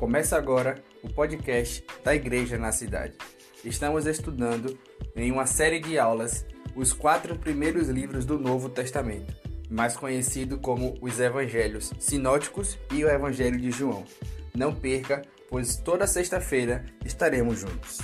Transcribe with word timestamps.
Começa 0.00 0.34
agora 0.34 0.82
o 1.02 1.12
podcast 1.12 1.84
da 2.02 2.14
Igreja 2.14 2.56
na 2.56 2.72
Cidade. 2.72 3.18
Estamos 3.62 4.06
estudando 4.06 4.78
em 5.14 5.30
uma 5.30 5.44
série 5.44 5.78
de 5.78 5.98
aulas 5.98 6.46
os 6.74 6.94
quatro 6.94 7.36
primeiros 7.36 7.90
livros 7.90 8.24
do 8.24 8.38
Novo 8.38 8.70
Testamento, 8.70 9.36
mais 9.68 9.98
conhecido 9.98 10.56
como 10.56 10.94
os 11.02 11.20
Evangelhos 11.20 11.92
Sinóticos 11.98 12.78
e 12.90 13.04
o 13.04 13.10
Evangelho 13.10 13.60
de 13.60 13.70
João. 13.70 14.06
Não 14.56 14.74
perca, 14.74 15.20
pois 15.50 15.76
toda 15.76 16.06
sexta-feira 16.06 16.86
estaremos 17.04 17.58
juntos. 17.58 17.98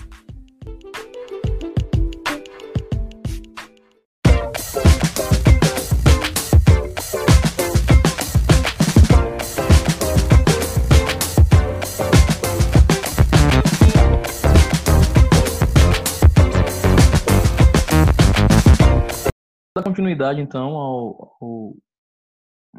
Continuidade, 19.97 20.43
então, 20.43 20.77
ao, 20.77 21.37
ao 21.41 21.77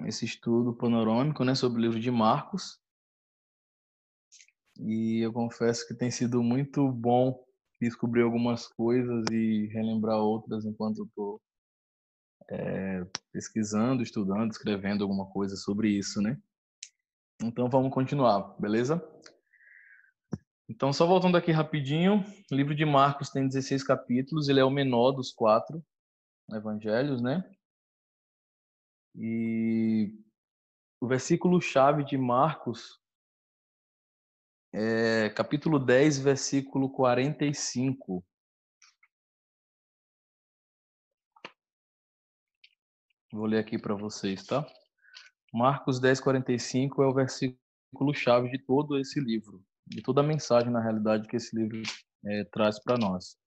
esse 0.05 0.25
estudo 0.25 0.75
panorâmico 0.75 1.43
né, 1.43 1.55
sobre 1.55 1.79
o 1.79 1.81
livro 1.81 1.99
de 1.99 2.11
Marcos. 2.11 2.79
E 4.79 5.25
eu 5.25 5.33
confesso 5.33 5.87
que 5.87 5.95
tem 5.95 6.11
sido 6.11 6.43
muito 6.43 6.91
bom 6.91 7.43
descobrir 7.81 8.21
algumas 8.21 8.67
coisas 8.67 9.25
e 9.31 9.65
relembrar 9.73 10.19
outras 10.19 10.65
enquanto 10.65 11.03
estou 11.05 11.41
é, 12.51 13.03
pesquisando, 13.31 14.03
estudando, 14.03 14.51
escrevendo 14.51 15.03
alguma 15.03 15.25
coisa 15.31 15.55
sobre 15.55 15.89
isso, 15.89 16.21
né? 16.21 16.39
Então 17.41 17.67
vamos 17.67 17.91
continuar, 17.91 18.55
beleza? 18.59 19.03
Então, 20.69 20.93
só 20.93 21.07
voltando 21.07 21.37
aqui 21.37 21.51
rapidinho, 21.51 22.23
o 22.51 22.55
livro 22.55 22.75
de 22.75 22.85
Marcos 22.85 23.31
tem 23.31 23.47
16 23.47 23.83
capítulos, 23.83 24.47
ele 24.47 24.59
é 24.59 24.65
o 24.65 24.69
menor 24.69 25.11
dos 25.11 25.31
quatro, 25.31 25.83
evangelhos, 26.51 27.21
né? 27.21 27.43
E 29.15 30.13
o 31.01 31.07
versículo 31.07 31.61
chave 31.61 32.03
de 32.03 32.17
Marcos 32.17 32.99
é 34.73 35.29
capítulo 35.29 35.79
10, 35.79 36.19
versículo 36.19 36.89
45. 36.91 38.23
Vou 43.31 43.45
ler 43.45 43.59
aqui 43.59 43.77
para 43.77 43.95
vocês, 43.95 44.45
tá? 44.45 44.65
Marcos 45.53 45.99
10, 45.99 46.19
45 46.19 47.01
é 47.03 47.07
o 47.07 47.13
versículo 47.13 48.13
chave 48.13 48.49
de 48.49 48.59
todo 48.59 48.97
esse 48.99 49.19
livro, 49.19 49.63
de 49.85 50.01
toda 50.01 50.21
a 50.21 50.23
mensagem, 50.23 50.69
na 50.71 50.81
realidade, 50.81 51.27
que 51.27 51.35
esse 51.35 51.55
livro 51.55 51.81
é, 52.25 52.43
traz 52.45 52.79
para 52.79 52.97
nós. 52.97 53.37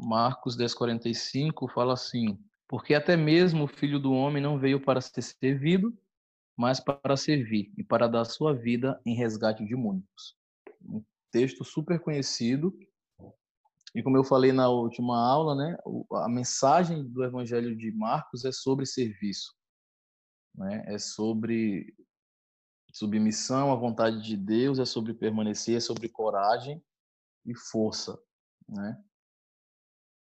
Marcos 0.00 0.56
10:45 0.56 1.68
fala 1.68 1.94
assim: 1.94 2.38
Porque 2.68 2.94
até 2.94 3.16
mesmo 3.16 3.64
o 3.64 3.68
filho 3.68 4.00
do 4.00 4.12
homem 4.12 4.42
não 4.42 4.58
veio 4.58 4.80
para 4.80 5.00
ser 5.00 5.22
servido, 5.22 5.96
mas 6.56 6.80
para 6.80 7.16
servir 7.16 7.72
e 7.76 7.84
para 7.84 8.08
dar 8.08 8.24
sua 8.24 8.54
vida 8.54 9.00
em 9.04 9.14
resgate 9.14 9.64
de 9.64 9.76
muitos. 9.76 10.36
Um 10.82 11.02
texto 11.30 11.64
super 11.64 12.00
conhecido. 12.00 12.76
E 13.94 14.02
como 14.02 14.16
eu 14.16 14.24
falei 14.24 14.52
na 14.52 14.68
última 14.68 15.18
aula, 15.18 15.54
né, 15.54 15.76
a 16.12 16.28
mensagem 16.28 17.02
do 17.08 17.24
Evangelho 17.24 17.76
de 17.76 17.90
Marcos 17.90 18.44
é 18.44 18.52
sobre 18.52 18.86
serviço, 18.86 19.52
né? 20.54 20.84
É 20.86 20.96
sobre 20.98 21.94
submissão 22.92 23.72
à 23.72 23.74
vontade 23.74 24.22
de 24.22 24.36
Deus, 24.36 24.78
é 24.78 24.84
sobre 24.84 25.14
permanecer, 25.14 25.76
é 25.76 25.80
sobre 25.80 26.08
coragem 26.08 26.82
e 27.44 27.54
força, 27.54 28.20
né? 28.68 29.02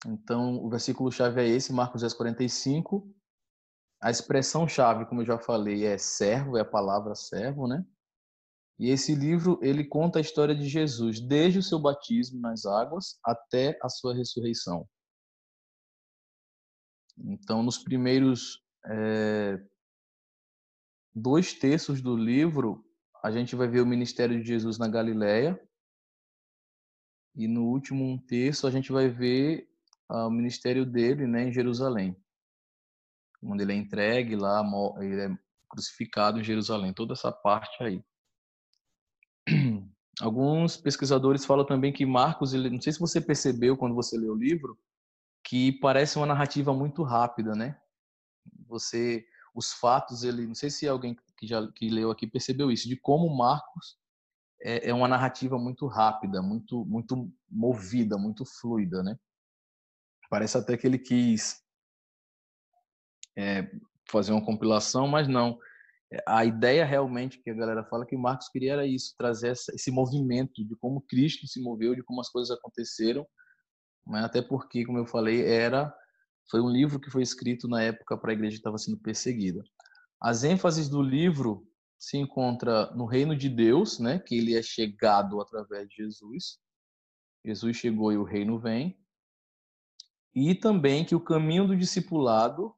Então, 0.06 0.64
o 0.64 0.70
versículo-chave 0.70 1.40
é 1.40 1.48
esse, 1.48 1.72
Marcos 1.72 2.02
10, 2.02 2.14
45. 2.14 3.12
A 4.00 4.10
expressão-chave, 4.10 5.06
como 5.06 5.22
eu 5.22 5.26
já 5.26 5.38
falei, 5.38 5.84
é 5.84 5.98
servo, 5.98 6.56
é 6.56 6.60
a 6.60 6.64
palavra 6.64 7.14
servo, 7.14 7.66
né? 7.66 7.84
E 8.78 8.90
esse 8.90 9.12
livro, 9.12 9.58
ele 9.60 9.84
conta 9.84 10.18
a 10.18 10.22
história 10.22 10.54
de 10.54 10.68
Jesus, 10.68 11.18
desde 11.20 11.58
o 11.58 11.62
seu 11.62 11.80
batismo 11.80 12.40
nas 12.40 12.64
águas 12.64 13.18
até 13.24 13.76
a 13.82 13.88
sua 13.88 14.14
ressurreição. 14.14 14.88
Então, 17.16 17.60
nos 17.64 17.78
primeiros 17.78 18.62
é, 18.86 19.60
dois 21.12 21.52
terços 21.52 22.00
do 22.00 22.16
livro, 22.16 22.84
a 23.22 23.32
gente 23.32 23.56
vai 23.56 23.66
ver 23.66 23.80
o 23.80 23.86
ministério 23.86 24.40
de 24.40 24.46
Jesus 24.46 24.78
na 24.78 24.86
Galileia. 24.86 25.60
E 27.34 27.48
no 27.48 27.64
último 27.64 28.22
terço, 28.28 28.64
a 28.64 28.70
gente 28.70 28.92
vai 28.92 29.08
ver 29.08 29.68
o 30.08 30.30
ministério 30.30 30.86
dele 30.86 31.26
né, 31.26 31.44
em 31.44 31.52
Jerusalém. 31.52 32.16
Onde 33.42 33.62
ele 33.62 33.72
é 33.72 33.76
entregue 33.76 34.34
lá, 34.34 34.62
ele 34.98 35.20
é 35.20 35.38
crucificado 35.68 36.40
em 36.40 36.44
Jerusalém, 36.44 36.92
toda 36.92 37.12
essa 37.12 37.30
parte 37.30 37.82
aí. 37.82 38.04
Alguns 40.20 40.76
pesquisadores 40.76 41.44
falam 41.44 41.64
também 41.64 41.92
que 41.92 42.04
Marcos, 42.04 42.52
ele, 42.52 42.70
não 42.70 42.80
sei 42.80 42.92
se 42.92 42.98
você 42.98 43.20
percebeu 43.20 43.76
quando 43.76 43.94
você 43.94 44.18
leu 44.18 44.32
o 44.32 44.38
livro, 44.38 44.76
que 45.44 45.72
parece 45.72 46.16
uma 46.16 46.26
narrativa 46.26 46.72
muito 46.74 47.04
rápida, 47.04 47.54
né? 47.54 47.80
Você, 48.66 49.24
os 49.54 49.72
fatos, 49.72 50.24
ele, 50.24 50.46
não 50.46 50.54
sei 50.54 50.70
se 50.70 50.88
alguém 50.88 51.16
que 51.36 51.46
já 51.46 51.70
que 51.70 51.88
leu 51.88 52.10
aqui 52.10 52.26
percebeu 52.26 52.70
isso, 52.70 52.88
de 52.88 52.96
como 52.96 53.34
Marcos 53.34 53.96
é, 54.60 54.90
é 54.90 54.94
uma 54.94 55.06
narrativa 55.06 55.56
muito 55.56 55.86
rápida, 55.86 56.42
muito, 56.42 56.84
muito 56.84 57.32
movida, 57.48 58.18
muito 58.18 58.44
fluida, 58.44 59.02
né? 59.02 59.16
Parece 60.28 60.58
até 60.58 60.76
que 60.76 60.86
ele 60.86 60.98
quis 60.98 61.62
é, 63.36 63.70
fazer 64.10 64.32
uma 64.32 64.44
compilação, 64.44 65.06
mas 65.06 65.28
não. 65.28 65.58
A 66.26 66.44
ideia 66.44 66.84
realmente 66.84 67.38
que 67.42 67.50
a 67.50 67.54
galera 67.54 67.84
fala 67.84 68.06
que 68.06 68.16
Marcos 68.16 68.48
queria 68.48 68.72
era 68.72 68.86
isso, 68.86 69.14
trazer 69.16 69.48
essa, 69.50 69.74
esse 69.74 69.90
movimento 69.90 70.64
de 70.64 70.74
como 70.76 71.02
Cristo 71.02 71.46
se 71.46 71.60
moveu, 71.60 71.94
de 71.94 72.02
como 72.02 72.20
as 72.20 72.30
coisas 72.30 72.50
aconteceram, 72.50 73.26
mas 74.06 74.24
até 74.24 74.40
porque, 74.40 74.86
como 74.86 74.98
eu 74.98 75.06
falei, 75.06 75.44
era 75.44 75.94
foi 76.50 76.62
um 76.62 76.70
livro 76.70 76.98
que 76.98 77.10
foi 77.10 77.22
escrito 77.22 77.68
na 77.68 77.82
época 77.82 78.16
para 78.16 78.30
a 78.30 78.32
igreja 78.32 78.54
que 78.54 78.60
estava 78.60 78.78
sendo 78.78 78.98
perseguida. 78.98 79.62
As 80.20 80.44
ênfases 80.44 80.88
do 80.88 81.02
livro 81.02 81.68
se 81.98 82.16
encontra 82.16 82.90
no 82.94 83.04
reino 83.04 83.36
de 83.36 83.48
Deus, 83.48 83.98
né, 83.98 84.18
que 84.18 84.36
ele 84.36 84.56
é 84.56 84.62
chegado 84.62 85.40
através 85.40 85.86
de 85.88 85.96
Jesus. 85.96 86.58
Jesus 87.44 87.76
chegou 87.76 88.12
e 88.12 88.16
o 88.16 88.24
reino 88.24 88.58
vem 88.58 88.98
e 90.38 90.54
também 90.54 91.04
que 91.04 91.16
o 91.16 91.20
caminho 91.20 91.66
do 91.66 91.76
discipulado 91.76 92.72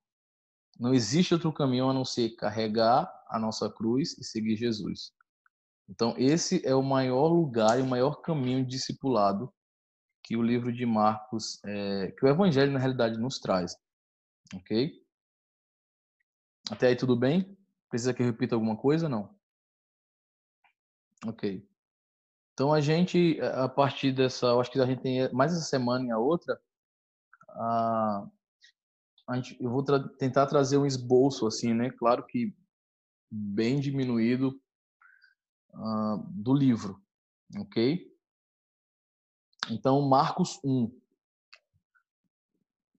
não 0.78 0.94
existe 0.94 1.34
outro 1.34 1.52
caminho 1.52 1.90
a 1.90 1.92
não 1.92 2.06
ser 2.06 2.30
carregar 2.30 3.12
a 3.28 3.38
nossa 3.38 3.68
cruz 3.68 4.16
e 4.16 4.24
seguir 4.24 4.56
Jesus. 4.56 5.12
Então, 5.86 6.14
esse 6.16 6.66
é 6.66 6.74
o 6.74 6.82
maior 6.82 7.26
lugar 7.26 7.78
e 7.78 7.82
o 7.82 7.86
maior 7.86 8.22
caminho 8.22 8.64
de 8.64 8.70
discipulado 8.70 9.52
que 10.24 10.38
o 10.38 10.42
livro 10.42 10.72
de 10.72 10.86
Marcos, 10.86 11.62
é, 11.66 12.12
que 12.12 12.24
o 12.24 12.28
Evangelho, 12.28 12.72
na 12.72 12.78
realidade, 12.78 13.18
nos 13.18 13.38
traz. 13.38 13.76
Ok? 14.54 15.04
Até 16.70 16.86
aí 16.86 16.96
tudo 16.96 17.14
bem? 17.14 17.58
Precisa 17.90 18.14
que 18.14 18.22
eu 18.22 18.26
repita 18.26 18.54
alguma 18.54 18.76
coisa? 18.76 19.06
Não? 19.06 19.34
Ok. 21.26 21.68
Então, 22.54 22.72
a 22.72 22.80
gente, 22.80 23.38
a 23.40 23.68
partir 23.68 24.12
dessa, 24.12 24.58
acho 24.58 24.70
que 24.70 24.80
a 24.80 24.86
gente 24.86 25.02
tem 25.02 25.30
mais 25.30 25.52
essa 25.52 25.64
semana 25.64 26.06
e 26.06 26.10
a 26.10 26.18
outra, 26.18 26.58
a, 27.54 28.30
a 29.28 29.36
gente, 29.36 29.56
eu 29.62 29.70
vou 29.70 29.82
tra 29.82 29.98
tentar 30.18 30.46
trazer 30.46 30.76
um 30.76 30.86
esboço 30.86 31.46
assim, 31.46 31.72
né? 31.72 31.90
Claro 31.90 32.26
que 32.26 32.54
bem 33.30 33.80
diminuído 33.80 34.60
uh, 35.74 36.18
do 36.28 36.52
livro, 36.52 37.00
ok? 37.58 38.10
Então, 39.70 40.02
Marcos 40.02 40.58
1. 40.64 41.00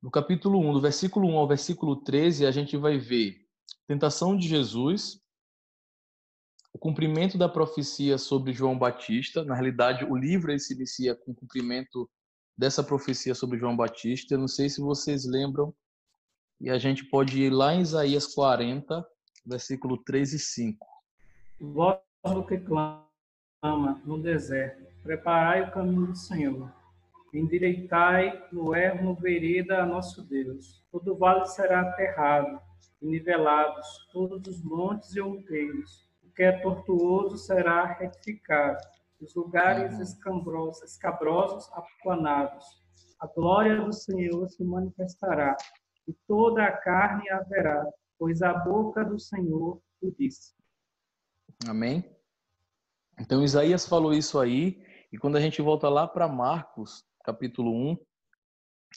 No 0.02 0.10
capítulo 0.10 0.60
1, 0.60 0.74
do 0.74 0.82
versículo 0.82 1.28
1 1.28 1.38
ao 1.38 1.48
versículo 1.48 1.96
13, 1.98 2.46
a 2.46 2.52
gente 2.52 2.78
vai 2.78 2.98
ver 2.98 3.46
tentação 3.88 4.38
de 4.38 4.48
Jesus, 4.48 5.22
o 6.74 6.80
cumprimento 6.80 7.38
da 7.38 7.50
profecia 7.50 8.18
sobre 8.18 8.54
João 8.54 8.80
Batista. 8.80 9.44
Na 9.44 9.54
realidade, 9.54 10.06
o 10.06 10.16
livro 10.16 10.58
se 10.58 10.74
inicia 10.74 11.14
com 11.14 11.32
o 11.32 11.36
cumprimento 11.36 12.10
dessa 12.58 12.84
profecia 12.84 13.34
sobre 13.34 13.58
João 13.58 13.76
Batista. 13.76 14.34
Eu 14.34 14.40
não 14.40 14.48
sei 14.48 14.70
se 14.70 14.82
vocês 14.82 15.26
lembram, 15.26 15.74
e 16.60 16.70
a 16.70 16.78
gente 16.78 17.06
pode 17.06 17.42
ir 17.42 17.50
lá 17.50 17.74
em 17.74 17.82
Isaías 17.82 18.34
40, 18.34 19.06
versículo 19.46 19.98
3 19.98 20.34
e 20.34 20.40
5. 20.40 20.88
Voz 21.60 22.00
do 22.24 22.46
que 22.46 22.58
clama 22.60 23.08
no 24.06 24.22
deserto, 24.22 24.84
preparai 25.02 25.64
o 25.64 25.72
caminho 25.72 26.08
do 26.08 26.16
Senhor. 26.16 26.72
Endireitai 27.34 28.48
no 28.52 28.76
ermo 28.76 29.16
vereda 29.16 29.82
a 29.82 29.86
nosso 29.86 30.22
Deus. 30.22 30.84
Todo 30.92 31.16
vale 31.16 31.46
será 31.46 31.82
aterrado, 31.82 32.60
e 33.02 33.08
nivelados 33.08 34.08
todos 34.12 34.48
os 34.48 34.64
montes 34.64 35.16
e 35.16 35.22
outeiros. 35.22 36.08
O 36.24 36.30
que 36.34 36.44
é 36.44 36.52
tortuoso 36.52 37.38
será 37.38 37.86
retificado, 37.86 38.80
os 39.22 39.36
lugares 39.36 40.00
escabrosos, 40.00 40.84
escabrosos 40.84 41.72
aplanados. 41.74 42.66
A 43.20 43.28
glória 43.28 43.80
do 43.80 43.94
Senhor 43.94 44.50
se 44.50 44.64
manifestará, 44.64 45.56
e 46.08 46.14
toda 46.28 46.64
a 46.64 46.76
carne 46.78 47.30
haverá, 47.30 47.86
pois 48.18 48.42
a 48.42 48.54
boca 48.54 49.06
do 49.06 49.20
Senhor 49.20 49.80
o 50.02 50.12
disse. 50.12 50.56
Amém? 51.68 52.04
Então 53.20 53.44
Isaías 53.44 53.88
falou 53.88 54.14
isso 54.14 54.40
aí, 54.40 54.84
e 55.14 55.18
quando 55.18 55.36
a 55.36 55.42
gente 55.42 55.62
volta 55.62 55.88
lá 55.88 56.08
para 56.08 56.28
Marcos, 56.28 57.06
capítulo 57.24 57.72
1, 57.92 57.98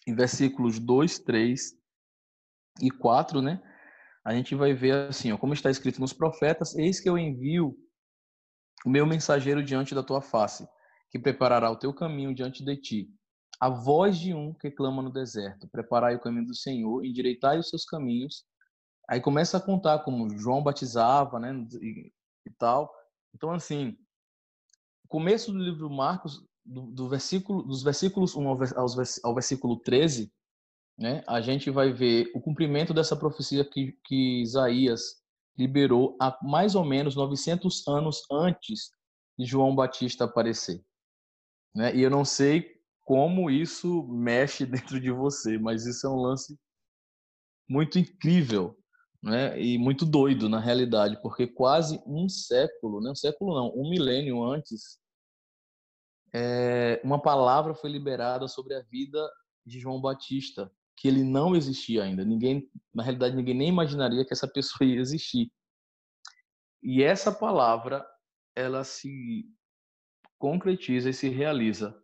em 0.06 0.14
versículos 0.14 0.78
2, 0.78 1.18
3 1.18 1.74
e 2.80 2.90
4, 2.90 3.42
né? 3.42 3.62
A 4.24 4.32
gente 4.32 4.54
vai 4.54 4.72
ver 4.72 5.08
assim, 5.08 5.30
ó, 5.32 5.36
como 5.36 5.52
está 5.52 5.70
escrito 5.70 6.00
nos 6.00 6.14
profetas, 6.14 6.74
eis 6.76 6.98
que 6.98 7.08
eu 7.08 7.18
envio 7.18 7.76
o 8.84 8.90
meu 8.90 9.06
mensageiro 9.06 9.64
diante 9.64 9.94
da 9.94 10.02
tua 10.02 10.20
face, 10.20 10.68
que 11.10 11.18
preparará 11.18 11.70
o 11.70 11.76
teu 11.76 11.92
caminho 11.92 12.34
diante 12.34 12.62
de 12.62 12.76
ti. 12.76 13.08
A 13.58 13.70
voz 13.70 14.18
de 14.18 14.34
um 14.34 14.52
que 14.52 14.70
clama 14.70 15.00
no 15.00 15.12
deserto, 15.12 15.68
preparai 15.68 16.16
o 16.16 16.20
caminho 16.20 16.46
do 16.46 16.54
Senhor, 16.54 17.04
endireitai 17.04 17.58
os 17.58 17.70
seus 17.70 17.84
caminhos. 17.84 18.44
Aí 19.08 19.20
começa 19.20 19.56
a 19.56 19.60
contar 19.60 20.00
como 20.00 20.36
João 20.36 20.62
batizava, 20.62 21.38
né, 21.38 21.52
e, 21.80 22.12
e 22.46 22.50
tal. 22.58 22.92
Então 23.34 23.50
assim, 23.52 23.96
começo 25.08 25.52
do 25.52 25.58
livro 25.58 25.88
Marcos, 25.88 26.44
do, 26.64 26.82
do 26.82 27.08
versículo, 27.08 27.62
dos 27.62 27.82
versículos 27.82 28.34
1 28.34 28.48
ao, 28.48 28.58
ao 29.22 29.34
versículo 29.34 29.80
13, 29.80 30.32
né, 30.98 31.24
a 31.26 31.40
gente 31.40 31.70
vai 31.70 31.92
ver 31.92 32.30
o 32.34 32.40
cumprimento 32.40 32.92
dessa 32.92 33.16
profecia 33.16 33.64
que, 33.64 33.98
que 34.04 34.42
Isaías 34.42 35.23
liberou 35.56 36.16
há 36.20 36.36
mais 36.42 36.74
ou 36.74 36.84
menos 36.84 37.14
900 37.14 37.86
anos 37.86 38.22
antes 38.30 38.90
de 39.38 39.44
João 39.44 39.74
Batista 39.74 40.24
aparecer. 40.24 40.84
Né? 41.74 41.94
E 41.94 42.02
eu 42.02 42.10
não 42.10 42.24
sei 42.24 42.74
como 43.04 43.50
isso 43.50 44.06
mexe 44.08 44.64
dentro 44.66 45.00
de 45.00 45.10
você, 45.10 45.58
mas 45.58 45.86
isso 45.86 46.06
é 46.06 46.10
um 46.10 46.20
lance 46.20 46.58
muito 47.68 47.98
incrível 47.98 48.78
né? 49.22 49.60
e 49.60 49.78
muito 49.78 50.04
doido 50.04 50.48
na 50.48 50.60
realidade, 50.60 51.20
porque 51.22 51.46
quase 51.46 52.00
um 52.06 52.28
século, 52.28 53.00
né? 53.00 53.10
um 53.10 53.14
século 53.14 53.54
não, 53.54 53.72
um 53.74 53.88
milênio 53.88 54.42
antes, 54.42 54.98
é, 56.32 57.00
uma 57.04 57.20
palavra 57.20 57.74
foi 57.74 57.90
liberada 57.90 58.48
sobre 58.48 58.74
a 58.74 58.82
vida 58.82 59.30
de 59.64 59.78
João 59.78 60.00
Batista, 60.00 60.70
que 61.04 61.08
ele 61.08 61.22
não 61.22 61.54
existia 61.54 62.02
ainda. 62.02 62.24
Ninguém, 62.24 62.66
na 62.94 63.02
realidade, 63.02 63.36
ninguém 63.36 63.54
nem 63.54 63.68
imaginaria 63.68 64.24
que 64.24 64.32
essa 64.32 64.48
pessoa 64.48 64.88
ia 64.88 64.98
existir. 64.98 65.52
E 66.82 67.02
essa 67.02 67.30
palavra, 67.30 68.02
ela 68.56 68.82
se 68.84 69.44
concretiza 70.38 71.10
e 71.10 71.12
se 71.12 71.28
realiza. 71.28 71.94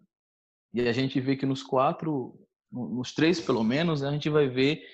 E 0.74 0.82
a 0.86 0.92
gente 0.92 1.18
vê 1.18 1.34
que 1.34 1.46
nos 1.46 1.62
quatro, 1.62 2.46
nos 2.70 3.14
três 3.14 3.40
pelo 3.40 3.64
menos, 3.64 4.02
a 4.02 4.12
gente 4.12 4.28
vai 4.28 4.50
ver 4.50 4.84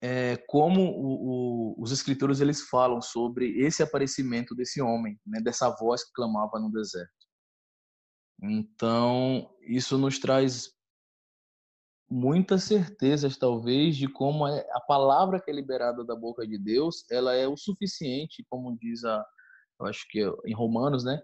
é, 0.00 0.36
como 0.46 0.82
o, 0.82 1.74
o, 1.74 1.82
os 1.82 1.90
escritores 1.90 2.40
eles 2.40 2.68
falam 2.68 3.02
sobre 3.02 3.58
esse 3.58 3.82
aparecimento 3.82 4.54
desse 4.54 4.80
homem, 4.80 5.18
né, 5.26 5.40
dessa 5.42 5.68
voz 5.80 6.04
que 6.04 6.12
clamava 6.12 6.60
no 6.60 6.70
deserto. 6.70 7.10
Então, 8.40 9.52
isso 9.62 9.98
nos 9.98 10.20
traz 10.20 10.73
muitas 12.14 12.62
certezas, 12.62 13.36
talvez, 13.36 13.96
de 13.96 14.06
como 14.06 14.46
é, 14.46 14.64
a 14.72 14.80
palavra 14.80 15.40
que 15.40 15.50
é 15.50 15.54
liberada 15.54 16.04
da 16.04 16.14
boca 16.14 16.46
de 16.46 16.56
Deus, 16.56 17.04
ela 17.10 17.34
é 17.34 17.48
o 17.48 17.56
suficiente, 17.56 18.46
como 18.48 18.78
diz 18.78 19.04
a, 19.04 19.26
eu 19.80 19.86
acho 19.86 20.06
que 20.08 20.22
é 20.22 20.30
em 20.46 20.54
Romanos, 20.54 21.02
né? 21.02 21.20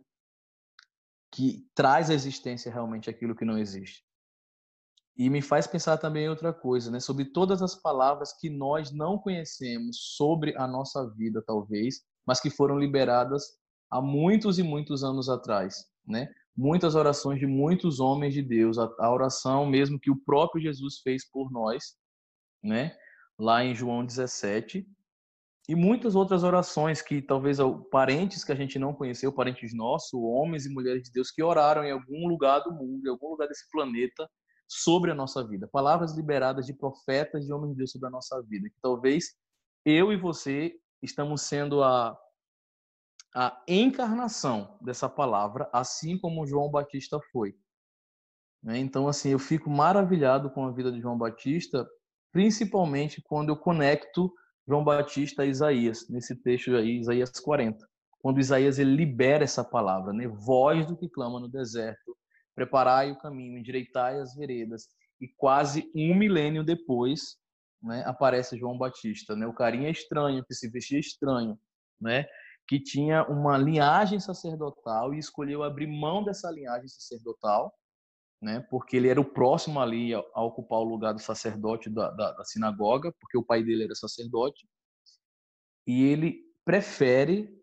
Que 1.33 1.65
traz 1.77 2.11
à 2.11 2.15
existência 2.15 2.73
realmente 2.73 3.09
aquilo 3.09 3.37
que 3.37 3.45
não 3.45 3.57
existe. 3.57 4.05
E 5.17 5.31
me 5.31 5.41
faz 5.41 5.65
pensar 5.69 5.97
também 5.97 6.25
em 6.25 6.29
outra 6.29 6.53
coisa, 6.53 6.91
né? 6.91 6.99
Sobre 6.99 7.25
todas 7.25 7.63
as 7.63 7.77
palavras 7.77 8.37
que 8.37 8.51
nós 8.51 8.91
não 8.91 9.17
conhecemos 9.17 9.97
sobre 10.17 10.57
a 10.57 10.67
nossa 10.67 11.09
vida, 11.11 11.41
talvez, 11.47 12.03
mas 12.27 12.41
que 12.41 12.51
foram 12.51 12.77
liberadas 12.77 13.45
há 13.93 14.03
muitos 14.03 14.59
e 14.59 14.65
muitos 14.65 15.05
anos 15.05 15.29
atrás, 15.29 15.85
né? 16.05 16.29
Muitas 16.57 16.95
orações 16.95 17.39
de 17.39 17.47
muitos 17.47 18.01
homens 18.01 18.35
de 18.35 18.43
Deus, 18.43 18.79
a, 18.79 18.91
a 18.99 19.13
oração 19.13 19.67
mesmo 19.67 19.99
que 19.99 20.11
o 20.11 20.17
próprio 20.17 20.63
Jesus 20.63 20.99
fez 20.99 21.29
por 21.31 21.51
nós, 21.51 21.97
né? 22.63 22.97
Lá 23.39 23.65
em 23.65 23.75
João 23.75 24.05
17, 24.05 24.87
e 25.71 25.75
muitas 25.77 26.17
outras 26.17 26.43
orações 26.43 27.01
que 27.01 27.23
talvez 27.23 27.59
parentes 27.93 28.43
que 28.43 28.51
a 28.51 28.57
gente 28.57 28.77
não 28.79 28.93
conheceu, 28.93 29.33
parentes 29.33 29.73
nossos, 29.73 30.13
homens 30.15 30.67
e 30.67 30.69
mulheres 30.69 31.05
de 31.05 31.13
Deus 31.13 31.31
que 31.31 31.43
oraram 31.43 31.85
em 31.85 31.93
algum 31.93 32.27
lugar 32.27 32.59
do 32.61 32.73
mundo, 32.73 33.07
em 33.07 33.11
algum 33.11 33.29
lugar 33.29 33.47
desse 33.47 33.71
planeta 33.71 34.29
sobre 34.67 35.13
a 35.13 35.15
nossa 35.15 35.47
vida. 35.47 35.69
Palavras 35.69 36.17
liberadas 36.17 36.67
de 36.67 36.75
profetas 36.75 37.47
e 37.47 37.53
homens 37.53 37.71
de 37.71 37.79
Deus 37.79 37.93
sobre 37.93 38.09
a 38.09 38.11
nossa 38.11 38.43
vida, 38.43 38.69
que 38.69 38.81
talvez 38.83 39.37
eu 39.85 40.13
e 40.13 40.17
você 40.17 40.75
estamos 41.01 41.43
sendo 41.43 41.85
a 41.85 42.19
a 43.35 43.63
encarnação 43.67 44.79
dessa 44.81 45.09
palavra, 45.09 45.69
assim 45.73 46.19
como 46.19 46.47
João 46.47 46.71
Batista 46.71 47.19
foi. 47.33 47.55
Né? 48.63 48.79
Então, 48.79 49.09
assim, 49.09 49.31
eu 49.31 49.39
fico 49.39 49.71
maravilhado 49.71 50.51
com 50.51 50.65
a 50.65 50.73
vida 50.73 50.91
de 50.91 51.01
João 51.01 51.17
Batista, 51.17 51.89
principalmente 52.33 53.23
quando 53.23 53.51
eu 53.51 53.57
conecto 53.57 54.33
João 54.67 54.85
Batista 54.85 55.43
a 55.43 55.47
Isaías, 55.47 56.09
nesse 56.09 56.37
texto 56.37 56.75
aí, 56.77 56.99
Isaías 56.99 57.31
40. 57.41 57.89
Quando 58.21 58.39
Isaías 58.39 58.79
ele 58.79 58.95
libera 58.95 59.45
essa 59.45 59.65
palavra, 59.65 60.13
né? 60.13 60.29
Voz 60.29 60.87
do 60.87 60.97
que 60.97 61.09
clama 61.09 61.41
no 61.41 61.49
deserto, 61.49 62.17
preparai 62.55 63.11
o 63.11 63.19
caminho, 63.19 63.59
endireitai 63.59 64.21
as 64.21 64.35
veredas. 64.35 64.89
E 65.21 65.29
quase 65.37 65.91
um 65.95 66.15
milênio 66.15 66.63
depois, 66.63 67.37
né, 67.83 68.03
aparece 68.07 68.59
João 68.59 68.77
Batista, 68.77 69.35
né? 69.35 69.47
O 69.47 69.55
carinha 69.55 69.91
estranho, 69.91 70.45
que 70.45 70.55
se 70.55 70.69
vestia 70.69 70.99
estranho, 70.99 71.59
né? 72.01 72.27
Que 72.71 72.79
tinha 72.79 73.25
uma 73.25 73.59
linhagem 73.59 74.21
sacerdotal 74.21 75.13
e 75.13 75.19
escolheu 75.19 75.65
abrir 75.65 75.89
mão 75.89 76.23
dessa 76.23 76.49
linhagem 76.53 76.87
sacerdotal, 76.87 77.75
né, 78.41 78.65
porque 78.71 78.97
ele 78.97 79.09
era 79.09 79.21
o 79.21 79.25
próximo 79.25 79.81
ali 79.81 80.15
a, 80.15 80.21
ocupar 80.41 80.79
o 80.79 80.85
lugar 80.85 81.13
do 81.13 81.21
sacerdote 81.21 81.91
da, 81.91 82.13
da, 82.13 82.31
da, 82.31 82.45
sinagoga, 82.45 83.13
porque 83.21 83.37
o 83.37 83.43
pai 83.43 83.65
dele 83.65 83.83
era 83.83 83.95
sacerdote, 83.97 84.69
e 85.85 86.05
ele 86.05 86.45
prefere 86.65 87.61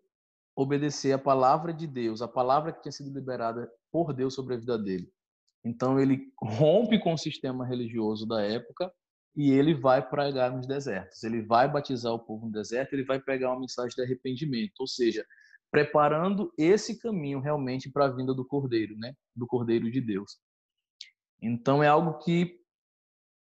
obedecer 0.54 1.14
a 1.14 1.18
palavra 1.18 1.72
de 1.72 1.86
Deus, 1.86 2.20
a 2.20 2.28
palavra 2.28 2.70
que 2.70 2.82
tinha 2.82 2.92
sido 2.92 3.10
liberada 3.10 3.66
por 3.90 4.12
Deus 4.12 4.34
sobre 4.34 4.56
a 4.56 4.58
vida 4.58 4.78
dele. 4.78 5.10
Então 5.64 5.98
ele 5.98 6.30
rompe 6.36 6.98
com 6.98 7.14
o 7.14 7.18
sistema 7.18 7.64
religioso 7.64 8.26
da 8.26 8.42
época 8.42 8.92
e 9.38 9.52
ele 9.52 9.72
vai 9.72 10.06
pregar 10.06 10.50
nos 10.50 10.66
desertos. 10.66 11.22
Ele 11.22 11.40
vai 11.40 11.70
batizar 11.70 12.12
o 12.12 12.18
povo 12.18 12.46
no 12.46 12.52
deserto, 12.52 12.92
ele 12.92 13.04
vai 13.04 13.20
pregar 13.20 13.52
uma 13.52 13.60
mensagem 13.60 13.94
de 13.94 14.02
arrependimento, 14.02 14.80
ou 14.80 14.86
seja, 14.88 15.24
preparando 15.70 16.52
esse 16.58 16.98
caminho 16.98 17.38
realmente 17.38 17.88
para 17.88 18.06
a 18.06 18.10
vinda 18.10 18.34
do 18.34 18.44
Cordeiro, 18.44 18.98
né? 18.98 19.14
Do 19.36 19.46
Cordeiro 19.46 19.88
de 19.92 20.00
Deus. 20.00 20.40
Então 21.40 21.80
é 21.80 21.86
algo 21.86 22.18
que 22.18 22.58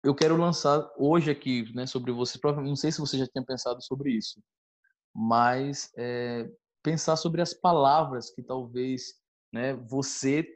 eu 0.03 0.14
quero 0.14 0.38
lançar 0.38 0.91
hoje 0.97 1.31
aqui, 1.31 1.71
né, 1.75 1.87
sobre 1.87 2.12
você. 2.12 2.38
Não 2.43 2.76
sei 2.76 2.91
se 2.91 3.00
você 3.00 3.19
já 3.19 3.26
tinha 3.26 3.45
pensado 3.45 3.83
sobre 3.83 4.11
isso, 4.11 4.43
mas 5.14 5.93
é, 5.99 6.50
pensar 6.83 7.17
sobre 7.17 7.43
as 7.43 7.53
palavras 7.53 8.31
que 8.31 8.43
talvez, 8.43 9.21
né, 9.53 9.75
você 9.75 10.49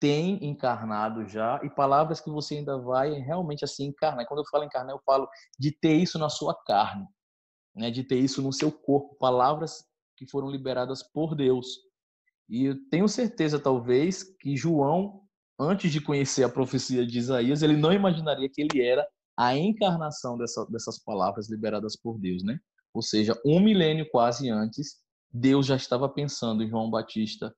tem 0.00 0.44
encarnado 0.44 1.26
já 1.26 1.60
e 1.62 1.70
palavras 1.70 2.20
que 2.20 2.30
você 2.30 2.56
ainda 2.56 2.78
vai 2.78 3.12
realmente 3.14 3.64
assim 3.64 3.86
encarnar. 3.86 4.26
Quando 4.26 4.40
eu 4.40 4.46
falo 4.50 4.64
encarnar, 4.64 4.94
eu 4.94 5.00
falo 5.04 5.28
de 5.58 5.72
ter 5.72 5.94
isso 5.94 6.18
na 6.18 6.28
sua 6.28 6.54
carne, 6.66 7.06
né? 7.74 7.90
De 7.90 8.04
ter 8.04 8.18
isso 8.18 8.42
no 8.42 8.52
seu 8.52 8.70
corpo, 8.70 9.16
palavras 9.16 9.84
que 10.16 10.28
foram 10.28 10.50
liberadas 10.50 11.02
por 11.02 11.34
Deus. 11.34 11.66
E 12.48 12.64
eu 12.64 12.88
tenho 12.90 13.08
certeza 13.08 13.58
talvez 13.58 14.22
que 14.22 14.56
João, 14.56 15.22
antes 15.58 15.92
de 15.92 16.00
conhecer 16.00 16.44
a 16.44 16.48
profecia 16.48 17.06
de 17.06 17.18
Isaías, 17.18 17.62
ele 17.62 17.76
não 17.76 17.92
imaginaria 17.92 18.48
que 18.48 18.62
ele 18.62 18.82
era 18.82 19.06
a 19.36 19.56
encarnação 19.56 20.36
dessa, 20.36 20.64
dessas 20.66 20.98
palavras 20.98 21.48
liberadas 21.48 21.96
por 21.96 22.18
Deus, 22.18 22.42
né? 22.42 22.58
Ou 22.92 23.02
seja, 23.02 23.38
um 23.44 23.60
milênio 23.60 24.08
quase 24.10 24.50
antes, 24.50 24.96
Deus 25.30 25.66
já 25.66 25.76
estava 25.76 26.08
pensando 26.08 26.62
em 26.62 26.68
João 26.68 26.90
Batista 26.90 27.54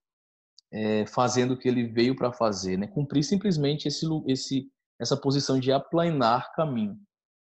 é, 0.72 1.06
fazendo 1.06 1.54
o 1.54 1.58
que 1.58 1.68
ele 1.68 1.84
veio 1.84 2.14
para 2.14 2.32
fazer, 2.32 2.76
né? 2.76 2.86
Cumprir 2.86 3.24
simplesmente 3.24 3.88
esse, 3.88 4.06
esse, 4.26 4.72
essa 4.98 5.16
posição 5.16 5.58
de 5.58 5.72
aplanar 5.72 6.52
caminho. 6.52 6.98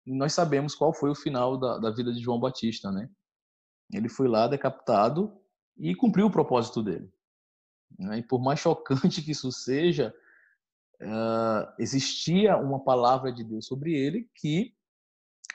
E 0.06 0.14
nós 0.14 0.34
sabemos 0.34 0.76
qual 0.76 0.94
foi 0.94 1.10
o 1.10 1.16
final 1.16 1.58
da, 1.58 1.78
da 1.78 1.92
vida 1.92 2.12
de 2.12 2.20
João 2.20 2.40
Batista, 2.40 2.92
né? 2.92 3.10
Ele 3.92 4.10
foi 4.10 4.28
lá 4.28 4.48
decapitado 4.48 5.40
e 5.78 5.96
cumpriu 5.96 6.28
o 6.28 6.32
propósito 6.32 6.82
dele. 6.84 7.10
Né? 7.98 8.20
E 8.20 8.24
por 8.24 8.42
mais 8.42 8.60
chocante 8.60 9.22
que 9.22 9.32
isso 9.32 9.52
seja, 9.52 10.14
uh, 11.02 11.74
existia 11.80 12.58
uma 12.58 12.84
palavra 12.84 13.32
de 13.32 13.44
Deus 13.44 13.66
sobre 13.66 13.94
ele 13.94 14.30
que 14.36 14.76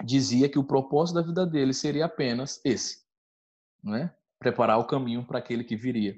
dizia 0.05 0.49
que 0.49 0.59
o 0.59 0.65
propósito 0.65 1.17
da 1.17 1.23
vida 1.23 1.47
dele 1.47 1.73
seria 1.73 2.07
apenas 2.07 2.61
esse, 2.65 3.05
né? 3.83 4.15
preparar 4.39 4.79
o 4.79 4.87
caminho 4.87 5.27
para 5.27 5.39
aquele 5.39 5.65
que 5.65 5.77
viria. 5.77 6.17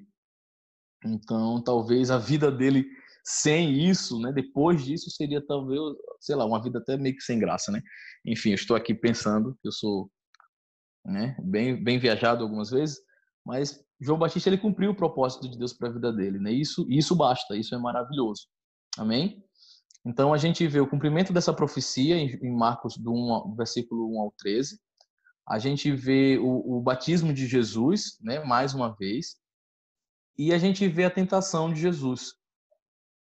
Então, 1.05 1.63
talvez 1.63 2.11
a 2.11 2.19
vida 2.19 2.51
dele 2.51 2.87
sem 3.25 3.89
isso, 3.89 4.19
né, 4.19 4.33
depois 4.33 4.85
disso, 4.85 5.11
seria 5.11 5.45
talvez, 5.45 5.81
sei 6.21 6.35
lá, 6.35 6.45
uma 6.45 6.63
vida 6.63 6.79
até 6.79 6.97
meio 6.97 7.15
que 7.17 7.23
sem 7.23 7.39
graça, 7.39 7.71
né? 7.71 7.83
Enfim, 8.25 8.51
eu 8.51 8.55
estou 8.55 8.77
aqui 8.77 8.95
pensando, 8.95 9.57
eu 9.63 9.73
sou 9.73 10.11
né, 11.05 11.37
bem, 11.43 11.83
bem 11.83 11.99
viajado 11.99 12.43
algumas 12.43 12.71
vezes, 12.71 12.99
mas 13.45 13.83
João 14.01 14.19
Batista 14.19 14.49
ele 14.49 14.59
cumpriu 14.59 14.91
o 14.91 14.97
propósito 14.97 15.49
de 15.49 15.59
Deus 15.59 15.73
para 15.73 15.89
a 15.89 15.93
vida 15.93 16.13
dele, 16.13 16.39
né? 16.39 16.53
Isso, 16.53 16.87
isso 16.89 17.15
basta, 17.15 17.57
isso 17.57 17.75
é 17.75 17.79
maravilhoso. 17.79 18.47
Amém? 18.99 19.43
Então 20.05 20.33
a 20.33 20.39
gente 20.39 20.67
vê 20.67 20.81
o 20.81 20.89
cumprimento 20.89 21.33
dessa 21.33 21.53
profecia 21.53 22.17
em 22.17 22.51
Marcos 22.51 22.97
do 22.97 23.13
1, 23.13 23.55
versículo 23.55 24.17
1 24.17 24.21
ao 24.21 24.35
13. 24.39 24.81
A 25.47 25.59
gente 25.59 25.93
vê 25.93 26.39
o, 26.39 26.79
o 26.79 26.81
batismo 26.81 27.33
de 27.33 27.47
Jesus, 27.47 28.17
né, 28.21 28.43
mais 28.45 28.73
uma 28.73 28.95
vez, 28.97 29.37
e 30.39 30.53
a 30.53 30.59
gente 30.59 30.87
vê 30.89 31.05
a 31.05 31.11
tentação 31.11 31.73
de 31.73 31.81
Jesus. 31.81 32.35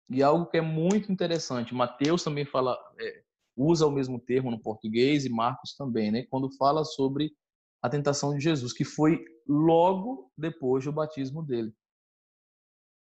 E 0.09 0.23
algo 0.23 0.47
que 0.47 0.59
é 0.59 0.61
muito 0.61 1.11
interessante, 1.11 1.75
Mateus 1.75 2.23
também 2.23 2.45
fala, 2.45 2.79
é, 3.01 3.23
usa 3.57 3.87
o 3.87 3.91
mesmo 3.91 4.19
termo 4.19 4.51
no 4.51 4.61
português 4.61 5.25
e 5.25 5.31
Marcos 5.31 5.75
também, 5.75 6.11
né? 6.11 6.27
Quando 6.31 6.55
fala 6.57 6.85
sobre 6.85 7.33
a 7.81 7.89
tentação 7.89 8.35
de 8.35 8.41
Jesus, 8.41 8.73
que 8.73 8.85
foi 8.85 9.25
logo 9.47 10.31
depois 10.37 10.85
do 10.85 10.93
batismo 10.93 11.43
dele, 11.43 11.75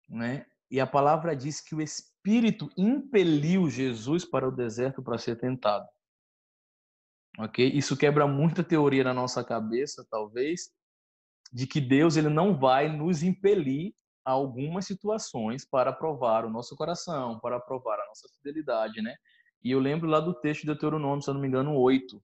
né? 0.08 0.46
E 0.70 0.80
a 0.80 0.86
palavra 0.86 1.34
diz 1.34 1.60
que 1.60 1.74
o 1.74 1.80
Espírito 1.80 2.68
impeliu 2.76 3.70
Jesus 3.70 4.24
para 4.24 4.46
o 4.46 4.54
deserto 4.54 5.02
para 5.02 5.16
ser 5.16 5.36
tentado. 5.36 5.86
Ok? 7.38 7.70
Isso 7.72 7.96
quebra 7.96 8.26
muita 8.26 8.62
teoria 8.62 9.04
na 9.04 9.14
nossa 9.14 9.42
cabeça, 9.44 10.06
talvez, 10.10 10.70
de 11.52 11.66
que 11.66 11.80
Deus 11.80 12.16
ele 12.16 12.28
não 12.28 12.58
vai 12.58 12.88
nos 12.88 13.22
impelir 13.22 13.92
a 14.24 14.32
algumas 14.32 14.86
situações 14.86 15.64
para 15.64 15.92
provar 15.92 16.44
o 16.44 16.50
nosso 16.50 16.76
coração, 16.76 17.38
para 17.40 17.58
provar 17.58 17.94
a 17.94 18.06
nossa 18.06 18.28
fidelidade, 18.36 19.00
né? 19.00 19.14
E 19.64 19.70
eu 19.70 19.80
lembro 19.80 20.08
lá 20.08 20.20
do 20.20 20.34
texto 20.34 20.60
de 20.62 20.66
Deuteronômio, 20.66 21.22
se 21.22 21.30
eu 21.30 21.34
não 21.34 21.40
me 21.40 21.48
engano, 21.48 21.74
8, 21.74 22.22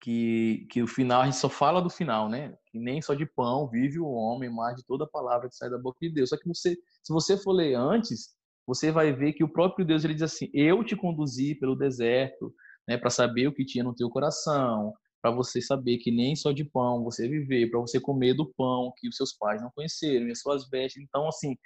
que, 0.00 0.66
que 0.70 0.82
o 0.82 0.86
final, 0.86 1.22
a 1.22 1.24
gente 1.24 1.36
só 1.36 1.48
fala 1.48 1.80
do 1.80 1.90
final, 1.90 2.28
né? 2.28 2.54
Que 2.66 2.78
nem 2.78 3.00
só 3.00 3.14
de 3.14 3.26
pão 3.26 3.68
vive 3.68 3.98
o 3.98 4.08
homem, 4.08 4.50
mas 4.50 4.76
de 4.76 4.84
toda 4.84 5.06
palavra 5.06 5.48
que 5.48 5.56
sai 5.56 5.70
da 5.70 5.78
boca 5.78 5.98
de 6.00 6.12
Deus. 6.12 6.30
Só 6.30 6.36
que 6.36 6.46
você, 6.46 6.76
se 7.02 7.12
você 7.12 7.36
for 7.36 7.52
ler 7.52 7.74
antes, 7.74 8.34
você 8.66 8.90
vai 8.90 9.12
ver 9.12 9.32
que 9.32 9.42
o 9.42 9.52
próprio 9.52 9.86
Deus 9.86 10.04
ele 10.04 10.14
diz 10.14 10.22
assim: 10.22 10.50
Eu 10.52 10.84
te 10.84 10.94
conduzi 10.94 11.54
pelo 11.54 11.74
deserto, 11.76 12.54
né, 12.86 12.96
para 12.96 13.10
saber 13.10 13.48
o 13.48 13.54
que 13.54 13.64
tinha 13.64 13.84
no 13.84 13.94
teu 13.94 14.08
coração, 14.10 14.94
para 15.20 15.30
você 15.30 15.60
saber 15.60 15.98
que 15.98 16.10
nem 16.10 16.36
só 16.36 16.52
de 16.52 16.64
pão 16.64 17.02
você 17.02 17.28
viver, 17.28 17.70
para 17.70 17.80
você 17.80 18.00
comer 18.00 18.34
do 18.34 18.52
pão 18.54 18.92
que 18.96 19.08
os 19.08 19.16
seus 19.16 19.32
pais 19.32 19.60
não 19.60 19.70
conheceram 19.70 20.28
e 20.28 20.30
as 20.30 20.40
suas 20.40 20.68
vestes. 20.68 21.02
Então, 21.02 21.26
assim, 21.26 21.56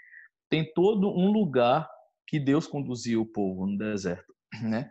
tem 0.49 0.71
todo 0.75 1.09
um 1.09 1.31
lugar 1.31 1.89
que 2.27 2.39
Deus 2.39 2.67
conduziu 2.67 3.23
o 3.23 3.27
povo 3.27 3.67
no 3.67 3.77
deserto, 3.77 4.33
né? 4.63 4.91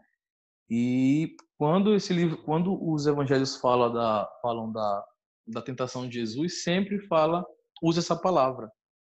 E 0.70 1.36
quando 1.58 1.94
esse 1.94 2.14
livro, 2.14 2.42
quando 2.44 2.82
os 2.90 3.06
evangelhos 3.06 3.58
falam 3.58 3.92
da, 3.92 4.30
falam 4.42 4.72
da, 4.72 5.06
da 5.46 5.62
tentação 5.62 6.08
de 6.08 6.16
Jesus, 6.16 6.64
sempre 6.64 7.00
fala, 7.08 7.46
usa 7.82 8.00
essa 8.00 8.16
palavra, 8.16 8.72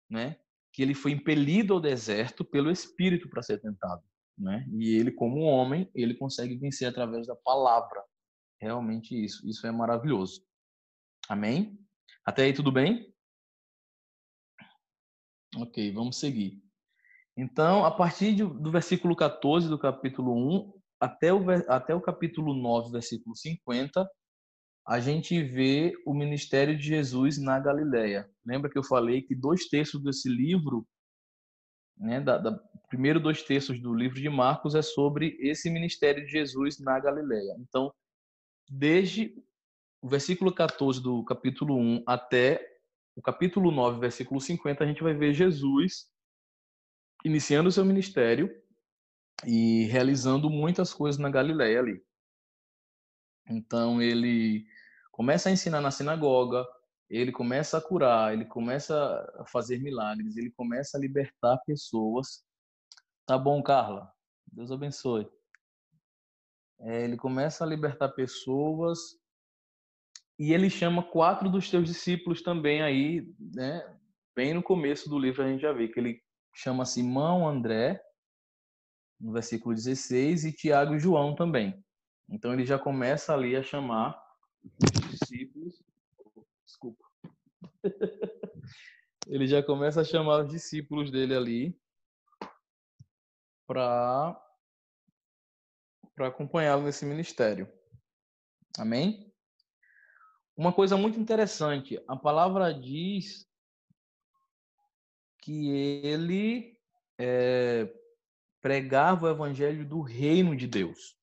né? 0.10 0.38
Que 0.72 0.84
ele 0.84 0.94
foi 0.94 1.12
impelido 1.12 1.74
ao 1.74 1.80
deserto 1.80 2.46
pelo 2.46 2.70
Espírito 2.70 3.27
para 3.30 3.42
ser 3.42 3.60
tentado, 3.60 4.04
né? 4.38 4.66
E 4.74 4.96
ele, 4.96 5.12
como 5.12 5.42
homem, 5.42 5.89
ele 5.96 6.13
consegue 6.13 6.56
vencer 6.58 6.88
através 6.88 7.25
da 7.25 7.36
palavra. 7.36 8.04
Realmente 8.59 9.13
isso, 9.13 9.47
isso 9.47 9.65
é 9.67 9.71
maravilhoso. 9.71 10.41
Amém? 11.29 11.77
Até 12.25 12.43
aí 12.43 12.53
tudo 12.53 12.71
bem? 12.71 13.13
Ok, 15.55 15.91
vamos 15.91 16.19
seguir. 16.19 16.61
Então, 17.35 17.85
a 17.85 17.91
partir 17.91 18.33
do 18.33 18.71
versículo 18.71 19.15
14 19.15 19.69
do 19.69 19.77
capítulo 19.77 20.33
1, 20.33 20.73
até 20.99 21.31
o, 21.31 21.39
até 21.69 21.93
o 21.93 22.01
capítulo 22.01 22.53
9, 22.53 22.91
versículo 22.91 23.35
50, 23.35 24.09
a 24.87 24.99
gente 24.99 25.43
vê 25.43 25.93
o 26.05 26.13
ministério 26.13 26.75
de 26.77 26.83
Jesus 26.83 27.37
na 27.37 27.59
Galileia. 27.59 28.29
Lembra 28.45 28.69
que 28.69 28.77
eu 28.77 28.83
falei 28.83 29.21
que 29.21 29.35
dois 29.35 29.67
terços 29.67 30.01
desse 30.01 30.29
livro, 30.29 30.87
né, 31.97 32.21
da, 32.21 32.37
da, 32.37 32.57
primeiro 32.87 33.19
dois 33.19 33.43
terços 33.43 33.79
do 33.81 33.93
livro 33.93 34.19
de 34.19 34.29
Marcos 34.29 34.75
é 34.75 34.81
sobre 34.81 35.37
esse 35.39 35.69
ministério 35.69 36.25
de 36.25 36.31
Jesus 36.31 36.79
na 36.79 36.99
Galileia. 36.99 37.55
Então, 37.59 37.93
desde 38.69 39.36
o 40.01 40.07
versículo 40.07 40.53
14 40.53 41.01
do 41.01 41.24
capítulo 41.24 41.77
1 41.77 42.03
até 42.05 42.77
o 43.15 43.21
capítulo 43.21 43.71
9, 43.71 44.00
versículo 44.00 44.39
50, 44.39 44.83
a 44.83 44.88
gente 44.88 45.01
vai 45.01 45.13
ver 45.13 45.33
Jesus 45.33 46.07
iniciando 47.25 47.69
o 47.69 47.71
seu 47.71 47.83
ministério 47.83 48.50
e 49.45 49.86
realizando 49.86 50.50
muitas 50.50 50.93
coisas 50.93 51.19
na 51.19 51.29
Galileia 51.29 51.79
ali. 51.79 52.03
Então 53.50 54.01
ele 54.01 54.67
começa 55.12 55.50
a 55.50 55.51
ensinar 55.51 55.81
na 55.81 55.89
sinagoga, 55.89 56.65
ele 57.09 57.31
começa 57.31 57.77
a 57.77 57.81
curar, 57.81 58.33
ele 58.33 58.45
começa 58.45 58.95
a 59.39 59.45
fazer 59.45 59.79
milagres, 59.79 60.38
ele 60.38 60.51
começa 60.51 60.97
a 60.97 61.00
libertar 61.00 61.57
pessoas. 61.65 62.45
Tá 63.25 63.38
bom, 63.38 63.63
Carla? 63.63 64.12
Deus 64.45 64.71
abençoe. 64.71 65.27
É, 66.79 67.03
ele 67.03 67.17
começa 67.17 67.63
a 67.63 67.67
libertar 67.67 68.10
pessoas 68.10 69.00
e 70.39 70.53
ele 70.53 70.69
chama 70.69 71.01
quatro 71.01 71.50
dos 71.50 71.69
seus 71.69 71.88
discípulos 71.88 72.41
também 72.41 72.81
aí, 72.81 73.27
né? 73.39 73.98
Bem 74.36 74.53
no 74.53 74.62
começo 74.62 75.10
do 75.10 75.17
livro 75.17 75.43
a 75.43 75.48
gente 75.48 75.62
já 75.62 75.74
vê 75.74 75.88
que 75.88 76.00
ele 76.00 76.22
chama 76.53 76.86
Simão, 76.86 77.48
André, 77.48 78.00
no 79.19 79.31
versículo 79.31 79.74
16, 79.74 80.46
e 80.46 80.53
Tiago 80.53 80.93
e 80.93 81.00
João 81.00 81.34
também. 81.34 81.84
Então 82.29 82.53
ele 82.53 82.65
já 82.65 82.77
começa 82.77 83.34
ali 83.34 83.55
a 83.55 83.63
chamar 83.63 84.22
os 84.63 85.10
discípulos. 85.10 85.81
Desculpa. 86.65 87.03
ele 89.27 89.48
já 89.48 89.63
começa 89.63 90.01
a 90.01 90.05
chamar 90.05 90.43
os 90.43 90.51
discípulos 90.51 91.10
dele 91.10 91.36
ali 91.36 91.79
para 93.65 94.39
para 96.17 96.29
acompanhá-lo 96.29 96.81
nesse 96.81 97.05
ministério. 97.05 97.71
Amém? 98.75 99.31
Uma 100.57 100.74
coisa 100.74 100.97
muito 100.97 101.19
interessante, 101.19 102.03
a 102.07 102.15
palavra 102.15 102.74
diz 102.74 103.47
que 105.43 105.69
ele 106.03 106.75
é, 107.19 107.88
pregava 108.59 109.27
o 109.27 109.29
evangelho 109.29 109.88
do 109.88 110.01
reino 110.01 110.55
de 110.55 110.65
Deus. 110.65 111.15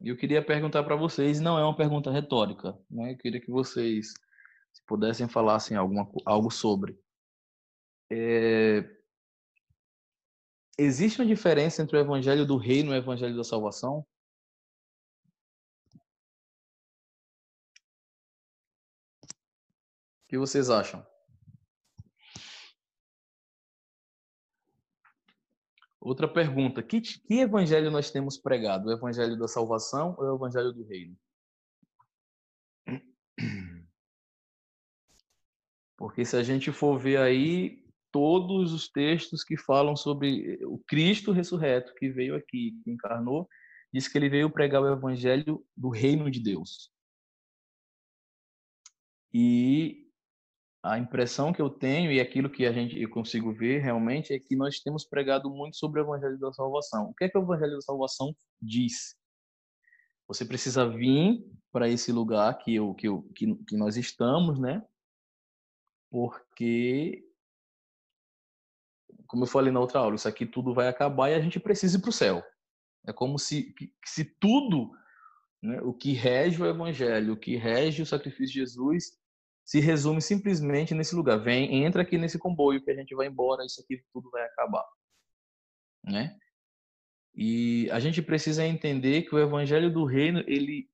E 0.00 0.08
eu 0.08 0.16
queria 0.16 0.42
perguntar 0.42 0.82
para 0.82 0.96
vocês, 0.96 1.38
não 1.38 1.58
é 1.58 1.62
uma 1.62 1.76
pergunta 1.76 2.10
retórica, 2.10 2.72
né? 2.90 3.12
Eu 3.12 3.18
queria 3.18 3.38
que 3.38 3.50
vocês, 3.50 4.14
se 4.72 4.82
pudessem, 4.86 5.28
falassem 5.28 5.76
alguma, 5.76 6.10
algo 6.24 6.50
sobre. 6.50 6.98
É... 8.10 8.80
Existe 10.82 11.20
uma 11.20 11.26
diferença 11.28 11.82
entre 11.82 11.94
o 11.94 12.00
evangelho 12.00 12.46
do 12.46 12.56
reino 12.56 12.90
e 12.90 12.94
o 12.94 12.96
evangelho 12.96 13.36
da 13.36 13.44
salvação? 13.44 13.98
O 13.98 14.06
que 20.26 20.38
vocês 20.38 20.70
acham? 20.70 21.06
Outra 26.00 26.26
pergunta: 26.26 26.82
que, 26.82 27.02
que 27.02 27.40
evangelho 27.40 27.90
nós 27.90 28.10
temos 28.10 28.38
pregado? 28.38 28.88
O 28.88 28.92
evangelho 28.92 29.38
da 29.38 29.46
salvação 29.46 30.14
ou 30.16 30.32
o 30.32 30.36
evangelho 30.36 30.72
do 30.72 30.82
reino? 30.86 31.14
Porque 35.98 36.24
se 36.24 36.36
a 36.38 36.42
gente 36.42 36.72
for 36.72 36.98
ver 36.98 37.18
aí 37.18 37.89
todos 38.12 38.72
os 38.72 38.88
textos 38.88 39.44
que 39.44 39.56
falam 39.56 39.96
sobre 39.96 40.58
o 40.64 40.78
Cristo 40.78 41.32
ressurreto 41.32 41.94
que 41.94 42.10
veio 42.10 42.34
aqui, 42.34 42.78
que 42.82 42.90
encarnou, 42.90 43.48
diz 43.92 44.08
que 44.08 44.18
ele 44.18 44.28
veio 44.28 44.50
pregar 44.50 44.82
o 44.82 44.92
evangelho 44.92 45.64
do 45.76 45.88
reino 45.88 46.30
de 46.30 46.40
Deus. 46.40 46.90
E 49.32 50.08
a 50.82 50.98
impressão 50.98 51.52
que 51.52 51.60
eu 51.60 51.68
tenho 51.68 52.10
e 52.10 52.20
aquilo 52.20 52.50
que 52.50 52.66
a 52.66 52.72
gente 52.72 53.00
eu 53.00 53.10
consigo 53.10 53.52
ver 53.52 53.80
realmente 53.80 54.32
é 54.32 54.38
que 54.38 54.56
nós 54.56 54.80
temos 54.80 55.04
pregado 55.04 55.50
muito 55.50 55.76
sobre 55.76 56.00
o 56.00 56.04
evangelho 56.04 56.38
da 56.38 56.52
salvação. 56.52 57.10
O 57.10 57.14
que 57.14 57.24
é 57.24 57.28
que 57.28 57.38
o 57.38 57.42
evangelho 57.42 57.74
da 57.74 57.82
salvação 57.82 58.34
diz? 58.60 59.14
Você 60.26 60.44
precisa 60.44 60.88
vir 60.88 61.44
para 61.72 61.88
esse 61.88 62.12
lugar 62.12 62.56
que 62.58 62.74
eu, 62.74 62.94
que, 62.94 63.08
eu, 63.08 63.22
que, 63.34 63.54
que 63.64 63.76
nós 63.76 63.96
estamos, 63.96 64.58
né? 64.58 64.82
Porque 66.10 67.29
como 69.30 69.44
eu 69.44 69.46
falei 69.46 69.72
na 69.72 69.78
outra 69.78 70.00
aula, 70.00 70.16
isso 70.16 70.26
aqui 70.26 70.44
tudo 70.44 70.74
vai 70.74 70.88
acabar 70.88 71.30
e 71.30 71.34
a 71.34 71.40
gente 71.40 71.60
precisa 71.60 71.96
ir 71.96 72.00
para 72.00 72.10
o 72.10 72.12
céu. 72.12 72.42
É 73.06 73.12
como 73.12 73.38
se, 73.38 73.72
se 74.04 74.24
tudo, 74.24 74.90
né, 75.62 75.80
o 75.82 75.94
que 75.94 76.12
rege 76.12 76.60
o 76.60 76.66
evangelho, 76.66 77.34
o 77.34 77.36
que 77.36 77.54
rege 77.54 78.02
o 78.02 78.06
sacrifício 78.06 78.54
de 78.54 78.58
Jesus, 78.58 79.16
se 79.64 79.78
resume 79.78 80.20
simplesmente 80.20 80.94
nesse 80.94 81.14
lugar. 81.14 81.38
Vem, 81.38 81.84
entra 81.84 82.02
aqui 82.02 82.18
nesse 82.18 82.40
comboio 82.40 82.82
que 82.82 82.90
a 82.90 82.94
gente 82.94 83.14
vai 83.14 83.28
embora, 83.28 83.64
isso 83.64 83.80
aqui 83.80 84.02
tudo 84.12 84.28
vai 84.32 84.42
acabar. 84.42 84.84
Né? 86.02 86.36
E 87.32 87.88
a 87.92 88.00
gente 88.00 88.20
precisa 88.20 88.66
entender 88.66 89.22
que 89.22 89.34
o 89.36 89.38
evangelho 89.38 89.92
do 89.92 90.04
reino, 90.04 90.40
ele 90.48 90.90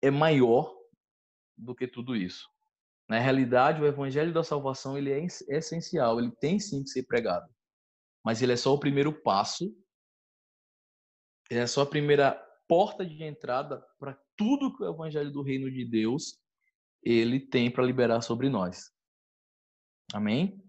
é 0.00 0.08
maior 0.08 0.72
do 1.58 1.74
que 1.74 1.88
tudo 1.88 2.14
isso. 2.14 2.48
Na 3.10 3.18
realidade, 3.18 3.82
o 3.82 3.86
evangelho 3.86 4.32
da 4.32 4.44
salvação, 4.44 4.96
ele 4.96 5.10
é 5.10 5.26
essencial, 5.48 6.20
ele 6.20 6.30
tem 6.30 6.60
sim 6.60 6.84
que 6.84 6.90
ser 6.90 7.02
pregado. 7.02 7.52
Mas 8.24 8.40
ele 8.40 8.52
é 8.52 8.56
só 8.56 8.72
o 8.72 8.78
primeiro 8.78 9.12
passo, 9.12 9.64
ele 11.50 11.58
é 11.58 11.66
só 11.66 11.82
a 11.82 11.86
primeira 11.86 12.40
porta 12.68 13.04
de 13.04 13.20
entrada 13.24 13.84
para 13.98 14.16
tudo 14.36 14.76
que 14.76 14.84
o 14.84 14.88
evangelho 14.88 15.32
do 15.32 15.42
reino 15.42 15.68
de 15.68 15.84
Deus 15.84 16.38
ele 17.02 17.40
tem 17.40 17.68
para 17.68 17.84
liberar 17.84 18.20
sobre 18.20 18.48
nós. 18.48 18.92
Amém? 20.14 20.62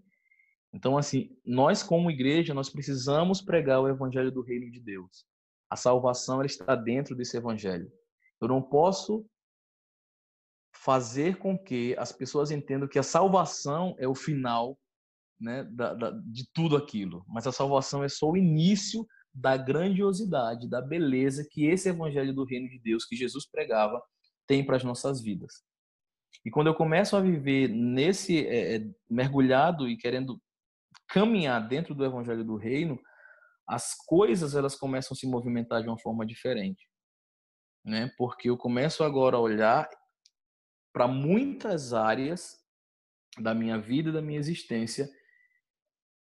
Então, 0.73 0.97
assim, 0.97 1.37
nós 1.45 1.83
como 1.83 2.09
igreja, 2.09 2.55
nós 2.55 2.71
precisamos 2.71 3.39
pregar 3.39 3.81
o 3.81 3.87
evangelho 3.87 4.31
do 4.31 4.41
reino 4.41 4.71
de 4.71 4.79
Deus. 4.79 5.27
A 5.69 5.75
salvação 5.75 6.37
ela 6.37 6.47
está 6.47 6.75
dentro 6.75 7.15
desse 7.15 7.37
evangelho. 7.37 7.91
Eu 8.41 8.47
não 8.47 8.63
posso 8.63 9.29
fazer 10.83 11.37
com 11.37 11.57
que 11.57 11.95
as 11.97 12.11
pessoas 12.11 12.49
entendam 12.49 12.87
que 12.87 12.97
a 12.97 13.03
salvação 13.03 13.95
é 13.99 14.07
o 14.07 14.15
final 14.15 14.79
né, 15.39 15.63
da, 15.71 15.93
da, 15.93 16.11
de 16.11 16.47
tudo 16.53 16.75
aquilo, 16.75 17.23
mas 17.27 17.45
a 17.45 17.51
salvação 17.51 18.03
é 18.03 18.09
só 18.09 18.29
o 18.29 18.37
início 18.37 19.05
da 19.33 19.55
grandiosidade, 19.55 20.69
da 20.69 20.81
beleza 20.81 21.47
que 21.49 21.65
esse 21.65 21.89
evangelho 21.89 22.33
do 22.33 22.43
reino 22.43 22.67
de 22.67 22.79
Deus 22.79 23.05
que 23.05 23.15
Jesus 23.15 23.47
pregava 23.49 24.01
tem 24.47 24.65
para 24.65 24.75
as 24.75 24.83
nossas 24.83 25.21
vidas. 25.21 25.63
E 26.43 26.49
quando 26.49 26.67
eu 26.67 26.75
começo 26.75 27.15
a 27.15 27.21
viver 27.21 27.67
nesse 27.69 28.45
é, 28.47 28.77
é, 28.77 28.87
mergulhado 29.09 29.87
e 29.87 29.95
querendo 29.95 30.41
caminhar 31.07 31.67
dentro 31.67 31.93
do 31.93 32.03
evangelho 32.03 32.43
do 32.43 32.55
reino, 32.55 32.99
as 33.67 33.95
coisas 34.05 34.55
elas 34.55 34.75
começam 34.75 35.13
a 35.13 35.17
se 35.17 35.27
movimentar 35.27 35.81
de 35.81 35.87
uma 35.87 35.99
forma 35.99 36.25
diferente, 36.25 36.89
né? 37.85 38.11
Porque 38.17 38.49
eu 38.49 38.57
começo 38.57 39.03
agora 39.03 39.37
a 39.37 39.39
olhar 39.39 39.87
para 40.93 41.07
muitas 41.07 41.93
áreas 41.93 42.61
da 43.39 43.53
minha 43.53 43.77
vida 43.77 44.11
da 44.11 44.21
minha 44.21 44.39
existência 44.39 45.09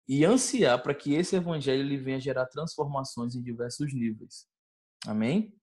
e 0.09 0.25
ansiar 0.25 0.83
para 0.83 0.95
que 0.95 1.15
esse 1.15 1.37
evangelho 1.37 1.83
ele 1.83 1.99
venha 1.99 2.19
gerar 2.19 2.47
transformações 2.47 3.35
em 3.35 3.43
diversos 3.43 3.93
níveis. 3.93 4.47
Amém? 5.07 5.55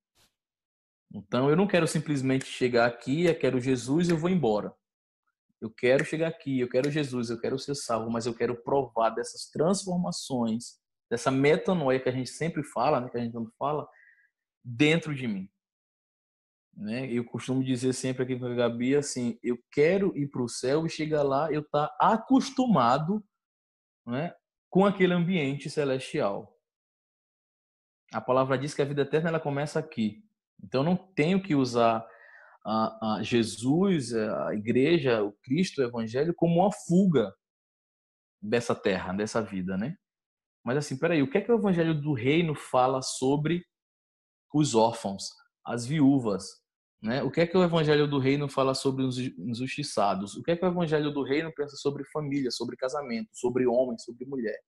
Então 1.14 1.50
eu 1.50 1.56
não 1.56 1.68
quero 1.68 1.88
simplesmente 1.88 2.46
chegar 2.46 2.86
aqui, 2.86 3.26
eu 3.26 3.38
quero 3.38 3.60
Jesus, 3.60 4.10
eu 4.10 4.18
vou 4.18 4.30
embora. 4.30 4.74
Eu 5.60 5.72
quero 5.72 6.06
chegar 6.06 6.28
aqui, 6.28 6.60
eu 6.60 6.70
quero 6.70 6.92
Jesus, 6.92 7.30
eu 7.30 7.40
quero 7.40 7.58
ser 7.58 7.74
salvo, 7.76 8.12
mas 8.12 8.26
eu 8.26 8.36
quero 8.36 8.56
provar 8.62 9.10
dessas 9.10 9.50
transformações, 9.50 10.78
dessa 11.10 11.32
metanoia 11.32 12.00
que 12.00 12.10
a 12.10 12.12
gente 12.12 12.30
sempre 12.30 12.64
fala, 12.64 13.02
né, 13.02 13.10
que 13.10 13.18
a 13.18 13.22
gente 13.22 13.34
não 13.34 13.50
fala, 13.58 13.88
dentro 14.64 15.16
de 15.16 15.28
mim. 15.28 15.50
Né? 16.76 17.10
Eu 17.12 17.24
costumo 17.24 17.64
dizer 17.64 17.94
sempre 17.94 18.24
aqui 18.24 18.38
com 18.38 18.46
a 18.46 18.54
Gabi 18.54 18.96
assim: 18.96 19.40
eu 19.42 19.58
quero 19.72 20.16
ir 20.18 20.28
para 20.28 20.44
o 20.44 20.50
céu 20.50 20.86
e 20.86 20.90
chegar 20.90 21.24
lá, 21.24 21.52
eu 21.52 21.64
tá 21.64 21.96
acostumado 22.00 23.24
né, 24.06 24.34
com 24.70 24.86
aquele 24.86 25.14
ambiente 25.14 25.70
celestial. 25.70 26.54
A 28.14 28.20
palavra 28.20 28.58
diz 28.58 28.74
que 28.74 28.82
a 28.82 28.86
vida 28.86 29.04
eterna 29.04 29.30
ela 29.30 29.40
começa 29.40 29.80
aqui. 29.80 30.24
Então 30.62 30.84
não 30.84 30.96
tenho 30.96 31.42
que 31.42 31.56
usar 31.56 32.06
a, 32.66 33.16
a 33.18 33.24
Jesus, 33.24 34.14
a 34.14 34.54
igreja, 34.54 35.24
o 35.24 35.32
Cristo, 35.44 35.82
o 35.82 35.84
Evangelho 35.84 36.34
como 36.36 36.62
uma 36.62 36.72
fuga 36.72 37.34
dessa 38.42 38.76
terra, 38.76 39.14
dessa 39.14 39.42
vida, 39.42 39.78
né? 39.78 39.96
Mas 40.64 40.78
assim, 40.78 40.98
peraí, 40.98 41.22
o 41.22 41.30
que 41.30 41.38
é 41.38 41.42
que 41.42 41.52
o 41.52 41.58
Evangelho 41.58 42.00
do 42.00 42.14
Reino 42.14 42.56
fala 42.56 43.02
sobre 43.02 43.66
os 44.54 44.74
órfãos, 44.74 45.30
as 45.64 45.86
viúvas, 45.86 46.65
né? 47.06 47.22
O 47.22 47.30
que 47.30 47.40
é 47.40 47.46
que 47.46 47.56
o 47.56 47.64
Evangelho 47.64 48.08
do 48.08 48.18
Reino 48.18 48.50
fala 48.50 48.74
sobre 48.74 49.04
os 49.04 49.20
injustiçados? 49.20 50.36
O 50.36 50.42
que 50.42 50.50
é 50.50 50.58
que 50.58 50.66
o 50.66 50.68
Evangelho 50.68 51.12
do 51.12 51.22
Reino 51.22 51.54
pensa 51.56 51.76
sobre 51.76 52.04
família, 52.06 52.50
sobre 52.50 52.76
casamento, 52.76 53.30
sobre 53.32 53.68
homem, 53.68 53.96
sobre 54.00 54.26
mulher? 54.26 54.60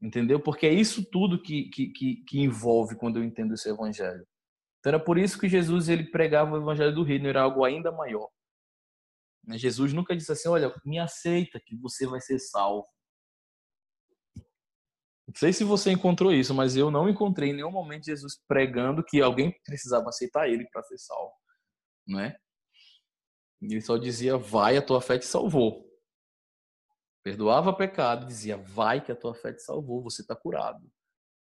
Entendeu? 0.00 0.40
Porque 0.40 0.66
é 0.66 0.72
isso 0.72 1.04
tudo 1.04 1.42
que, 1.42 1.68
que, 1.68 2.22
que, 2.26 2.40
envolve 2.40 2.96
quando 2.96 3.18
eu 3.18 3.22
entendo 3.22 3.52
esse 3.52 3.68
Evangelho. 3.68 4.26
Então 4.80 4.94
era 4.94 4.98
por 4.98 5.18
isso 5.18 5.38
que 5.38 5.46
Jesus 5.46 5.90
ele 5.90 6.04
pregava 6.04 6.54
o 6.54 6.62
evangelho 6.62 6.94
do 6.94 7.02
reino, 7.02 7.28
era 7.28 7.42
algo 7.42 7.64
ainda 7.64 7.92
maior. 7.92 8.30
Né, 9.44 9.58
Jesus 9.58 9.92
nunca 9.92 10.16
disse 10.16 10.32
assim: 10.32 10.48
Olha, 10.48 10.74
me 10.86 10.98
aceita 10.98 11.60
que 11.60 11.76
você 11.76 12.06
vai 12.06 12.20
ser 12.20 12.38
salvo. 12.38 12.86
Não 15.26 15.34
sei 15.34 15.52
se 15.52 15.64
você 15.64 15.90
encontrou 15.90 16.32
isso, 16.32 16.54
mas 16.54 16.76
eu 16.76 16.90
não 16.90 17.08
encontrei 17.08 17.50
em 17.50 17.54
nenhum 17.54 17.70
momento 17.70 18.04
Jesus 18.06 18.40
pregando 18.46 19.04
que 19.04 19.20
alguém 19.20 19.52
precisava 19.64 20.08
aceitar 20.08 20.48
ele 20.48 20.66
para 20.70 20.82
ser 20.84 20.98
salvo, 20.98 21.32
não 22.06 22.20
é? 22.20 22.36
Ele 23.60 23.80
só 23.80 23.96
dizia: 23.96 24.36
"Vai, 24.38 24.76
a 24.76 24.82
tua 24.82 25.00
fé 25.00 25.18
te 25.18 25.26
salvou". 25.26 25.84
Perdoava 27.24 27.72
pecado, 27.72 28.26
dizia: 28.26 28.56
"Vai 28.56 29.04
que 29.04 29.10
a 29.10 29.16
tua 29.16 29.34
fé 29.34 29.52
te 29.52 29.62
salvou, 29.62 30.02
você 30.02 30.22
está 30.22 30.36
curado". 30.36 30.88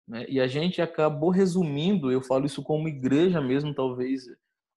Né? 0.06 0.24
E 0.28 0.40
a 0.40 0.46
gente 0.46 0.80
acabou 0.80 1.30
resumindo, 1.30 2.12
eu 2.12 2.22
falo 2.22 2.46
isso 2.46 2.62
como 2.62 2.88
igreja 2.88 3.40
mesmo, 3.40 3.74
talvez 3.74 4.24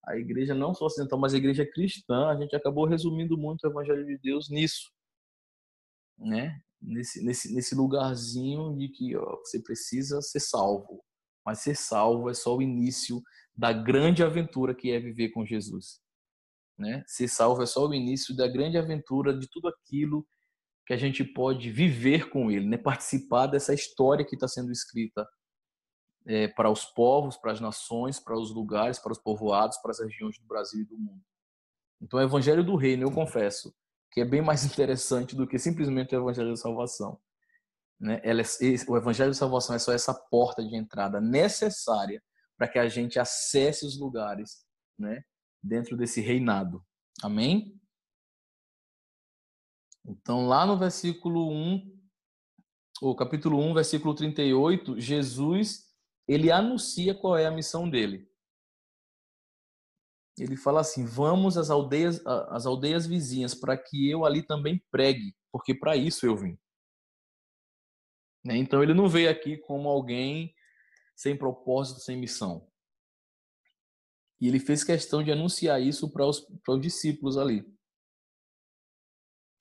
a 0.06 0.18
igreja 0.18 0.56
não 0.56 0.74
só 0.74 0.86
ocidental, 0.86 1.20
mas 1.20 1.34
a 1.34 1.38
igreja 1.38 1.66
cristã, 1.66 2.30
a 2.30 2.36
gente 2.36 2.56
acabou 2.56 2.86
resumindo 2.88 3.38
muito 3.38 3.64
o 3.64 3.70
evangelho 3.70 4.06
de 4.06 4.18
Deus 4.18 4.50
nisso, 4.50 4.92
né? 6.18 6.62
Nesse, 6.82 7.24
nesse, 7.24 7.54
nesse 7.54 7.76
lugarzinho 7.76 8.76
de 8.78 8.88
que 8.90 9.16
ó, 9.16 9.38
você 9.38 9.62
precisa 9.62 10.22
ser 10.22 10.40
salvo, 10.40 11.04
mas 11.46 11.60
ser 11.60 11.76
salvo 11.76 12.30
é 12.30 12.34
só 12.34 12.56
o 12.56 12.62
início 12.62 13.22
da 13.56 13.74
grande 13.74 14.24
aventura 14.24 14.74
que 14.74 14.92
é 14.92 15.00
viver 15.00 15.30
com 15.30 15.46
Jesus, 15.46 16.00
né? 16.78 17.04
Ser 17.06 17.28
salvo 17.28 17.62
é 17.62 17.66
só 17.66 17.86
o 17.86 17.94
início 17.94 18.36
da 18.36 18.48
grande 18.48 18.78
aventura 18.78 19.38
de 19.38 19.50
tudo 19.50 19.68
aquilo 19.68 20.26
que 20.90 20.94
a 20.94 20.98
gente 20.98 21.24
pode 21.24 21.70
viver 21.70 22.30
com 22.30 22.50
ele, 22.50 22.66
né? 22.66 22.76
participar 22.76 23.46
dessa 23.46 23.76
história 23.76 24.26
que 24.26 24.36
está 24.36 24.48
sendo 24.48 24.72
escrita 24.72 25.28
é, 26.26 26.48
para 26.48 26.70
os 26.70 26.84
povos, 26.84 27.38
para 27.38 27.52
as 27.52 27.60
nações, 27.60 28.20
para 28.20 28.36
os 28.36 28.52
lugares, 28.52 28.98
para 28.98 29.12
os 29.12 29.20
povoados, 29.20 29.78
para 29.78 29.92
as 29.92 30.00
regiões 30.00 30.40
do 30.40 30.46
Brasil 30.48 30.82
e 30.82 30.86
do 30.86 30.98
mundo. 30.98 31.22
Então, 32.02 32.20
o 32.20 32.24
Evangelho 32.24 32.64
do 32.64 32.76
Reino, 32.76 33.04
eu 33.04 33.12
confesso, 33.12 33.72
que 34.12 34.22
é 34.22 34.26
bem 34.26 34.42
mais 34.42 34.66
interessante 34.66 35.36
do 35.36 35.48
que 35.48 35.60
simplesmente 35.60 36.16
o 36.16 36.20
Evangelho 36.20 36.50
da 36.50 36.56
Salvação. 36.56 37.20
Né? 38.00 38.22
Ela 38.24 38.42
é, 38.42 38.46
o 38.88 38.98
Evangelho 38.98 39.32
da 39.32 39.36
Salvação 39.36 39.76
é 39.76 39.80
só 39.80 39.92
essa 39.92 40.14
porta 40.14 40.64
de 40.64 40.76
entrada 40.76 41.20
necessária 41.20 42.24
para 42.58 42.68
que 42.68 42.80
a 42.80 42.88
gente 42.88 43.20
acesse 43.20 43.86
os 43.86 44.00
lugares 44.00 44.66
né? 44.98 45.24
dentro 45.62 45.98
desse 45.98 46.22
reinado. 46.22 46.84
Amém? 47.22 47.80
Então, 50.06 50.48
lá 50.48 50.66
no 50.66 50.78
versículo 50.78 51.52
1, 51.52 52.00
o 53.02 53.16
capítulo 53.16 53.60
1, 53.60 53.74
versículo 53.74 54.14
38, 54.14 55.00
Jesus, 55.00 55.90
ele 56.28 56.52
anuncia 56.52 57.14
qual 57.14 57.38
é 57.38 57.46
a 57.46 57.52
missão 57.52 57.90
dele. 57.90 58.29
Ele 60.40 60.56
fala 60.56 60.82
assim: 60.82 61.06
"Vamos 61.06 61.58
às 61.58 61.70
aldeias, 61.70 62.26
às 62.26 62.66
aldeias 62.66 63.06
vizinhas, 63.06 63.54
para 63.54 63.78
que 63.78 64.10
eu 64.10 64.26
ali 64.26 64.42
também 64.44 64.84
pregue, 64.92 65.36
porque 65.52 65.74
para 65.74 65.96
isso 65.96 66.26
eu 66.26 66.36
vim." 66.36 66.58
Né? 68.44 68.58
Então 68.58 68.82
ele 68.82 68.94
não 68.94 69.08
veio 69.08 69.30
aqui 69.30 69.58
como 69.58 69.90
alguém 69.90 70.54
sem 71.16 71.38
propósito, 71.38 72.00
sem 72.00 72.18
missão. 72.18 72.68
E 74.40 74.48
ele 74.48 74.60
fez 74.60 74.84
questão 74.84 75.22
de 75.22 75.32
anunciar 75.32 75.82
isso 75.82 76.10
para 76.10 76.26
os, 76.26 76.40
para 76.64 76.76
os 76.76 76.82
discípulos 76.82 77.38
ali 77.38 77.66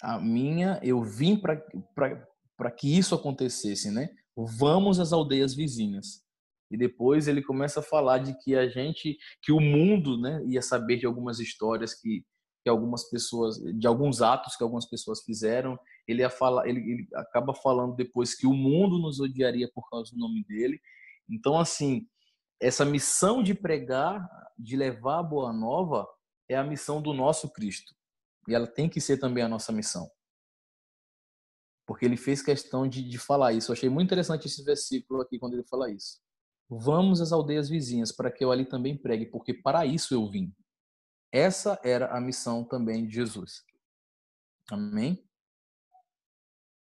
a 0.00 0.18
minha, 0.18 0.78
eu 0.82 1.02
vim 1.02 1.36
para 1.36 2.70
que 2.70 2.96
isso 2.96 3.14
acontecesse, 3.14 3.90
né? 3.90 4.08
Vamos 4.36 5.00
às 5.00 5.12
aldeias 5.12 5.54
vizinhas. 5.54 6.22
E 6.70 6.76
depois 6.76 7.28
ele 7.28 7.42
começa 7.42 7.81
a 7.81 7.83
falar 7.83 8.18
de 8.18 8.38
que 8.38 8.54
a 8.54 8.68
gente, 8.68 9.16
que 9.42 9.52
o 9.52 9.61
mundo, 9.61 10.20
né, 10.20 10.42
ia 10.46 10.61
saber 10.61 10.98
de 10.98 11.07
algumas 11.07 11.38
histórias 11.38 11.94
que, 11.94 12.24
que 12.62 12.68
algumas 12.68 13.09
pessoas, 13.09 13.57
de 13.57 13.87
alguns 13.87 14.20
atos 14.20 14.57
que 14.57 14.62
algumas 14.62 14.87
pessoas 14.87 15.22
fizeram. 15.22 15.78
Ele 16.07 16.20
ia 16.20 16.31
falar, 16.31 16.68
ele, 16.68 16.81
ele 16.81 17.09
acaba 17.14 17.54
falando 17.54 17.94
depois 17.94 18.35
que 18.35 18.46
o 18.46 18.52
mundo 18.52 18.98
nos 18.98 19.18
odiaria 19.20 19.70
por 19.74 19.88
causa 19.88 20.11
do 20.12 20.18
nome 20.18 20.44
dele. 20.44 20.78
Então, 21.28 21.59
assim, 21.59 22.07
essa 22.61 22.85
missão 22.85 23.42
de 23.42 23.54
pregar, 23.54 24.28
de 24.59 24.76
levar 24.76 25.20
a 25.20 25.22
boa 25.22 25.52
nova, 25.52 26.07
é 26.48 26.57
a 26.57 26.64
missão 26.64 27.00
do 27.00 27.12
nosso 27.12 27.50
Cristo. 27.50 27.94
E 28.48 28.54
ela 28.54 28.66
tem 28.66 28.88
que 28.88 29.00
ser 29.00 29.18
também 29.18 29.44
a 29.44 29.48
nossa 29.48 29.72
missão. 29.72 30.11
Porque 31.87 32.04
ele 32.04 32.16
fez 32.16 32.42
questão 32.42 32.87
de, 32.88 33.02
de 33.02 33.18
falar 33.18 33.52
isso. 33.52 33.70
Eu 33.70 33.74
achei 33.74 33.88
muito 33.88 34.09
interessante 34.09 34.46
esse 34.46 34.62
versículo 34.62 35.22
aqui 35.22 35.38
quando 35.38 35.54
ele 35.54 35.64
fala 35.64 35.90
isso. 35.90 36.18
Vamos 36.68 37.20
às 37.20 37.33
aldeias 37.33 37.68
vizinhas 37.68 38.12
para 38.12 38.31
que 38.31 38.44
eu 38.44 38.52
ali 38.52 38.64
também 38.64 38.96
pregue, 38.96 39.26
porque 39.26 39.54
para 39.54 39.87
isso 39.87 40.14
eu 40.14 40.28
vim. 40.28 40.54
Essa 41.33 41.81
era 41.83 42.16
a 42.16 42.20
missão 42.20 42.64
também 42.64 43.07
de 43.07 43.14
Jesus. 43.14 43.62
Amém? 44.70 45.24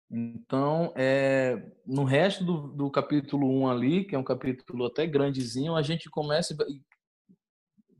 Então, 0.09 0.93
é, 0.95 1.71
no 1.85 2.03
resto 2.03 2.45
do, 2.45 2.67
do 2.67 2.91
capítulo 2.91 3.47
1 3.61 3.67
ali, 3.67 4.05
que 4.05 4.15
é 4.15 4.19
um 4.19 4.23
capítulo 4.23 4.85
até 4.85 5.07
grandezinho, 5.07 5.75
a 5.75 5.81
gente 5.81 6.09
começa. 6.09 6.55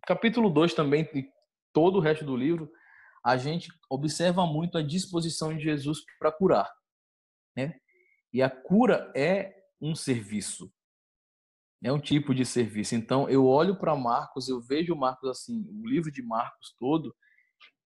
Capítulo 0.06 0.50
2 0.50 0.74
também, 0.74 1.10
e 1.13 1.28
todo 1.74 1.98
o 1.98 2.00
resto 2.00 2.24
do 2.24 2.38
livro, 2.38 2.72
a 3.26 3.36
gente 3.36 3.72
observa 3.89 4.46
muito 4.46 4.78
a 4.78 4.84
disposição 4.84 5.56
de 5.56 5.63
Jesus 5.63 6.00
para 6.19 6.32
curar. 6.32 6.72
Né? 7.58 7.74
E 8.32 8.41
a 8.41 8.50
cura 8.50 9.12
é 9.15 9.56
um 9.82 9.96
serviço. 9.96 10.72
É 11.84 11.91
um 11.91 12.00
tipo 12.00 12.34
de 12.34 12.46
serviço. 12.46 12.96
Então, 12.96 13.30
eu 13.30 13.46
olho 13.46 13.78
para 13.78 13.96
Marcos, 13.96 14.48
eu 14.48 14.62
vejo 14.62 14.96
Marcos 14.96 15.30
assim, 15.30 15.65
o 15.69 15.86
livro 15.86 16.10
de 16.10 16.24
Marcos 16.24 16.74
todo, 16.80 17.13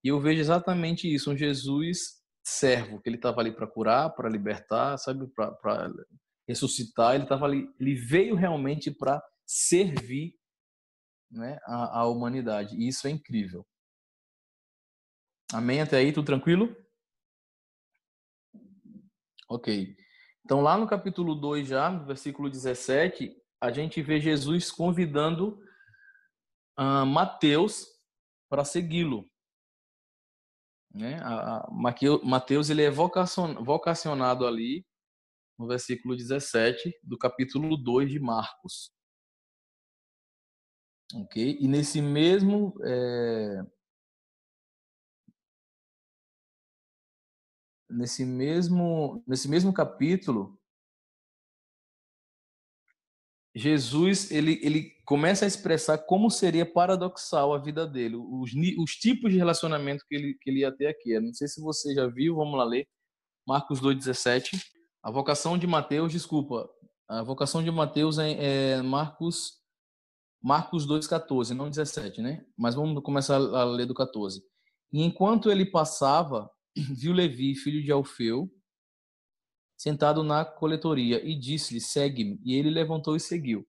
e 0.04 0.10
eu 0.10 0.22
vejo 0.22 0.40
exatamente 0.40 1.12
isso, 1.12 1.32
um 1.32 1.38
Jesus 1.38 2.22
servo, 2.44 3.02
que 3.02 3.10
ele 3.10 3.18
estava 3.18 3.42
ali 3.42 3.52
para 3.52 3.68
curar, 3.68 4.12
para 4.12 4.30
libertar, 4.30 4.98
sabe, 4.98 5.28
para 5.28 5.92
ressuscitar, 6.48 7.16
ele 7.16 7.24
estava 7.24 7.46
ali, 7.46 7.68
ele 7.80 7.96
veio 7.96 8.36
realmente 8.36 8.92
para 8.92 9.22
servir 9.46 10.34
né, 11.32 11.60
a, 11.66 12.02
a 12.02 12.08
humanidade. 12.08 12.76
E 12.76 12.88
isso 12.88 13.08
é 13.08 13.10
incrível. 13.10 13.66
Amém? 15.52 15.82
Até 15.82 15.98
aí, 15.98 16.14
tudo 16.14 16.26
tranquilo? 16.26 16.76
Ok. 19.50 19.96
Então, 20.46 20.62
lá 20.62 20.78
no 20.78 20.88
capítulo 20.88 21.36
2, 21.36 21.68
já, 21.68 21.90
no 21.90 22.06
versículo 22.06 22.50
17, 22.50 23.36
a 23.62 23.72
gente 23.72 24.02
vê 24.02 24.20
Jesus 24.20 24.72
convidando 24.72 25.60
uh, 26.80 27.06
Mateus 27.06 27.88
para 28.50 28.64
segui-lo. 28.64 29.30
Né? 30.94 31.20
Mateus 32.24 32.70
ele 32.70 32.84
é 32.84 32.90
vocacionado 32.90 34.48
ali 34.48 34.86
no 35.58 35.68
versículo 35.68 36.16
17 36.16 37.00
do 37.04 37.18
capítulo 37.18 37.76
2 37.78 38.12
de 38.12 38.20
Marcos. 38.20 38.92
Ok? 41.14 41.58
E 41.60 41.68
nesse 41.68 42.02
mesmo. 42.02 42.74
É... 42.84 43.78
Nesse 47.90 48.26
mesmo, 48.26 49.24
nesse 49.26 49.48
mesmo 49.48 49.74
capítulo, 49.74 50.57
Jesus 53.58 54.30
ele, 54.30 54.60
ele 54.62 54.92
começa 55.04 55.46
a 55.46 55.48
expressar 55.48 55.98
como 55.98 56.30
seria 56.30 56.66
paradoxal 56.66 57.54
a 57.54 57.58
vida 57.58 57.88
dele, 57.88 58.16
os, 58.16 58.52
os 58.78 58.92
tipos 58.92 59.32
de 59.32 59.38
relacionamento 59.38 60.06
que 60.08 60.16
ele, 60.16 60.38
que 60.40 60.50
ele 60.50 60.60
ia 60.60 60.72
ter 60.72 60.88
aqui. 60.88 61.12
Eu 61.12 61.22
não 61.22 61.34
sei 61.34 61.48
se 61.48 61.60
você 61.60 61.94
já 61.94 62.08
viu, 62.08 62.36
vamos 62.36 62.58
lá 62.58 62.64
ler. 62.64 62.88
Marcos 63.48 63.82
2,17. 63.82 64.62
A 65.02 65.10
vocação 65.10 65.58
de 65.58 65.66
Mateus, 65.66 66.12
desculpa, 66.12 66.70
a 67.08 67.24
vocação 67.24 67.64
de 67.64 67.72
Mateus 67.72 68.20
é, 68.20 68.76
é 68.76 68.82
Marcos 68.82 69.58
Marcos 70.44 70.88
2,14, 70.88 71.56
não 71.56 71.70
17, 71.70 72.22
né? 72.22 72.46
Mas 72.56 72.76
vamos 72.76 73.02
começar 73.02 73.38
a 73.38 73.64
ler 73.66 73.86
do 73.86 73.94
14. 73.94 74.42
E 74.94 75.02
enquanto 75.02 75.50
ele 75.50 75.66
passava, 75.66 76.50
viu 76.96 77.12
Levi, 77.12 77.56
filho 77.56 77.84
de 77.84 77.92
Alfeu, 77.92 78.50
sentado 79.78 80.24
na 80.24 80.44
coletoria, 80.44 81.24
e 81.24 81.36
disse-lhe: 81.36 81.80
Segue-me. 81.80 82.40
E 82.44 82.56
ele 82.56 82.70
levantou 82.70 83.16
e 83.16 83.20
seguiu. 83.20 83.66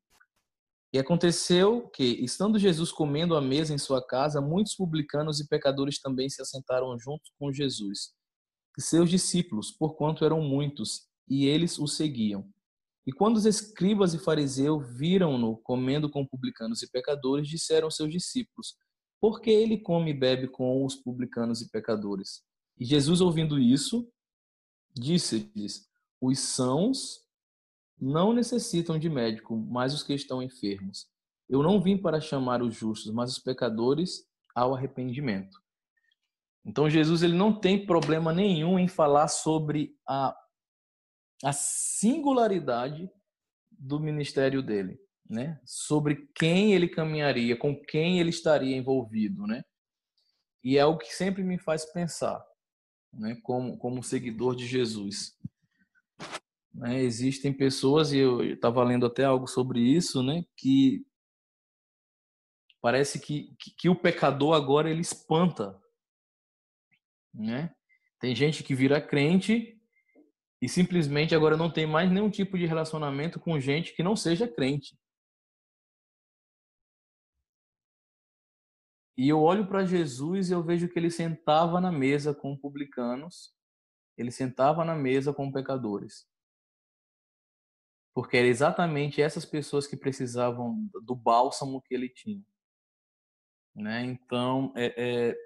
E 0.92 0.99
aconteceu 0.99 1.87
que, 1.90 2.03
estando 2.03 2.59
Jesus 2.59 2.90
comendo 2.90 3.37
à 3.37 3.42
mesa 3.42 3.75
em 3.75 3.79
sua 3.79 4.05
casa, 4.05 4.40
muitos 4.40 4.75
publicanos 4.75 5.38
e 5.38 5.47
pecadores 5.47 6.01
também 6.01 6.31
se 6.31 6.40
assentaram 6.40 6.99
juntos 6.99 7.31
com 7.38 7.53
Jesus, 7.53 8.14
e 8.77 8.81
seus 8.81 9.11
discípulos, 9.11 9.71
porquanto 9.71 10.25
eram 10.25 10.40
muitos, 10.40 11.07
e 11.29 11.44
eles 11.44 11.79
o 11.79 11.87
seguiam. 11.87 12.49
E 13.07 13.12
quando 13.12 13.37
os 13.37 13.44
escribas 13.44 14.14
e 14.14 14.18
fariseus 14.18 14.97
viram-no 14.97 15.59
comendo 15.59 16.11
com 16.11 16.27
publicanos 16.27 16.83
e 16.83 16.90
pecadores, 16.90 17.49
disseram 17.49 17.87
aos 17.87 17.97
seus 17.97 18.11
discípulos: 18.11 18.75
Por 19.21 19.42
que 19.42 19.51
ele 19.51 19.79
come 19.79 20.11
e 20.12 20.14
bebe 20.14 20.49
com 20.49 20.85
os 20.85 20.94
publicanos 20.94 21.61
e 21.61 21.71
pecadores? 21.71 22.42
E 22.79 22.85
Jesus, 22.85 23.21
ouvindo 23.21 23.59
isso, 23.59 24.09
disse-lhes: 24.94 25.88
os 26.20 26.38
sãos 26.38 27.26
não 28.00 28.33
necessitam 28.33 28.98
de 28.98 29.09
médico, 29.09 29.57
mas 29.57 29.92
os 29.92 30.02
que 30.02 30.14
estão 30.14 30.42
enfermos. 30.42 31.07
Eu 31.48 31.62
não 31.62 31.81
vim 31.81 31.96
para 31.96 32.20
chamar 32.20 32.62
os 32.62 32.74
justos, 32.74 33.12
mas 33.12 33.33
os 33.33 33.38
pecadores 33.38 34.26
ao 34.54 34.74
arrependimento. 34.74 35.57
Então 36.64 36.90
Jesus 36.90 37.22
ele 37.22 37.35
não 37.35 37.59
tem 37.59 37.87
problema 37.87 38.33
nenhum 38.33 38.78
em 38.78 38.87
falar 38.87 39.28
sobre 39.28 39.96
a, 40.07 40.37
a 41.42 41.52
singularidade 41.52 43.09
do 43.70 43.98
ministério 43.98 44.62
dele, 44.62 44.98
né? 45.28 45.59
Sobre 45.64 46.28
quem 46.35 46.74
ele 46.74 46.88
caminharia, 46.88 47.57
com 47.57 47.74
quem 47.74 48.20
ele 48.20 48.31
estaria 48.31 48.76
envolvido, 48.76 49.46
né? 49.46 49.62
E 50.62 50.76
é 50.76 50.85
o 50.85 50.98
que 50.98 51.14
sempre 51.14 51.42
me 51.42 51.59
faz 51.59 51.87
pensar, 51.87 52.44
né? 53.14 53.38
Como 53.42 53.78
como 53.78 54.02
seguidor 54.02 54.54
de 54.54 54.66
Jesus. 54.66 55.38
Né? 56.79 57.01
Existem 57.03 57.53
pessoas, 57.53 58.12
e 58.12 58.19
eu 58.19 58.41
estava 58.45 58.85
lendo 58.85 59.05
até 59.05 59.25
algo 59.25 59.49
sobre 59.49 59.81
isso, 59.81 60.23
né? 60.23 60.45
que 60.57 61.05
parece 62.81 63.19
que, 63.19 63.57
que, 63.59 63.71
que, 63.73 63.88
o 63.88 63.97
pecador 63.97 64.55
agora 64.55 64.88
ele 64.88 65.01
espanta. 65.01 65.77
Né? 67.35 67.75
Tem 68.21 68.35
gente 68.35 68.62
que 68.62 68.77
vira 68.77 69.01
crente 69.01 69.77
e 70.62 70.69
simplesmente 70.69 71.35
agora 71.35 71.57
não 71.57 71.71
tem 71.71 71.85
mais 71.85 72.11
nenhum 72.12 72.31
tipo 72.31 72.57
de 72.57 72.64
relacionamento 72.64 73.41
com 73.41 73.59
gente 73.59 73.93
que 73.95 74.03
não 74.03 74.14
seja 74.14 74.47
crente. 74.47 74.97
E 79.17 79.29
eu 79.29 79.41
olho 79.41 79.67
para 79.67 79.85
Jesus 79.85 80.49
e 80.49 80.53
eu 80.53 80.62
vejo 80.62 80.88
que 80.88 80.97
ele 80.97 81.11
sentava 81.11 81.81
na 81.81 81.91
mesa 81.91 82.33
com 82.33 82.57
publicanos, 82.57 83.53
ele 84.17 84.31
sentava 84.31 84.85
na 84.85 84.95
mesa 84.95 85.35
com 85.35 85.51
pecadores 85.51 86.29
porque 88.14 88.37
era 88.37 88.47
exatamente 88.47 89.23
essas 89.23 89.44
pessoas 89.44 89.87
que 89.87 89.97
precisavam 89.97 90.88
do 91.03 91.14
bálsamo 91.14 91.81
que 91.83 91.94
ele 91.94 92.09
tinha. 92.09 92.44
Né? 93.75 94.03
Então, 94.05 94.73
é, 94.77 94.94
é... 95.31 95.37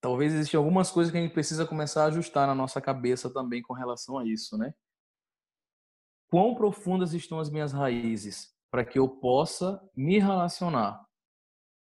talvez 0.00 0.32
existam 0.32 0.58
algumas 0.58 0.90
coisas 0.90 1.10
que 1.10 1.18
a 1.18 1.20
gente 1.20 1.32
precisa 1.32 1.66
começar 1.66 2.04
a 2.04 2.06
ajustar 2.06 2.46
na 2.46 2.54
nossa 2.54 2.80
cabeça 2.80 3.32
também 3.32 3.60
com 3.60 3.72
relação 3.72 4.18
a 4.18 4.26
isso, 4.26 4.56
né? 4.56 4.72
Quão 6.28 6.54
profundas 6.54 7.12
estão 7.14 7.40
as 7.40 7.50
minhas 7.50 7.72
raízes 7.72 8.54
para 8.70 8.84
que 8.84 8.98
eu 8.98 9.08
possa 9.08 9.82
me 9.96 10.18
relacionar 10.18 11.04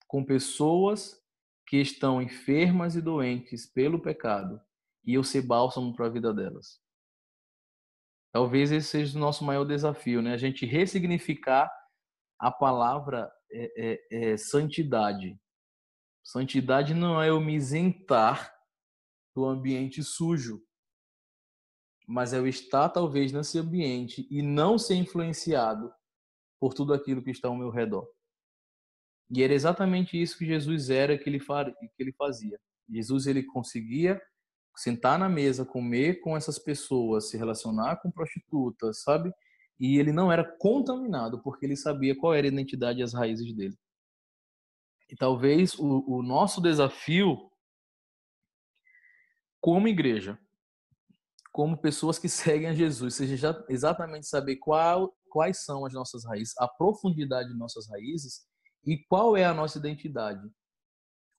com 0.06 0.24
pessoas 0.24 1.20
que 1.66 1.78
estão 1.78 2.22
enfermas 2.22 2.94
e 2.94 3.00
doentes 3.00 3.66
pelo 3.66 4.00
pecado 4.00 4.60
e 5.04 5.14
eu 5.14 5.24
ser 5.24 5.42
bálsamo 5.42 5.94
para 5.94 6.06
a 6.06 6.10
vida 6.10 6.32
delas? 6.32 6.80
Talvez 8.32 8.70
esse 8.70 8.88
seja 8.88 9.16
o 9.16 9.20
nosso 9.20 9.44
maior 9.44 9.64
desafio, 9.64 10.20
né? 10.20 10.32
A 10.32 10.36
gente 10.36 10.66
ressignificar 10.66 11.70
a 12.38 12.50
palavra 12.50 13.30
é, 13.50 13.98
é, 14.12 14.32
é 14.32 14.36
santidade. 14.36 15.38
Santidade 16.22 16.94
não 16.94 17.20
é 17.20 17.30
eu 17.30 17.40
me 17.40 17.54
isentar 17.54 18.54
do 19.34 19.46
ambiente 19.46 20.02
sujo, 20.02 20.62
mas 22.06 22.32
é 22.32 22.38
eu 22.38 22.46
estar 22.46 22.88
talvez 22.90 23.32
nesse 23.32 23.58
ambiente 23.58 24.26
e 24.30 24.42
não 24.42 24.78
ser 24.78 24.94
influenciado 24.94 25.92
por 26.60 26.74
tudo 26.74 26.92
aquilo 26.92 27.22
que 27.22 27.30
está 27.30 27.48
ao 27.48 27.56
meu 27.56 27.70
redor. 27.70 28.06
E 29.30 29.42
era 29.42 29.52
exatamente 29.52 30.20
isso 30.20 30.38
que 30.38 30.46
Jesus 30.46 30.90
era 30.90 31.18
que 31.18 31.28
ele, 31.28 31.38
que 31.38 32.02
ele 32.02 32.12
fazia. 32.12 32.58
Jesus 32.88 33.26
ele 33.26 33.42
conseguia 33.42 34.20
sentar 34.78 35.18
na 35.18 35.28
mesa, 35.28 35.64
comer 35.64 36.20
com 36.20 36.36
essas 36.36 36.56
pessoas, 36.56 37.28
se 37.28 37.36
relacionar 37.36 37.96
com 37.96 38.12
prostitutas, 38.12 39.02
sabe? 39.02 39.32
E 39.78 39.98
ele 39.98 40.12
não 40.12 40.30
era 40.30 40.44
contaminado, 40.58 41.42
porque 41.42 41.66
ele 41.66 41.76
sabia 41.76 42.16
qual 42.16 42.32
era 42.32 42.46
a 42.46 42.50
identidade 42.50 43.00
e 43.00 43.02
as 43.02 43.12
raízes 43.12 43.52
dele. 43.54 43.76
E 45.10 45.16
talvez 45.16 45.74
o, 45.74 46.04
o 46.06 46.22
nosso 46.22 46.60
desafio, 46.60 47.50
como 49.60 49.88
igreja, 49.88 50.38
como 51.50 51.76
pessoas 51.76 52.16
que 52.16 52.28
seguem 52.30 52.68
a 52.68 52.74
Jesus, 52.74 53.16
seja 53.16 53.64
exatamente 53.68 54.28
saber 54.28 54.56
qual, 54.56 55.12
quais 55.28 55.64
são 55.64 55.84
as 55.84 55.92
nossas 55.92 56.24
raízes, 56.24 56.54
a 56.56 56.68
profundidade 56.68 57.48
de 57.48 57.58
nossas 57.58 57.88
raízes 57.88 58.46
e 58.86 58.96
qual 59.08 59.36
é 59.36 59.44
a 59.44 59.54
nossa 59.54 59.78
identidade. 59.78 60.48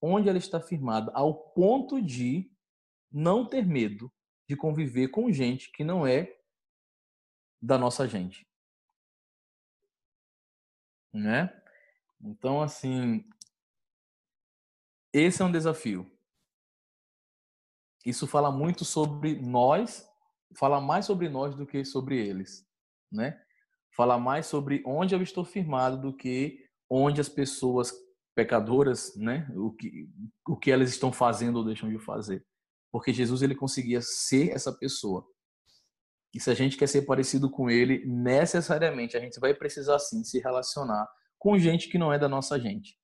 Onde 0.01 0.27
ela 0.27 0.37
está 0.37 0.59
firmada, 0.59 1.09
ao 1.13 1.51
ponto 1.51 2.01
de 2.01 2.49
não 3.11 3.45
ter 3.45 3.65
medo 3.65 4.11
de 4.47 4.55
conviver 4.55 5.09
com 5.09 5.31
gente 5.31 5.71
que 5.71 5.83
não 5.83 6.05
é 6.05 6.37
da 7.61 7.77
nossa 7.77 8.07
gente. 8.07 8.47
Né? 11.13 11.51
Então, 12.21 12.61
assim, 12.61 13.25
Esse 15.13 15.41
é 15.41 15.45
um 15.45 15.51
desafio. 15.51 16.09
Isso 18.05 18.27
fala 18.27 18.51
muito 18.51 18.85
sobre 18.85 19.35
nós, 19.39 20.07
fala 20.55 20.79
mais 20.79 21.05
sobre 21.05 21.29
nós 21.29 21.55
do 21.55 21.65
que 21.65 21.83
sobre 21.83 22.17
eles, 22.17 22.67
né? 23.11 23.41
Fala 23.95 24.17
mais 24.17 24.45
sobre 24.45 24.83
onde 24.85 25.13
eu 25.15 25.21
estou 25.21 25.43
firmado 25.43 25.99
do 25.99 26.15
que 26.15 26.65
onde 26.89 27.19
as 27.19 27.27
pessoas 27.27 27.91
pecadoras, 28.35 29.15
né? 29.15 29.47
O 29.55 29.71
que 29.71 30.09
o 30.47 30.55
que 30.57 30.71
elas 30.71 30.89
estão 30.89 31.11
fazendo 31.11 31.57
ou 31.57 31.65
deixam 31.65 31.89
de 31.89 31.99
fazer. 31.99 32.45
Porque 32.91 33.13
Jesus 33.13 33.41
ele 33.41 33.55
conseguia 33.55 34.01
ser 34.01 34.49
essa 34.49 34.71
pessoa. 34.71 35.27
E 36.33 36.39
se 36.39 36.49
a 36.49 36.53
gente 36.53 36.77
quer 36.77 36.87
ser 36.87 37.03
parecido 37.03 37.49
com 37.49 37.69
ele, 37.69 38.05
necessariamente 38.05 39.17
a 39.17 39.19
gente 39.19 39.39
vai 39.39 39.53
precisar 39.53 39.99
sim 39.99 40.23
se 40.23 40.39
relacionar 40.39 41.07
com 41.37 41.57
gente 41.57 41.89
que 41.89 41.97
não 41.97 42.13
é 42.13 42.19
da 42.19 42.29
nossa 42.29 42.59
gente. 42.59 42.97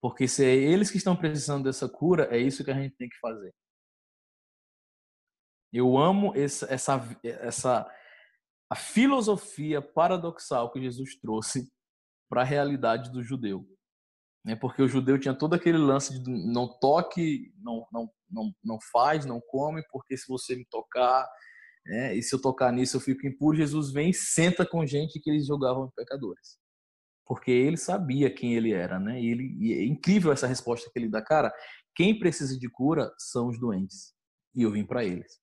Porque 0.00 0.26
se 0.26 0.44
é 0.44 0.54
eles 0.54 0.90
que 0.90 0.96
estão 0.96 1.14
precisando 1.14 1.64
dessa 1.64 1.88
cura, 1.88 2.28
é 2.34 2.38
isso 2.38 2.64
que 2.64 2.70
a 2.70 2.74
gente 2.74 2.96
tem 2.96 3.08
que 3.08 3.18
fazer. 3.18 3.54
Eu 5.72 5.96
amo 5.96 6.34
essa, 6.34 6.66
essa, 6.72 7.20
essa 7.22 7.94
a 8.68 8.74
filosofia 8.74 9.80
paradoxal 9.80 10.70
que 10.72 10.80
Jesus 10.80 11.16
trouxe 11.20 11.70
para 12.28 12.42
a 12.42 12.44
realidade 12.44 13.10
do 13.10 13.22
judeu. 13.22 13.66
Né? 14.44 14.56
Porque 14.56 14.82
o 14.82 14.88
judeu 14.88 15.18
tinha 15.18 15.34
todo 15.34 15.54
aquele 15.54 15.78
lance 15.78 16.18
de 16.18 16.30
não 16.30 16.66
toque, 16.78 17.52
não, 17.58 17.86
não, 17.92 18.10
não, 18.30 18.52
não 18.62 18.78
faz, 18.92 19.26
não 19.26 19.40
come, 19.40 19.82
porque 19.90 20.16
se 20.16 20.26
você 20.28 20.56
me 20.56 20.64
tocar, 20.66 21.28
né? 21.86 22.14
e 22.14 22.22
se 22.22 22.34
eu 22.34 22.40
tocar 22.40 22.72
nisso 22.72 22.96
eu 22.96 23.00
fico 23.00 23.26
impuro, 23.26 23.56
Jesus 23.56 23.92
vem 23.92 24.10
e 24.10 24.14
senta 24.14 24.66
com 24.66 24.86
gente 24.86 25.20
que 25.20 25.30
eles 25.30 25.46
jogavam 25.46 25.90
pecadores. 25.96 26.58
Porque 27.26 27.50
ele 27.50 27.76
sabia 27.76 28.28
quem 28.28 28.54
ele 28.54 28.72
era, 28.72 28.98
né? 28.98 29.20
E, 29.20 29.30
ele, 29.30 29.56
e 29.60 29.72
é 29.72 29.84
incrível 29.84 30.32
essa 30.32 30.48
resposta 30.48 30.90
que 30.92 30.98
ele 30.98 31.08
dá. 31.08 31.22
Cara, 31.22 31.54
quem 31.94 32.18
precisa 32.18 32.58
de 32.58 32.68
cura 32.68 33.12
são 33.18 33.48
os 33.48 33.58
doentes. 33.58 34.12
E 34.54 34.62
eu 34.62 34.72
vim 34.72 34.84
para 34.84 35.04
eles. 35.04 35.40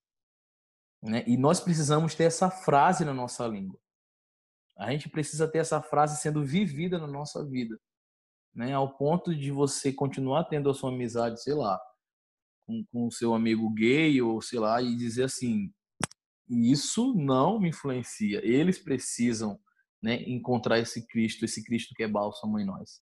Né? 1.02 1.24
E 1.26 1.36
nós 1.36 1.60
precisamos 1.60 2.14
ter 2.14 2.24
essa 2.24 2.50
frase 2.50 3.04
na 3.04 3.14
nossa 3.14 3.46
língua. 3.46 3.78
A 4.76 4.90
gente 4.90 5.08
precisa 5.08 5.48
ter 5.48 5.58
essa 5.58 5.82
frase 5.82 6.20
sendo 6.20 6.44
vivida 6.44 6.98
na 6.98 7.06
nossa 7.06 7.44
vida. 7.44 7.78
Né? 8.54 8.72
Ao 8.72 8.96
ponto 8.96 9.34
de 9.34 9.50
você 9.50 9.92
continuar 9.92 10.44
tendo 10.44 10.70
a 10.70 10.74
sua 10.74 10.90
amizade, 10.90 11.42
sei 11.42 11.54
lá, 11.54 11.80
com 12.92 13.06
o 13.06 13.10
seu 13.10 13.34
amigo 13.34 13.70
gay 13.70 14.20
ou 14.20 14.42
sei 14.42 14.58
lá, 14.58 14.82
e 14.82 14.94
dizer 14.96 15.24
assim: 15.24 15.70
isso 16.48 17.14
não 17.14 17.58
me 17.58 17.70
influencia. 17.70 18.40
Eles 18.44 18.78
precisam 18.78 19.58
né, 20.02 20.22
encontrar 20.22 20.78
esse 20.78 21.06
Cristo, 21.06 21.44
esse 21.44 21.64
Cristo 21.64 21.94
que 21.94 22.02
é 22.02 22.08
bálsamo 22.08 22.58
em 22.58 22.66
nós. 22.66 23.00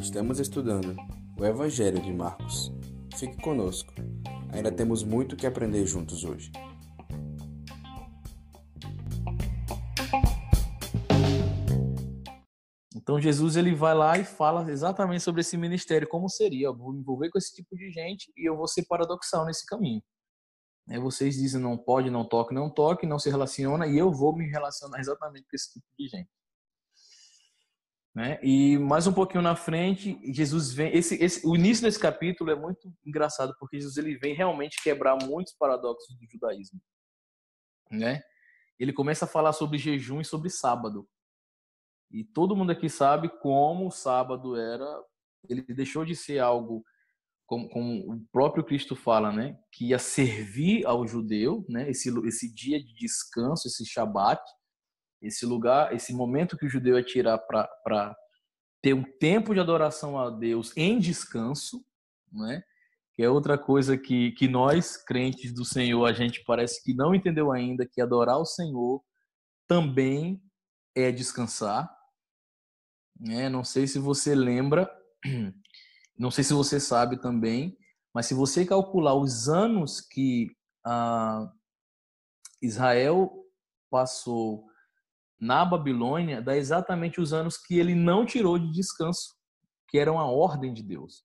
Estamos 0.00 0.40
estudando 0.40 0.96
o 1.38 1.44
Evangelho 1.44 2.00
de 2.00 2.12
Marcos. 2.12 2.72
Fique 3.16 3.36
conosco. 3.40 3.92
Ainda 4.52 4.72
temos 4.72 5.04
muito 5.04 5.36
que 5.36 5.46
aprender 5.46 5.86
juntos 5.86 6.24
hoje. 6.24 6.50
Então 13.08 13.18
Jesus 13.18 13.56
ele 13.56 13.74
vai 13.74 13.94
lá 13.94 14.18
e 14.18 14.24
fala 14.24 14.70
exatamente 14.70 15.22
sobre 15.22 15.40
esse 15.40 15.56
ministério, 15.56 16.06
como 16.06 16.28
seria. 16.28 16.66
Eu 16.66 16.76
vou 16.76 16.92
me 16.92 17.00
envolver 17.00 17.30
com 17.30 17.38
esse 17.38 17.54
tipo 17.54 17.74
de 17.74 17.90
gente 17.90 18.30
e 18.36 18.46
eu 18.46 18.54
vou 18.54 18.68
ser 18.68 18.84
paradoxal 18.84 19.46
nesse 19.46 19.64
caminho. 19.64 20.02
Aí 20.90 20.98
vocês 20.98 21.36
dizem 21.36 21.58
não 21.58 21.78
pode, 21.78 22.10
não 22.10 22.22
toque, 22.22 22.52
não 22.52 22.68
toque, 22.68 23.06
não 23.06 23.18
se 23.18 23.30
relaciona 23.30 23.86
e 23.86 23.96
eu 23.96 24.12
vou 24.12 24.36
me 24.36 24.46
relacionar 24.46 25.00
exatamente 25.00 25.46
com 25.48 25.56
esse 25.56 25.72
tipo 25.72 25.86
de 25.98 26.06
gente. 26.06 26.28
Né? 28.14 28.38
E 28.42 28.76
mais 28.76 29.06
um 29.06 29.12
pouquinho 29.14 29.40
na 29.40 29.56
frente, 29.56 30.20
Jesus 30.30 30.70
vem. 30.74 30.94
Esse, 30.94 31.14
esse, 31.14 31.46
o 31.46 31.56
início 31.56 31.84
desse 31.84 31.98
capítulo 31.98 32.50
é 32.50 32.54
muito 32.54 32.92
engraçado 33.06 33.56
porque 33.58 33.80
Jesus 33.80 33.96
ele 33.96 34.18
vem 34.18 34.34
realmente 34.34 34.82
quebrar 34.82 35.16
muitos 35.24 35.54
paradoxos 35.54 36.14
do 36.18 36.26
judaísmo, 36.30 36.78
né? 37.90 38.20
Ele 38.78 38.92
começa 38.92 39.24
a 39.24 39.28
falar 39.28 39.54
sobre 39.54 39.78
jejum 39.78 40.20
e 40.20 40.26
sobre 40.26 40.50
sábado. 40.50 41.08
E 42.10 42.24
todo 42.24 42.56
mundo 42.56 42.72
aqui 42.72 42.88
sabe 42.88 43.28
como 43.40 43.86
o 43.86 43.90
sábado 43.90 44.56
era, 44.56 44.86
ele 45.48 45.62
deixou 45.62 46.04
de 46.04 46.16
ser 46.16 46.38
algo 46.38 46.84
como, 47.46 47.68
como, 47.70 48.12
o 48.12 48.20
próprio 48.30 48.62
Cristo 48.62 48.94
fala, 48.94 49.32
né, 49.32 49.58
que 49.72 49.86
ia 49.86 49.98
servir 49.98 50.86
ao 50.86 51.06
judeu, 51.06 51.64
né, 51.66 51.88
esse 51.88 52.10
esse 52.26 52.52
dia 52.54 52.78
de 52.78 52.94
descanso, 52.94 53.66
esse 53.66 53.86
Shabat, 53.86 54.42
esse 55.22 55.46
lugar, 55.46 55.94
esse 55.94 56.12
momento 56.12 56.58
que 56.58 56.66
o 56.66 56.68
judeu 56.68 56.96
ia 56.96 57.02
tirar 57.02 57.38
para 57.38 58.16
ter 58.82 58.94
um 58.94 59.02
tempo 59.02 59.54
de 59.54 59.60
adoração 59.60 60.18
a 60.18 60.30
Deus 60.30 60.76
em 60.76 60.98
descanso, 60.98 61.84
né? 62.32 62.62
Que 63.14 63.24
é 63.24 63.28
outra 63.28 63.58
coisa 63.58 63.98
que, 63.98 64.30
que 64.32 64.46
nós, 64.46 64.96
crentes 64.96 65.52
do 65.52 65.64
Senhor, 65.64 66.04
a 66.04 66.12
gente 66.12 66.44
parece 66.44 66.82
que 66.84 66.94
não 66.94 67.14
entendeu 67.14 67.50
ainda, 67.50 67.84
que 67.84 68.00
adorar 68.00 68.38
o 68.38 68.44
Senhor 68.44 69.02
também 69.66 70.40
é 70.94 71.10
descansar, 71.10 71.90
né? 73.18 73.48
Não 73.48 73.64
sei 73.64 73.86
se 73.86 73.98
você 73.98 74.34
lembra, 74.34 74.90
não 76.16 76.30
sei 76.30 76.44
se 76.44 76.52
você 76.52 76.78
sabe 76.78 77.20
também, 77.20 77.76
mas 78.14 78.26
se 78.26 78.34
você 78.34 78.64
calcular 78.64 79.14
os 79.14 79.48
anos 79.48 80.00
que 80.00 80.48
ah, 80.84 81.50
Israel 82.62 83.32
passou 83.90 84.64
na 85.40 85.64
Babilônia, 85.64 86.42
dá 86.42 86.56
exatamente 86.56 87.20
os 87.20 87.32
anos 87.32 87.56
que 87.56 87.78
ele 87.78 87.94
não 87.94 88.26
tirou 88.26 88.58
de 88.58 88.72
descanso, 88.72 89.36
que 89.88 89.98
eram 89.98 90.18
a 90.18 90.26
ordem 90.26 90.72
de 90.72 90.82
Deus. 90.82 91.24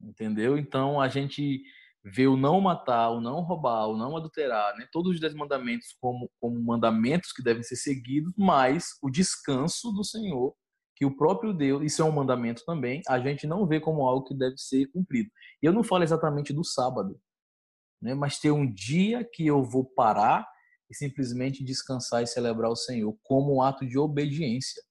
Entendeu? 0.00 0.58
Então 0.58 1.00
a 1.00 1.08
gente 1.08 1.62
vê 2.04 2.26
o 2.26 2.36
não 2.36 2.60
matar, 2.60 3.10
o 3.10 3.20
não 3.20 3.40
roubar, 3.42 3.86
o 3.88 3.96
não 3.96 4.16
adulterar, 4.16 4.76
né? 4.76 4.88
todos 4.90 5.14
os 5.14 5.20
dez 5.20 5.34
mandamentos 5.34 5.96
como, 6.00 6.30
como 6.40 6.60
mandamentos 6.60 7.32
que 7.32 7.42
devem 7.42 7.62
ser 7.62 7.76
seguidos, 7.76 8.32
mas 8.36 8.86
o 9.02 9.10
descanso 9.10 9.92
do 9.92 10.04
Senhor 10.04 10.54
que 10.98 11.06
o 11.06 11.16
próprio 11.16 11.54
Deus, 11.54 11.84
isso 11.84 12.02
é 12.02 12.04
um 12.04 12.10
mandamento 12.10 12.64
também, 12.64 13.02
a 13.06 13.20
gente 13.20 13.46
não 13.46 13.64
vê 13.64 13.78
como 13.78 14.04
algo 14.04 14.24
que 14.26 14.34
deve 14.34 14.58
ser 14.58 14.84
cumprido. 14.88 15.30
E 15.62 15.66
eu 15.66 15.72
não 15.72 15.84
falo 15.84 16.02
exatamente 16.02 16.52
do 16.52 16.64
sábado, 16.64 17.20
né? 18.02 18.14
mas 18.14 18.40
ter 18.40 18.50
um 18.50 18.68
dia 18.68 19.24
que 19.24 19.46
eu 19.46 19.62
vou 19.62 19.84
parar 19.84 20.44
e 20.90 20.94
simplesmente 20.96 21.62
descansar 21.62 22.24
e 22.24 22.26
celebrar 22.26 22.68
o 22.68 22.76
Senhor 22.76 23.16
como 23.22 23.54
um 23.54 23.62
ato 23.62 23.86
de 23.86 23.96
obediência. 23.96 24.82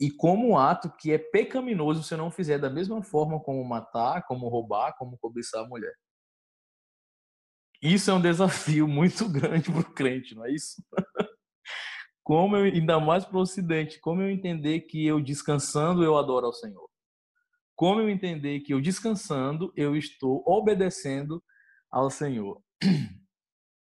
E 0.00 0.10
como 0.10 0.48
um 0.48 0.58
ato 0.58 0.90
que 0.98 1.12
é 1.12 1.18
pecaminoso 1.18 2.02
se 2.02 2.12
eu 2.12 2.18
não 2.18 2.30
fizer 2.32 2.58
da 2.58 2.70
mesma 2.70 3.04
forma 3.04 3.38
como 3.38 3.64
matar, 3.64 4.26
como 4.26 4.48
roubar, 4.48 4.96
como 4.98 5.16
cobiçar 5.18 5.62
a 5.62 5.68
mulher. 5.68 5.94
Isso 7.80 8.10
é 8.10 8.14
um 8.14 8.20
desafio 8.20 8.88
muito 8.88 9.28
grande 9.30 9.70
para 9.70 9.80
o 9.80 9.94
crente, 9.94 10.34
não 10.34 10.44
é 10.44 10.50
isso? 10.50 10.82
Como 12.30 12.56
eu, 12.56 12.62
ainda 12.62 13.00
mais 13.00 13.24
para 13.24 13.38
o 13.38 13.40
Ocidente, 13.40 13.98
como 13.98 14.22
eu 14.22 14.30
entender 14.30 14.82
que 14.82 15.04
eu 15.04 15.20
descansando 15.20 16.04
eu 16.04 16.16
adoro 16.16 16.46
ao 16.46 16.52
Senhor? 16.52 16.88
Como 17.74 18.00
eu 18.00 18.08
entender 18.08 18.60
que 18.60 18.72
eu 18.72 18.80
descansando 18.80 19.72
eu 19.74 19.96
estou 19.96 20.40
obedecendo 20.46 21.42
ao 21.90 22.08
Senhor? 22.08 22.62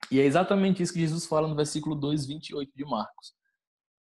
E 0.09 0.21
é 0.21 0.23
exatamente 0.23 0.81
isso 0.81 0.93
que 0.93 1.01
Jesus 1.01 1.25
fala 1.25 1.49
no 1.49 1.55
versículo 1.55 1.93
2, 1.95 2.27
28 2.27 2.71
de 2.73 2.85
Marcos. 2.85 3.33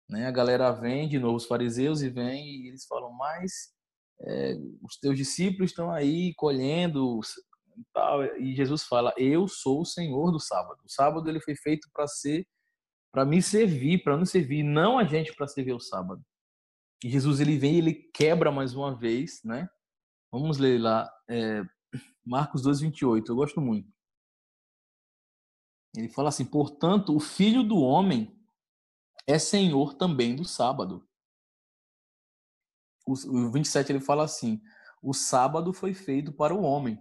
Né? 0.07 0.25
A 0.25 0.31
galera 0.31 0.71
vem, 0.71 1.09
de 1.09 1.19
novo, 1.19 1.35
os 1.35 1.45
fariseus, 1.45 2.01
e 2.01 2.09
vem 2.09 2.63
e 2.63 2.69
eles 2.69 2.85
falam, 2.85 3.11
mas 3.11 3.73
é, 4.21 4.55
os 4.81 4.97
teus 4.97 5.17
discípulos 5.17 5.71
estão 5.71 5.91
aí 5.91 6.33
colhendo 6.35 7.19
e 7.77 7.83
tal. 7.93 8.23
E 8.37 8.55
Jesus 8.55 8.83
fala, 8.85 9.13
eu 9.17 9.49
sou 9.49 9.81
o 9.81 9.85
Senhor 9.85 10.31
do 10.31 10.39
sábado. 10.39 10.79
O 10.85 10.89
sábado 10.89 11.29
ele 11.29 11.41
foi 11.41 11.57
feito 11.57 11.89
para 11.93 12.07
ser 12.07 12.47
para 13.19 13.25
me 13.25 13.41
servir, 13.41 14.01
para 14.01 14.15
nos 14.15 14.29
servir, 14.29 14.63
não 14.63 14.97
a 14.97 15.03
gente 15.03 15.35
para 15.35 15.45
servir 15.45 15.73
o 15.73 15.79
sábado. 15.79 16.25
E 17.03 17.09
Jesus 17.09 17.41
ele 17.41 17.57
vem 17.57 17.75
e 17.75 17.77
ele 17.79 17.93
quebra 17.93 18.49
mais 18.49 18.73
uma 18.73 18.95
vez, 18.95 19.43
né? 19.43 19.69
Vamos 20.31 20.57
ler 20.57 20.79
lá, 20.79 21.11
é, 21.29 21.61
Marcos 22.25 22.61
2, 22.61 22.79
28, 22.79 23.29
eu 23.29 23.35
gosto 23.35 23.59
muito. 23.59 23.91
Ele 25.97 26.07
fala 26.07 26.29
assim: 26.29 26.45
portanto, 26.45 27.13
o 27.13 27.19
filho 27.19 27.61
do 27.61 27.79
homem 27.79 28.41
é 29.27 29.37
senhor 29.37 29.95
também 29.95 30.33
do 30.33 30.45
sábado. 30.45 31.05
O 33.05 33.51
27 33.51 33.91
ele 33.91 33.99
fala 33.99 34.23
assim: 34.23 34.61
o 35.03 35.13
sábado 35.13 35.73
foi 35.73 35.93
feito 35.93 36.31
para 36.31 36.55
o 36.55 36.61
homem 36.61 36.97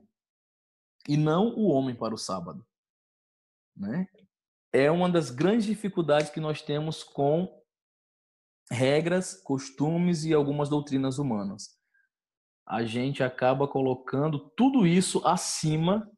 e 1.09 1.17
não 1.17 1.55
o 1.55 1.69
homem 1.69 1.95
para 1.95 2.13
o 2.13 2.19
sábado. 2.19 2.67
Né? 3.77 4.09
É 4.73 4.91
uma 4.91 5.09
das 5.09 5.31
grandes 5.31 5.67
dificuldades 5.67 6.31
que 6.31 6.41
nós 6.41 6.63
temos 6.63 7.03
com 7.03 7.59
regras, 8.71 9.35
costumes 9.43 10.25
e 10.25 10.35
algumas 10.35 10.69
doutrinas 10.69 11.19
humanas. 11.19 11.77
A 12.67 12.85
gente 12.85 13.23
acaba 13.23 13.67
colocando 13.67 14.51
tudo 14.51 14.87
isso 14.87 15.27
acima 15.27 16.11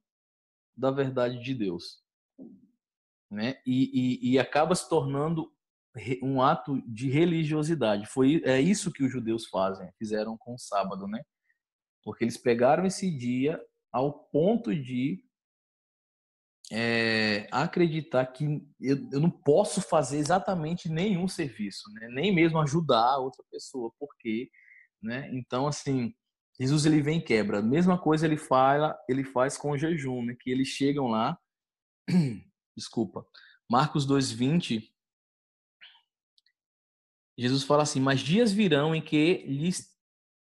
da 0.77 0.91
verdade 0.91 1.41
de 1.41 1.55
Deus. 1.55 2.03
Né? 3.31 3.61
E, 3.65 4.19
e, 4.25 4.33
e 4.33 4.39
acaba 4.39 4.75
se 4.75 4.89
tornando 4.89 5.53
um 6.23 6.43
ato 6.43 6.81
de 6.87 7.09
religiosidade. 7.09 8.07
Foi 8.07 8.43
é 8.45 8.61
isso 8.61 8.93
que 8.93 9.05
os 9.05 9.13
judeus 9.13 9.47
fazem, 9.47 9.91
fizeram 9.99 10.37
com 10.37 10.55
o 10.55 10.59
sábado, 10.59 11.07
né? 11.07 11.21
Porque 12.03 12.25
eles 12.25 12.37
pegaram 12.37 12.87
esse 12.87 13.11
dia 13.11 13.61
ao 13.93 14.13
ponto 14.13 14.75
de 14.75 15.25
é, 16.73 17.49
acreditar 17.51 18.27
que 18.27 18.45
eu, 18.81 19.09
eu, 19.13 19.21
não 19.21 19.31
posso 19.31 19.81
fazer 19.81 20.19
exatamente 20.19 20.89
nenhum 20.89 21.27
serviço, 21.27 21.93
né? 21.95 22.09
nem 22.09 22.33
mesmo 22.33 22.61
ajudar 22.61 23.19
outra 23.19 23.45
pessoa, 23.51 23.93
porque, 23.99 24.49
né? 25.03 25.29
Então, 25.33 25.67
assim, 25.67 26.15
Jesus 26.59 26.87
ele 26.87 27.03
vem 27.03 27.19
e 27.19 27.23
quebra. 27.23 27.61
Mesma 27.61 27.99
coisa 27.99 28.25
ele 28.25 28.37
fala, 28.37 28.97
ele 29.09 29.25
faz 29.25 29.59
com 29.59 29.73
o 29.73 29.79
jejum, 29.79 30.23
né? 30.23 30.37
Que 30.39 30.51
eles 30.51 30.69
chegam 30.69 31.09
lá, 31.09 31.37
desculpa, 32.77 33.27
Marcos 33.69 34.07
2:20, 34.07 34.89
Jesus 37.37 37.65
fala 37.65 37.83
assim: 37.83 38.01
"Mas 38.01 38.21
dias 38.21 38.53
virão 38.53 38.95
em 38.95 39.03
que 39.03 39.45
lhes 39.47 39.91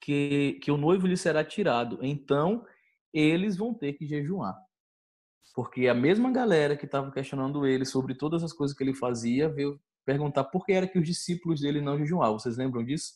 que, 0.02 0.60
que 0.62 0.72
o 0.72 0.78
noivo 0.78 1.08
lhe 1.08 1.18
será 1.18 1.44
tirado, 1.44 2.00
então 2.04 2.66
eles 3.12 3.58
vão 3.58 3.74
ter 3.74 3.94
que 3.94 4.06
jejuar." 4.06 4.69
Porque 5.54 5.88
a 5.88 5.94
mesma 5.94 6.32
galera 6.32 6.78
que 6.78 6.86
estava 6.86 7.12
questionando 7.12 7.66
ele 7.66 7.86
sobre 7.86 8.16
todas 8.16 8.44
as 8.44 8.54
coisas 8.54 8.76
que 8.76 8.84
ele 8.84 8.94
fazia 8.94 9.50
veio 9.50 9.80
perguntar 10.06 10.46
por 10.46 10.66
que 10.66 10.72
era 10.72 10.88
que 10.88 10.98
os 10.98 11.06
discípulos 11.06 11.62
dele 11.62 11.82
não 11.82 11.98
jejuavam. 11.98 12.40
Vocês 12.40 12.58
lembram 12.58 12.84
disso? 12.84 13.14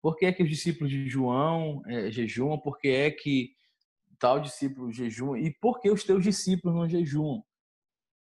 Por 0.00 0.16
que 0.16 0.26
é 0.26 0.32
que 0.32 0.42
os 0.42 0.48
discípulos 0.48 0.90
de 0.90 1.08
João 1.08 1.82
é, 1.86 2.10
jejuam? 2.10 2.58
Por 2.58 2.78
que 2.78 2.88
é 2.88 3.10
que 3.10 3.54
tal 4.18 4.40
discípulo 4.40 4.92
jejua? 4.92 5.38
E 5.38 5.52
por 5.60 5.80
que 5.80 5.90
os 5.90 6.04
teus 6.04 6.24
discípulos 6.24 6.76
não 6.76 6.88
jejuam? 6.88 7.44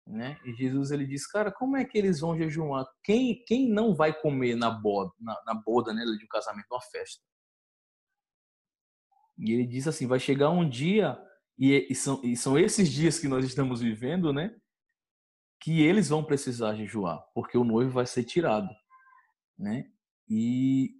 Né? 0.08 0.39
E 0.46 0.54
Jesus 0.54 0.91
ele 0.91 1.06
diz, 1.06 1.26
cara, 1.26 1.52
como 1.52 1.76
é 1.76 1.84
que 1.84 1.98
eles 1.98 2.20
vão 2.20 2.38
jejuar? 2.38 2.86
Quem, 3.04 3.44
quem 3.46 3.70
não 3.70 3.96
vai 3.96 4.13
comer 4.13 4.56
na 4.56 4.70
boda, 4.70 5.12
na, 5.20 5.41
na 5.46 5.54
boda 5.56 5.94
né, 5.94 6.04
de 6.04 6.24
um 6.24 6.28
casamento, 6.30 6.68
numa 6.70 6.82
festa? 6.82 7.24
E 9.38 9.52
ele 9.52 9.65
diz 9.65 9.88
assim, 9.88 10.08
vai 10.08 10.20
chegar 10.20 10.50
um 10.50 10.68
dia 10.68 11.18
e, 11.58 11.88
e, 11.89 11.96
são, 11.96 12.22
e 12.24 12.36
são 12.36 12.58
esses 12.58 12.89
dias 12.89 13.18
que 13.20 13.28
nós 13.28 13.46
estamos 13.46 13.82
vivendo, 13.82 14.34
né? 14.34 14.56
Que 15.62 15.82
eles 15.82 16.10
vão 16.10 16.24
precisar 16.24 16.76
jejuar, 16.76 17.24
porque 17.34 17.58
o 17.58 17.63
noivo 17.63 17.91
vai 17.91 18.06
ser 18.06 18.24
tirado, 18.24 18.70
né? 19.58 19.89
E 20.30 21.00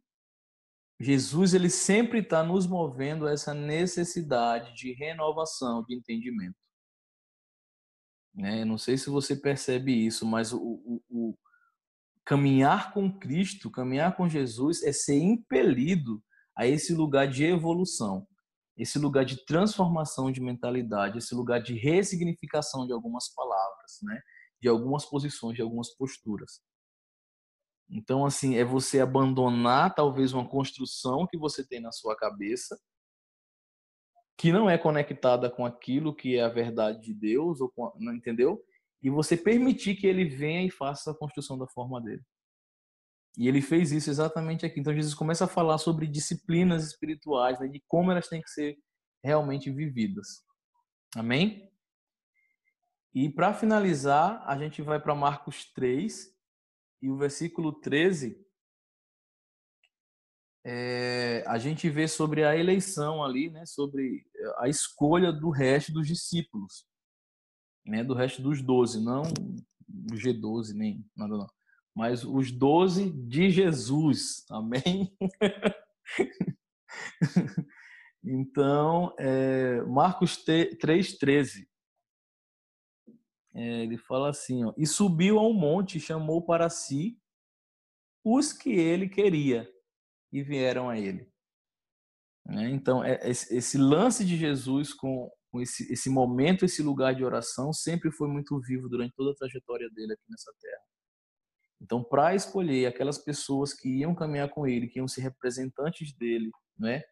Jesus 1.00 1.54
ele 1.54 1.70
sempre 1.70 2.20
está 2.20 2.42
nos 2.42 2.66
movendo 2.66 3.28
a 3.28 3.32
essa 3.32 3.54
necessidade 3.54 4.74
de 4.76 4.94
renovação, 4.94 5.84
de 5.84 5.96
entendimento. 5.96 6.56
Né? 8.34 8.64
Não 8.64 8.78
sei 8.78 8.98
se 8.98 9.10
você 9.10 9.36
percebe 9.36 9.94
isso, 9.94 10.26
mas 10.26 10.54
o, 10.54 10.60
o, 10.60 11.02
o 11.10 11.38
caminhar 12.24 12.94
com 12.94 13.12
Cristo, 13.18 13.72
caminhar 13.72 14.16
com 14.16 14.28
Jesus, 14.30 14.84
é 14.84 14.94
ser 14.94 15.18
impelido 15.18 16.24
a 16.56 16.66
esse 16.66 16.94
lugar 16.94 17.28
de 17.28 17.44
evolução 17.44 18.26
esse 18.78 19.00
lugar 19.00 19.24
de 19.24 19.46
transformação 19.46 20.32
de 20.32 20.42
mentalidade, 20.42 21.18
esse 21.18 21.34
lugar 21.34 21.62
de 21.62 21.74
ressignificação 21.74 22.86
de 22.86 22.92
algumas 22.92 23.34
palavras, 23.34 24.00
né? 24.04 24.22
De 24.60 24.68
algumas 24.68 25.06
posições, 25.06 25.56
de 25.56 25.62
algumas 25.62 25.96
posturas. 25.96 26.62
Então, 27.90 28.26
assim, 28.26 28.56
é 28.56 28.66
você 28.66 29.00
abandonar 29.00 29.94
talvez 29.94 30.34
uma 30.34 30.48
construção 30.48 31.28
que 31.28 31.38
você 31.38 31.66
tem 31.66 31.80
na 31.80 31.92
sua 31.92 32.16
cabeça, 32.16 32.80
que 34.38 34.52
não 34.52 34.70
é 34.70 34.78
conectada 34.78 35.50
com 35.50 35.66
aquilo 35.66 36.14
que 36.14 36.36
é 36.36 36.42
a 36.42 36.50
verdade 36.50 37.02
de 37.02 37.14
Deus, 37.14 37.62
ou 37.62 37.70
com, 37.70 37.92
entendeu? 38.14 38.62
E 39.02 39.10
você 39.10 39.38
permitir 39.38 39.96
que 39.96 40.08
ele 40.08 40.26
venha 40.26 40.66
e 40.66 40.72
faça 40.72 41.12
a 41.12 41.16
construção 41.16 41.58
da 41.58 41.68
forma 41.68 42.02
dele. 42.02 42.24
E 43.38 43.48
ele 43.48 43.62
fez 43.62 43.92
isso 43.92 44.10
exatamente 44.10 44.66
aqui. 44.66 44.80
Então 44.80 44.94
Jesus 44.94 45.14
começa 45.14 45.46
a 45.46 45.48
falar 45.48 45.78
sobre 45.78 46.08
disciplinas 46.08 46.86
espirituais, 46.86 47.60
né, 47.60 47.68
de 47.68 47.84
como 47.88 48.12
elas 48.12 48.28
têm 48.28 48.42
que 48.42 48.50
ser 48.50 48.78
realmente 49.24 49.72
vividas. 49.72 50.44
Amém? 51.16 51.70
E 53.14 53.30
para 53.30 53.54
finalizar, 53.54 54.44
a 54.46 54.58
gente 54.58 54.82
vai 54.82 55.00
para 55.00 55.16
Marcos 55.16 55.72
3 55.74 56.34
e 57.02 57.10
o 57.10 57.18
versículo 57.18 57.74
13. 57.74 58.44
É, 60.68 61.44
a 61.48 61.58
gente 61.58 61.90
vê 61.90 62.08
sobre 62.08 62.44
a 62.44 62.58
eleição 62.58 63.24
ali, 63.24 63.50
né, 63.52 63.66
sobre 63.66 64.26
a 64.58 64.68
escolha 64.68 65.32
do 65.32 65.50
resto 65.50 65.94
dos 65.94 66.08
discípulos, 66.08 66.86
né, 67.86 68.04
do 68.04 68.16
resto 68.16 68.42
dos 68.42 68.62
doze, 68.62 69.04
não 69.04 69.22
o 70.12 70.16
G12 70.16 70.74
nem 70.74 71.06
nada 71.16 71.38
não 71.38 71.55
mas 71.96 72.26
os 72.26 72.52
doze 72.52 73.10
de 73.10 73.50
Jesus. 73.50 74.46
Amém? 74.50 75.16
então, 78.22 79.16
é, 79.18 79.82
Marcos 79.84 80.44
3,13. 80.46 81.66
É, 83.54 83.84
ele 83.84 83.98
fala 83.98 84.30
assim: 84.30 84.66
ó, 84.66 84.74
E 84.78 84.86
subiu 84.86 85.40
a 85.40 85.48
um 85.48 85.54
monte 85.54 85.98
e 85.98 86.02
chamou 86.02 86.46
para 86.46 86.70
si 86.70 87.18
os 88.26 88.52
que 88.52 88.72
ele 88.72 89.08
queria 89.08 89.72
e 90.34 90.44
vieram 90.44 90.90
a 90.90 91.00
ele. 91.00 91.32
Né? 92.46 92.72
Então, 92.72 93.02
é, 93.04 93.18
esse 93.24 93.78
lance 93.78 94.26
de 94.26 94.36
Jesus 94.36 94.94
com, 94.94 95.32
com 95.50 95.62
esse, 95.62 95.92
esse 95.94 96.10
momento, 96.10 96.66
esse 96.66 96.84
lugar 96.84 97.16
de 97.16 97.24
oração, 97.24 97.72
sempre 97.72 98.12
foi 98.12 98.28
muito 98.28 98.60
vivo 98.60 98.90
durante 98.90 99.16
toda 99.16 99.32
a 99.32 99.36
trajetória 99.36 99.90
dele 99.92 100.12
aqui 100.12 100.24
nessa 100.30 100.52
terra. 100.60 100.95
Então, 101.82 102.04
para 102.04 102.34
escolher 102.34 102.88
aquelas 102.88 103.18
pessoas 103.18 103.74
que 103.74 104.00
iam 104.00 104.16
caminhar 104.16 104.50
com 104.50 104.66
ele, 104.66 104.88
que 104.88 105.00
iam 105.00 105.08
ser 105.08 105.22
representantes 105.22 106.14
dele, 106.16 106.50
né? 106.78 107.04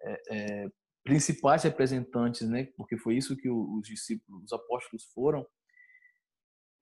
É, 0.00 0.22
é, 0.30 0.68
principais 1.04 1.62
representantes, 1.62 2.48
né? 2.48 2.64
Porque 2.76 2.96
foi 2.96 3.16
isso 3.16 3.36
que 3.36 3.48
os 3.48 3.86
discípulos, 3.86 4.44
os 4.44 4.52
apóstolos 4.52 5.04
foram. 5.14 5.46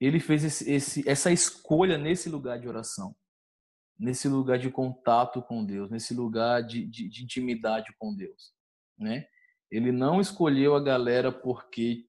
Ele 0.00 0.18
fez 0.20 0.44
esse, 0.44 0.70
esse, 0.70 1.08
essa 1.08 1.30
escolha 1.30 1.98
nesse 1.98 2.28
lugar 2.28 2.58
de 2.58 2.68
oração, 2.68 3.14
nesse 3.98 4.28
lugar 4.28 4.58
de 4.58 4.70
contato 4.70 5.42
com 5.42 5.64
Deus, 5.64 5.90
nesse 5.90 6.14
lugar 6.14 6.62
de, 6.62 6.86
de, 6.86 7.08
de 7.08 7.24
intimidade 7.24 7.94
com 7.98 8.14
Deus, 8.14 8.52
né? 8.98 9.26
Ele 9.70 9.90
não 9.90 10.20
escolheu 10.20 10.74
a 10.74 10.82
galera 10.82 11.32
porque 11.32 12.06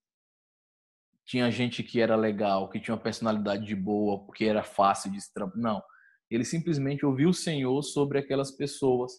tinha 1.26 1.50
gente 1.50 1.82
que 1.84 2.00
era 2.00 2.16
legal, 2.16 2.70
que 2.70 2.80
tinha 2.80 2.94
uma 2.94 3.02
personalidade 3.02 3.66
de 3.66 3.76
boa, 3.76 4.24
porque 4.26 4.46
era 4.46 4.64
fácil 4.64 5.12
de 5.12 5.20
Não. 5.56 5.82
Ele 6.30 6.46
simplesmente 6.46 7.06
ouviu 7.06 7.30
o 7.30 7.34
Senhor 7.34 7.82
sobre 7.82 8.20
aquelas 8.20 8.52
pessoas 8.52 9.14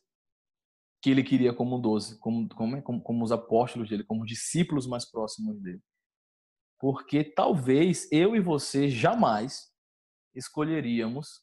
que 1.02 1.10
ele 1.10 1.22
queria 1.22 1.52
como 1.52 1.78
doze, 1.78 2.18
como, 2.20 2.48
como, 2.48 2.82
como, 2.82 3.02
como 3.02 3.24
os 3.24 3.32
apóstolos 3.32 3.88
dele, 3.88 4.04
como 4.04 4.24
discípulos 4.24 4.86
mais 4.86 5.08
próximos 5.08 5.60
dele. 5.60 5.82
Porque 6.78 7.24
talvez 7.24 8.10
eu 8.12 8.36
e 8.36 8.40
você 8.40 8.88
jamais 8.88 9.72
escolheríamos 10.34 11.42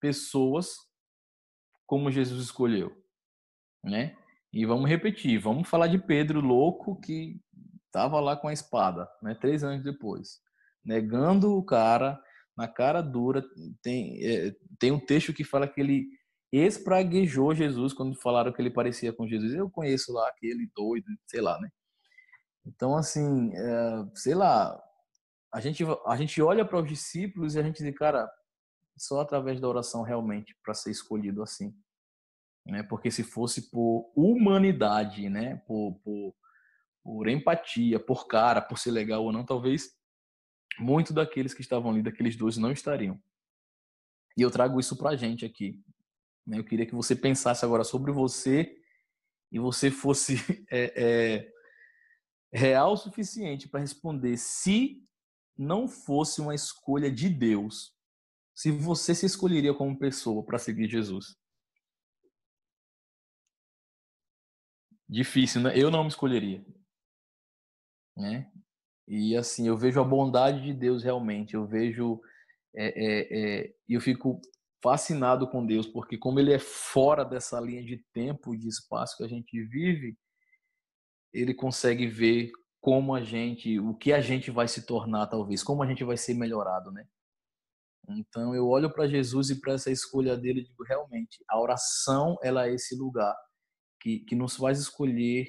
pessoas 0.00 0.76
como 1.86 2.10
Jesus 2.10 2.44
escolheu, 2.44 2.94
né? 3.82 4.16
E 4.52 4.64
vamos 4.64 4.88
repetir, 4.88 5.38
vamos 5.38 5.68
falar 5.68 5.88
de 5.88 5.98
Pedro 5.98 6.40
louco 6.40 7.00
que 7.00 7.40
Tava 7.92 8.20
lá 8.20 8.36
com 8.36 8.48
a 8.48 8.52
espada, 8.52 9.08
né? 9.22 9.34
Três 9.34 9.64
anos 9.64 9.82
depois, 9.82 10.40
negando 10.84 11.56
o 11.56 11.64
cara 11.64 12.20
na 12.56 12.66
cara 12.68 13.00
dura. 13.00 13.44
Tem 13.82 14.24
é, 14.24 14.54
tem 14.78 14.90
um 14.90 14.98
texto 14.98 15.32
que 15.32 15.44
fala 15.44 15.68
que 15.68 15.80
ele 15.80 16.08
espraguejou 16.52 17.54
Jesus 17.54 17.92
quando 17.92 18.20
falaram 18.20 18.52
que 18.52 18.60
ele 18.60 18.70
parecia 18.70 19.12
com 19.12 19.28
Jesus. 19.28 19.54
Eu 19.54 19.70
conheço 19.70 20.12
lá 20.12 20.28
aquele 20.28 20.68
doido, 20.74 21.06
sei 21.26 21.40
lá, 21.40 21.58
né? 21.60 21.68
Então 22.66 22.96
assim, 22.96 23.52
é, 23.54 24.04
sei 24.14 24.34
lá, 24.34 24.78
a 25.52 25.60
gente 25.60 25.84
a 26.06 26.16
gente 26.16 26.42
olha 26.42 26.64
para 26.64 26.80
os 26.80 26.88
discípulos 26.88 27.54
e 27.54 27.60
a 27.60 27.62
gente 27.62 27.82
diz, 27.82 27.94
cara, 27.96 28.30
só 28.98 29.20
através 29.20 29.60
da 29.60 29.68
oração 29.68 30.02
realmente 30.02 30.56
para 30.62 30.74
ser 30.74 30.90
escolhido 30.90 31.42
assim, 31.42 31.72
né? 32.66 32.82
Porque 32.82 33.10
se 33.10 33.22
fosse 33.22 33.70
por 33.70 34.10
humanidade, 34.16 35.28
né? 35.28 35.56
Por, 35.66 35.94
por 36.04 36.34
por 37.08 37.26
empatia, 37.26 37.98
por 37.98 38.26
cara, 38.26 38.60
por 38.60 38.78
ser 38.78 38.90
legal 38.90 39.24
ou 39.24 39.32
não, 39.32 39.42
talvez 39.42 39.96
muito 40.78 41.10
daqueles 41.10 41.54
que 41.54 41.62
estavam 41.62 41.90
ali, 41.90 42.02
daqueles 42.02 42.36
dois, 42.36 42.58
não 42.58 42.70
estariam. 42.70 43.18
E 44.36 44.42
eu 44.42 44.50
trago 44.50 44.78
isso 44.78 44.94
para 44.94 45.10
a 45.10 45.16
gente 45.16 45.42
aqui. 45.42 45.82
Né? 46.46 46.58
Eu 46.58 46.64
queria 46.64 46.84
que 46.84 46.94
você 46.94 47.16
pensasse 47.16 47.64
agora 47.64 47.82
sobre 47.82 48.12
você 48.12 48.78
e 49.50 49.58
você 49.58 49.90
fosse 49.90 50.34
é, 50.70 50.92
é, 51.02 51.52
real 52.52 52.92
o 52.92 52.96
suficiente 52.98 53.70
para 53.70 53.80
responder 53.80 54.36
se 54.36 55.02
não 55.56 55.88
fosse 55.88 56.42
uma 56.42 56.54
escolha 56.54 57.10
de 57.10 57.30
Deus, 57.30 57.96
se 58.54 58.70
você 58.70 59.14
se 59.14 59.24
escolheria 59.24 59.72
como 59.72 59.98
pessoa 59.98 60.44
para 60.44 60.58
seguir 60.58 60.90
Jesus. 60.90 61.38
Difícil, 65.08 65.62
né? 65.62 65.72
Eu 65.74 65.90
não 65.90 66.02
me 66.02 66.10
escolheria 66.10 66.62
né? 68.18 68.50
E 69.06 69.36
assim, 69.36 69.66
eu 69.66 69.76
vejo 69.76 70.00
a 70.00 70.04
bondade 70.04 70.62
de 70.62 70.74
Deus 70.74 71.02
realmente, 71.02 71.54
eu 71.54 71.66
vejo 71.66 72.20
é, 72.76 72.86
é, 72.86 73.60
é, 73.62 73.74
eu 73.88 74.00
fico 74.00 74.40
fascinado 74.82 75.48
com 75.48 75.64
Deus, 75.64 75.86
porque 75.86 76.18
como 76.18 76.38
ele 76.38 76.52
é 76.52 76.58
fora 76.58 77.24
dessa 77.24 77.58
linha 77.60 77.82
de 77.82 78.04
tempo 78.12 78.54
e 78.54 78.58
de 78.58 78.68
espaço 78.68 79.16
que 79.16 79.24
a 79.24 79.28
gente 79.28 79.60
vive, 79.64 80.16
ele 81.32 81.54
consegue 81.54 82.06
ver 82.06 82.50
como 82.80 83.14
a 83.14 83.22
gente, 83.22 83.78
o 83.80 83.94
que 83.94 84.12
a 84.12 84.20
gente 84.20 84.50
vai 84.50 84.68
se 84.68 84.86
tornar 84.86 85.26
talvez, 85.26 85.62
como 85.62 85.82
a 85.82 85.86
gente 85.86 86.04
vai 86.04 86.16
ser 86.16 86.34
melhorado, 86.34 86.92
né? 86.92 87.06
Então 88.08 88.54
eu 88.54 88.68
olho 88.68 88.92
para 88.92 89.08
Jesus 89.08 89.50
e 89.50 89.60
para 89.60 89.74
essa 89.74 89.90
escolha 89.90 90.36
dele 90.36 90.60
e 90.60 90.64
digo 90.64 90.84
realmente, 90.84 91.44
a 91.48 91.60
oração 91.60 92.36
ela 92.42 92.66
é 92.66 92.74
esse 92.74 92.96
lugar 92.96 93.34
que, 94.00 94.20
que 94.20 94.36
nos 94.36 94.56
faz 94.56 94.78
escolher 94.78 95.46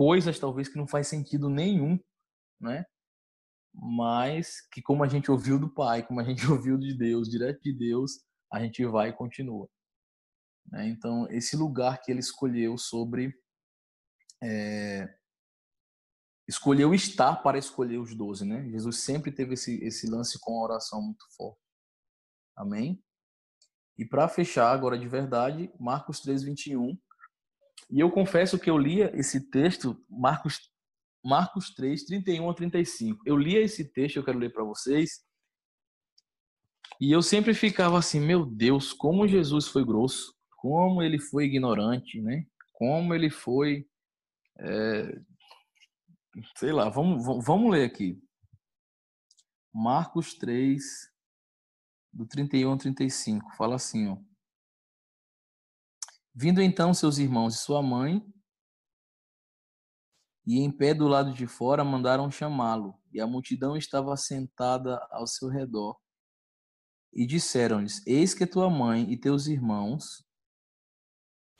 coisas 0.00 0.38
talvez 0.38 0.66
que 0.66 0.78
não 0.78 0.86
faz 0.86 1.08
sentido 1.08 1.50
nenhum, 1.50 2.00
né? 2.58 2.86
Mas 3.74 4.66
que 4.72 4.80
como 4.80 5.04
a 5.04 5.06
gente 5.06 5.30
ouviu 5.30 5.58
do 5.58 5.68
Pai, 5.68 6.02
como 6.02 6.20
a 6.20 6.24
gente 6.24 6.40
ouviu 6.50 6.78
de 6.78 6.96
Deus, 6.96 7.28
direto 7.28 7.60
de 7.60 7.70
Deus, 7.70 8.12
a 8.50 8.62
gente 8.62 8.82
vai 8.86 9.10
e 9.10 9.12
continua. 9.12 9.68
Né? 10.72 10.88
Então 10.88 11.30
esse 11.30 11.54
lugar 11.54 12.00
que 12.00 12.10
ele 12.10 12.20
escolheu 12.20 12.78
sobre 12.78 13.30
é, 14.42 15.14
escolheu 16.48 16.94
estar 16.94 17.36
para 17.42 17.58
escolher 17.58 17.98
os 17.98 18.14
doze, 18.14 18.46
né? 18.46 18.66
Jesus 18.70 19.00
sempre 19.00 19.30
teve 19.30 19.52
esse, 19.52 19.84
esse 19.84 20.08
lance 20.08 20.38
com 20.40 20.58
a 20.58 20.64
oração 20.64 21.02
muito 21.02 21.26
forte. 21.36 21.60
Amém? 22.56 23.04
E 23.98 24.06
para 24.06 24.26
fechar 24.28 24.72
agora 24.72 24.98
de 24.98 25.06
verdade, 25.06 25.70
Marcos 25.78 26.20
3, 26.20 26.42
21. 26.42 26.98
E 27.90 27.98
eu 27.98 28.10
confesso 28.10 28.58
que 28.58 28.70
eu 28.70 28.78
lia 28.78 29.10
esse 29.18 29.50
texto, 29.50 30.00
Marcos, 30.08 30.70
Marcos 31.24 31.74
3, 31.74 32.04
31 32.04 32.48
a 32.48 32.54
35. 32.54 33.22
Eu 33.26 33.36
lia 33.36 33.60
esse 33.60 33.92
texto, 33.92 34.16
eu 34.16 34.24
quero 34.24 34.38
ler 34.38 34.52
para 34.52 34.64
vocês. 34.64 35.24
E 37.00 37.10
eu 37.10 37.20
sempre 37.20 37.52
ficava 37.52 37.98
assim, 37.98 38.20
meu 38.20 38.46
Deus, 38.46 38.92
como 38.92 39.26
Jesus 39.26 39.66
foi 39.66 39.84
grosso, 39.84 40.34
como 40.56 41.02
ele 41.02 41.18
foi 41.18 41.46
ignorante, 41.46 42.20
né? 42.20 42.46
Como 42.74 43.12
ele 43.12 43.28
foi. 43.30 43.88
É... 44.58 45.20
Sei 46.56 46.72
lá, 46.72 46.88
vamos, 46.88 47.24
vamos 47.44 47.72
ler 47.72 47.86
aqui. 47.86 48.22
Marcos 49.72 50.34
3, 50.34 50.82
do 52.12 52.26
31 52.26 52.70
ao 52.70 52.76
35, 52.76 53.56
fala 53.56 53.76
assim, 53.76 54.08
ó. 54.08 54.29
Vindo 56.34 56.62
então 56.62 56.94
seus 56.94 57.18
irmãos 57.18 57.54
e 57.54 57.58
sua 57.58 57.82
mãe, 57.82 58.24
e 60.46 60.60
em 60.60 60.70
pé 60.70 60.94
do 60.94 61.06
lado 61.06 61.32
de 61.32 61.46
fora 61.46 61.84
mandaram 61.84 62.30
chamá-lo, 62.30 62.94
e 63.12 63.20
a 63.20 63.26
multidão 63.26 63.76
estava 63.76 64.16
sentada 64.16 64.96
ao 65.10 65.26
seu 65.26 65.48
redor. 65.48 65.96
E 67.12 67.26
disseram-lhes: 67.26 68.04
Eis 68.06 68.34
que 68.34 68.46
tua 68.46 68.70
mãe 68.70 69.10
e 69.12 69.16
teus 69.16 69.46
irmãos 69.46 70.24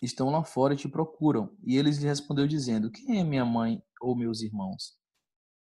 estão 0.00 0.30
lá 0.30 0.42
fora 0.42 0.74
e 0.74 0.76
te 0.76 0.88
procuram. 0.88 1.56
E 1.64 1.76
eles 1.76 1.98
lhe 1.98 2.06
respondeu 2.06 2.46
dizendo: 2.46 2.90
Quem 2.90 3.18
é 3.18 3.24
minha 3.24 3.44
mãe 3.44 3.82
ou 4.00 4.16
meus 4.16 4.42
irmãos? 4.42 4.98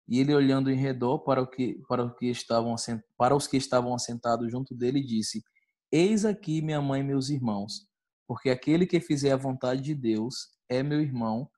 E 0.08 0.20
ele 0.20 0.34
olhando 0.34 0.72
em 0.72 0.76
redor 0.76 1.20
para, 1.20 1.42
o 1.42 1.48
que, 1.48 1.82
para, 1.88 2.04
o 2.04 2.16
que 2.16 2.28
estavam, 2.28 2.76
para 3.18 3.36
os 3.36 3.48
que 3.48 3.58
estavam 3.58 3.94
assentados 3.94 4.52
junto 4.52 4.76
dele, 4.76 5.02
disse: 5.02 5.44
Eis 5.92 6.26
aqui 6.26 6.62
minha 6.62 6.82
mãe 6.82 7.02
e 7.02 7.04
meus 7.04 7.30
irmãos, 7.30 7.89
porque 8.30 8.52
aquele 8.52 8.86
que 8.86 9.00
fizer 9.00 9.32
a 9.32 9.38
vontade 9.38 9.82
de 9.82 9.96
Deus 9.96 10.56
é 10.70 10.84
meu 10.84 11.02
irmão 11.02 11.50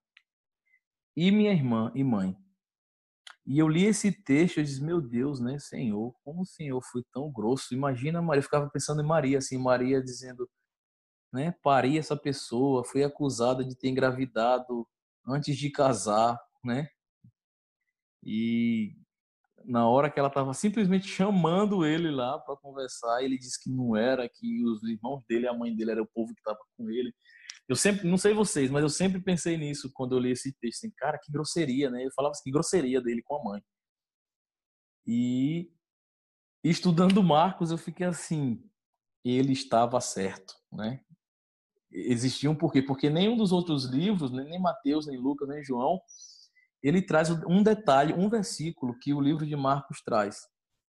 e 1.13 1.29
minha 1.29 1.51
irmã 1.51 1.91
e 1.93 2.01
mãe. 2.01 2.33
E 3.45 3.59
eu 3.59 3.67
li 3.67 3.83
esse 3.83 4.09
texto 4.09 4.61
e 4.61 4.63
disse: 4.63 4.81
Meu 4.81 5.01
Deus, 5.01 5.41
né, 5.41 5.59
Senhor, 5.59 6.15
como 6.23 6.43
o 6.43 6.45
Senhor 6.45 6.81
foi 6.81 7.03
tão 7.11 7.29
grosso. 7.29 7.73
Imagina 7.73 8.21
Maria, 8.21 8.39
eu 8.39 8.43
ficava 8.43 8.69
pensando 8.69 9.01
em 9.01 9.05
Maria, 9.05 9.39
assim, 9.39 9.57
Maria 9.57 10.01
dizendo, 10.01 10.49
né, 11.33 11.51
pari 11.61 11.97
essa 11.97 12.15
pessoa, 12.15 12.85
foi 12.85 13.03
acusada 13.03 13.65
de 13.65 13.75
ter 13.75 13.89
engravidado 13.89 14.87
antes 15.27 15.57
de 15.57 15.69
casar, 15.71 16.39
né? 16.63 16.87
E 18.23 18.95
na 19.65 19.87
hora 19.87 20.09
que 20.09 20.19
ela 20.19 20.27
estava 20.27 20.53
simplesmente 20.53 21.07
chamando 21.07 21.85
ele 21.85 22.09
lá 22.11 22.39
para 22.39 22.55
conversar, 22.57 23.23
ele 23.23 23.37
disse 23.37 23.61
que 23.61 23.69
não 23.69 23.95
era, 23.95 24.27
que 24.27 24.63
os 24.65 24.83
irmãos 24.83 25.23
dele 25.27 25.47
a 25.47 25.53
mãe 25.53 25.75
dele 25.75 25.91
era 25.91 26.03
o 26.03 26.07
povo 26.07 26.33
que 26.33 26.39
estava 26.39 26.59
com 26.77 26.89
ele. 26.89 27.13
Eu 27.67 27.75
sempre, 27.75 28.07
não 28.07 28.17
sei 28.17 28.33
vocês, 28.33 28.69
mas 28.69 28.83
eu 28.83 28.89
sempre 28.89 29.21
pensei 29.21 29.57
nisso 29.57 29.91
quando 29.93 30.15
eu 30.15 30.19
li 30.19 30.31
esse 30.31 30.51
texto. 30.59 30.85
Assim, 30.85 30.93
cara, 30.97 31.17
que 31.17 31.31
grosseria, 31.31 31.89
né? 31.89 32.01
Ele 32.01 32.11
falava 32.11 32.31
assim, 32.31 32.43
que 32.43 32.51
grosseria 32.51 33.01
dele 33.01 33.21
com 33.23 33.35
a 33.35 33.43
mãe. 33.43 33.63
E 35.05 35.71
estudando 36.63 37.23
Marcos, 37.23 37.71
eu 37.71 37.77
fiquei 37.77 38.05
assim, 38.05 38.63
ele 39.23 39.53
estava 39.53 39.99
certo, 40.01 40.55
né? 40.71 41.01
Existia 41.91 42.49
um 42.49 42.55
porquê, 42.55 42.81
porque 42.81 43.09
nenhum 43.09 43.35
dos 43.35 43.51
outros 43.51 43.85
livros, 43.85 44.31
nem 44.31 44.59
Mateus, 44.59 45.07
nem 45.07 45.17
Lucas, 45.17 45.47
nem 45.47 45.63
João, 45.63 46.01
ele 46.83 47.01
traz 47.01 47.29
um 47.45 47.61
detalhe, 47.61 48.13
um 48.13 48.29
versículo 48.29 48.97
que 48.99 49.13
o 49.13 49.21
livro 49.21 49.45
de 49.45 49.55
Marcos 49.55 50.01
traz, 50.01 50.47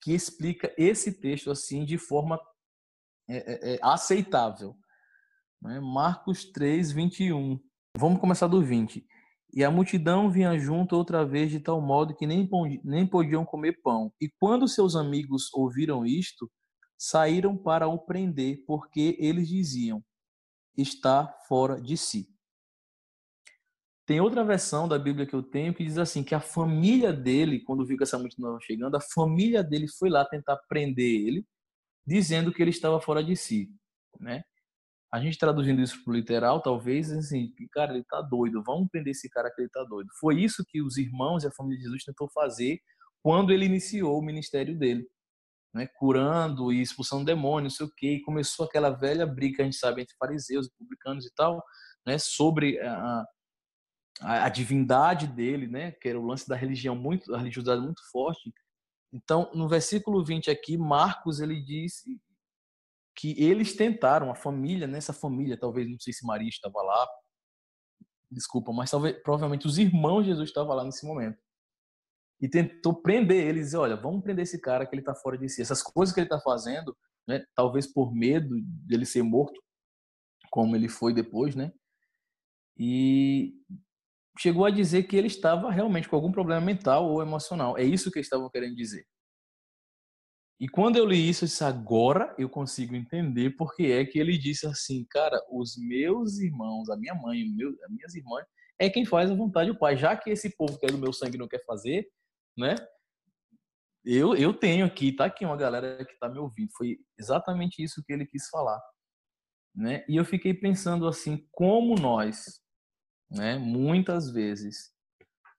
que 0.01 0.13
explica 0.13 0.73
esse 0.77 1.19
texto 1.19 1.51
assim 1.51 1.85
de 1.85 1.97
forma 1.97 2.39
é, 3.29 3.37
é, 3.37 3.75
é 3.75 3.79
aceitável. 3.81 4.75
Né? 5.61 5.79
Marcos 5.79 6.45
3, 6.51 6.91
21. 6.91 7.59
Vamos 7.97 8.19
começar 8.19 8.47
do 8.47 8.61
20. 8.61 9.05
E 9.53 9.63
a 9.63 9.69
multidão 9.69 10.31
vinha 10.31 10.57
junto 10.57 10.95
outra 10.95 11.23
vez 11.23 11.51
de 11.51 11.59
tal 11.59 11.79
modo 11.79 12.15
que 12.15 12.25
nem, 12.25 12.49
nem 12.83 13.05
podiam 13.05 13.45
comer 13.45 13.79
pão. 13.83 14.11
E 14.19 14.27
quando 14.39 14.67
seus 14.67 14.95
amigos 14.95 15.53
ouviram 15.53 16.05
isto, 16.05 16.51
saíram 16.97 17.55
para 17.55 17.87
o 17.87 17.99
prender, 17.99 18.63
porque 18.65 19.15
eles 19.19 19.47
diziam: 19.47 20.03
está 20.75 21.27
fora 21.47 21.79
de 21.79 21.95
si. 21.95 22.32
Tem 24.13 24.21
outra 24.21 24.43
versão 24.43 24.87
da 24.87 24.99
Bíblia 24.99 25.25
que 25.25 25.33
eu 25.33 25.41
tenho 25.41 25.73
que 25.73 25.83
diz 25.83 25.97
assim 25.97 26.23
que 26.23 26.35
a 26.35 26.39
família 26.39 27.11
dele, 27.11 27.59
quando 27.61 27.83
viu 27.83 27.97
que 27.97 28.03
essa 28.03 28.19
multidão 28.19 28.59
chegando, 28.61 28.95
a 28.95 29.01
família 29.01 29.63
dele 29.63 29.87
foi 29.87 30.07
lá 30.07 30.23
tentar 30.23 30.55
prender 30.69 31.03
ele, 31.03 31.43
dizendo 32.05 32.53
que 32.53 32.61
ele 32.61 32.69
estava 32.69 33.01
fora 33.01 33.23
de 33.23 33.35
si, 33.35 33.71
né? 34.19 34.43
A 35.11 35.19
gente 35.19 35.39
traduzindo 35.39 35.81
isso 35.81 36.03
para 36.03 36.11
o 36.11 36.15
literal, 36.15 36.61
talvez 36.61 37.11
assim, 37.11 37.51
cara, 37.71 37.93
ele 37.93 38.01
está 38.01 38.21
doido, 38.21 38.61
vamos 38.63 38.87
prender 38.91 39.13
esse 39.13 39.27
cara 39.31 39.49
que 39.49 39.59
ele 39.59 39.67
está 39.67 39.83
doido. 39.83 40.09
Foi 40.19 40.39
isso 40.39 40.63
que 40.69 40.79
os 40.79 40.95
irmãos 40.95 41.43
e 41.43 41.47
a 41.47 41.51
família 41.51 41.79
de 41.79 41.85
Jesus 41.85 42.03
tentou 42.03 42.29
fazer 42.29 42.79
quando 43.23 43.51
ele 43.51 43.65
iniciou 43.65 44.19
o 44.19 44.23
ministério 44.23 44.77
dele, 44.77 45.07
né? 45.73 45.87
Curando 45.97 46.71
e 46.71 46.83
expulsando 46.83 47.25
demônios, 47.25 47.73
não 47.73 47.77
sei 47.77 47.85
o 47.87 47.93
quê, 47.97 48.13
e 48.17 48.21
começou 48.21 48.67
aquela 48.67 48.91
velha 48.91 49.25
briga 49.25 49.63
a 49.63 49.65
gente 49.65 49.77
sabe 49.77 50.03
entre 50.03 50.15
fariseus 50.19 50.67
e 50.67 50.77
publicanos 50.77 51.25
e 51.25 51.33
tal, 51.33 51.63
né? 52.05 52.19
Sobre 52.19 52.79
a 52.79 53.25
a, 54.21 54.49
divindade 54.49 55.27
dele, 55.27 55.67
né, 55.67 55.91
que 55.91 56.07
era 56.07 56.19
o 56.19 56.25
lance 56.25 56.47
da 56.47 56.55
religião 56.55 56.95
muito, 56.95 57.35
religiosidade 57.35 57.81
muito 57.81 58.01
forte. 58.11 58.53
Então, 59.11 59.49
no 59.53 59.67
versículo 59.67 60.23
20 60.23 60.49
aqui, 60.49 60.77
Marcos 60.77 61.39
ele 61.39 61.61
diz 61.61 62.03
que 63.15 63.35
eles 63.41 63.75
tentaram, 63.75 64.31
a 64.31 64.35
família, 64.35 64.87
nessa 64.87 65.13
família, 65.13 65.59
talvez 65.59 65.89
não 65.89 65.99
sei 65.99 66.13
se 66.13 66.25
Maria 66.25 66.49
estava 66.49 66.81
lá, 66.81 67.07
desculpa, 68.31 68.73
mas 68.73 68.89
talvez 68.89 69.15
provavelmente 69.21 69.67
os 69.67 69.77
irmãos 69.77 70.23
de 70.23 70.29
Jesus 70.29 70.49
estavam 70.49 70.75
lá 70.75 70.83
nesse 70.83 71.05
momento. 71.05 71.37
E 72.41 72.49
tentou 72.49 73.01
prender 73.01 73.47
eles, 73.47 73.67
dizer, 73.67 73.77
olha, 73.77 73.95
vamos 73.95 74.23
prender 74.23 74.43
esse 74.43 74.59
cara 74.59 74.85
que 74.85 74.93
ele 74.93 75.01
está 75.01 75.15
fora 75.15 75.37
de 75.37 75.47
si. 75.47 75.61
Essas 75.61 75.81
coisas 75.81 76.13
que 76.13 76.19
ele 76.19 76.25
está 76.25 76.39
fazendo, 76.39 76.97
né, 77.27 77.45
talvez 77.55 77.87
por 77.87 78.13
medo 78.13 78.55
dele 78.85 79.05
ser 79.05 79.23
morto, 79.23 79.61
como 80.49 80.75
ele 80.75 80.89
foi 80.89 81.13
depois, 81.13 81.55
né? 81.55 81.71
E 82.77 83.53
chegou 84.37 84.65
a 84.65 84.71
dizer 84.71 85.03
que 85.03 85.15
ele 85.15 85.27
estava 85.27 85.71
realmente 85.71 86.09
com 86.09 86.15
algum 86.15 86.31
problema 86.31 86.61
mental 86.61 87.09
ou 87.09 87.21
emocional. 87.21 87.77
É 87.77 87.83
isso 87.83 88.11
que 88.11 88.19
eles 88.19 88.27
estavam 88.27 88.49
querendo 88.49 88.75
dizer. 88.75 89.05
E 90.59 90.67
quando 90.69 90.97
eu 90.97 91.05
li 91.05 91.29
isso, 91.29 91.43
eu 91.43 91.47
disse, 91.47 91.63
agora 91.63 92.33
eu 92.37 92.49
consigo 92.49 92.95
entender 92.95 93.51
porque 93.57 93.83
é 93.87 94.05
que 94.05 94.17
ele 94.17 94.37
disse 94.37 94.65
assim, 94.65 95.05
cara, 95.09 95.37
os 95.51 95.75
meus 95.77 96.39
irmãos, 96.39 96.89
a 96.89 96.95
minha 96.95 97.13
mãe, 97.13 97.43
meu, 97.45 97.69
as 97.83 97.91
minhas 97.91 98.15
irmãs, 98.15 98.45
é 98.79 98.89
quem 98.89 99.05
faz 99.05 99.29
a 99.29 99.35
vontade 99.35 99.71
do 99.71 99.77
Pai. 99.77 99.97
Já 99.97 100.15
que 100.15 100.29
esse 100.29 100.55
povo 100.55 100.79
que 100.79 100.85
é 100.85 100.89
do 100.89 100.97
meu 100.97 101.11
sangue 101.11 101.37
não 101.37 101.47
quer 101.47 101.63
fazer, 101.65 102.07
né? 102.57 102.75
Eu, 104.05 104.35
eu 104.35 104.53
tenho 104.53 104.85
aqui, 104.85 105.13
tá 105.13 105.25
aqui 105.25 105.45
uma 105.45 105.55
galera 105.55 106.03
que 106.05 106.17
tá 106.19 106.29
me 106.29 106.39
ouvindo. 106.39 106.69
Foi 106.77 106.97
exatamente 107.17 107.81
isso 107.81 108.03
que 108.05 108.13
ele 108.13 108.25
quis 108.25 108.49
falar. 108.49 108.81
Né? 109.75 110.05
E 110.07 110.15
eu 110.15 110.25
fiquei 110.25 110.53
pensando 110.53 111.07
assim, 111.07 111.47
como 111.51 111.95
nós, 111.95 112.62
né? 113.33 113.57
Muitas 113.57 114.29
vezes, 114.29 114.91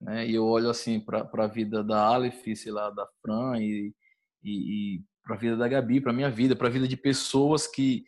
né? 0.00 0.26
E 0.26 0.34
eu 0.34 0.44
olho 0.44 0.70
assim 0.70 1.00
para 1.00 1.28
a 1.32 1.46
vida 1.46 1.82
da 1.82 2.04
Aleph, 2.04 2.44
sei 2.56 2.72
lá, 2.72 2.90
da 2.90 3.06
Fran 3.20 3.58
e, 3.58 3.94
e, 4.42 4.96
e 4.96 5.04
para 5.22 5.36
a 5.36 5.38
vida 5.38 5.56
da 5.56 5.66
Gabi, 5.66 6.00
para 6.00 6.12
minha 6.12 6.30
vida, 6.30 6.54
para 6.54 6.68
a 6.68 6.70
vida 6.70 6.86
de 6.86 6.96
pessoas 6.96 7.66
que 7.66 8.04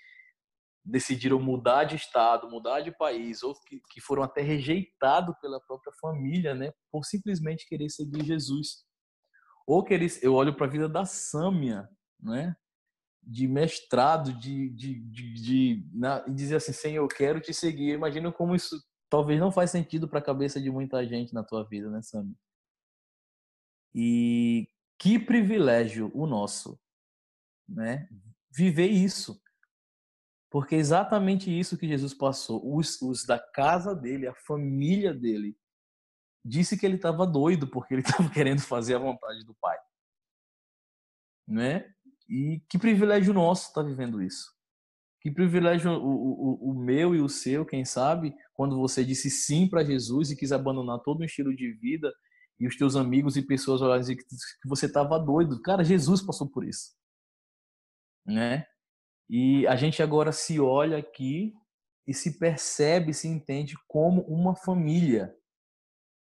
decidiram 0.85 1.41
mudar 1.41 1.85
de 1.85 1.97
estado, 1.97 2.49
mudar 2.49 2.81
de 2.81 2.97
país, 2.97 3.43
ou 3.43 3.55
que, 3.67 3.81
que 3.91 4.01
foram 4.01 4.23
até 4.23 4.41
rejeitados 4.41 5.35
pela 5.41 5.61
própria 5.61 5.93
família, 6.01 6.55
né? 6.55 6.73
Por 6.93 7.05
simplesmente 7.05 7.67
querer 7.67 7.91
seguir 7.91 8.25
Jesus. 8.25 8.85
Ou 9.67 9.83
querer, 9.83 10.09
eu 10.23 10.35
olho 10.35 10.55
para 10.55 10.67
a 10.67 10.71
vida 10.71 10.89
da 10.89 11.05
Sâmia, 11.05 11.89
né? 12.21 12.55
de 13.29 13.49
mestrado, 13.49 14.33
de, 14.33 14.71
de, 14.71 15.01
de, 15.01 15.35
de 15.35 15.91
na, 15.93 16.21
dizer 16.21 16.57
assim, 16.57 16.73
Senhor, 16.73 17.03
eu 17.03 17.09
quero 17.09 17.41
te 17.41 17.53
seguir. 17.53 17.95
Imagina 17.95 18.31
como 18.31 18.55
isso 18.55 18.77
talvez 19.09 19.41
não 19.41 19.51
faz 19.51 19.71
sentido 19.71 20.09
para 20.09 20.19
a 20.19 20.25
cabeça 20.25 20.61
de 20.61 20.71
muita 20.71 21.07
gente 21.07 21.35
na 21.35 21.43
tua 21.45 21.65
vida, 21.65 21.91
né, 21.91 22.03
Sammy? 22.03 22.37
E 23.95 24.69
que 24.99 25.19
privilégio 25.19 26.11
o 26.15 26.27
nosso, 26.27 26.79
né? 27.69 28.09
Viver 28.51 28.89
isso. 28.89 29.41
Porque 30.51 30.75
é 30.75 30.79
exatamente 30.79 31.51
isso 31.51 31.77
que 31.77 31.89
Jesus 31.89 32.15
passou. 32.15 32.77
Os, 32.77 33.01
os 33.03 33.25
da 33.25 33.39
casa 33.39 33.95
dele, 33.95 34.27
a 34.27 34.35
família 34.35 35.13
dele, 35.13 35.59
disse 36.45 36.79
que 36.79 36.87
ele 36.87 36.97
estava 36.97 37.27
doido 37.27 37.69
porque 37.69 37.95
ele 37.95 38.03
estava 38.07 38.31
querendo 38.31 38.61
fazer 38.61 38.95
a 38.95 38.99
vontade 38.99 39.45
do 39.45 39.55
Pai. 39.55 39.79
Né? 41.47 41.93
E 42.29 42.61
que 42.69 42.79
privilégio 42.79 43.35
nosso 43.35 43.69
estar 43.69 43.83
tá 43.83 43.89
vivendo 43.89 44.23
isso. 44.23 44.55
Que 45.21 45.31
privilégio 45.31 45.91
o, 45.91 46.71
o, 46.71 46.71
o 46.71 46.75
meu 46.75 47.15
e 47.15 47.21
o 47.21 47.29
seu, 47.29 47.67
quem 47.67 47.85
sabe, 47.85 48.37
quando 48.57 48.77
você 48.77 49.05
disse 49.05 49.31
sim 49.31 49.69
para 49.69 49.85
Jesus 49.85 50.31
e 50.31 50.37
quis 50.37 50.51
abandonar 50.51 51.01
todo 51.01 51.21
um 51.21 51.25
estilo 51.25 51.55
de 51.55 51.73
vida 51.73 52.13
e 52.59 52.67
os 52.67 52.77
teus 52.77 52.97
amigos 52.97 53.37
e 53.37 53.43
pessoas 53.43 53.83
olharem 53.83 54.17
que 54.17 54.25
você 54.69 54.87
estava 54.87 55.19
doido. 55.19 55.61
Cara, 55.61 55.85
Jesus 55.85 56.23
passou 56.23 56.49
por 56.49 56.67
isso. 56.67 56.95
Né? 58.27 58.65
E 59.29 59.67
a 59.67 59.77
gente 59.77 60.03
agora 60.03 60.33
se 60.33 60.59
olha 60.59 60.97
aqui 60.97 61.53
e 62.07 62.15
se 62.15 62.39
percebe, 62.39 63.13
se 63.13 63.29
entende 63.29 63.75
como 63.87 64.23
uma 64.23 64.57
família. 64.57 65.37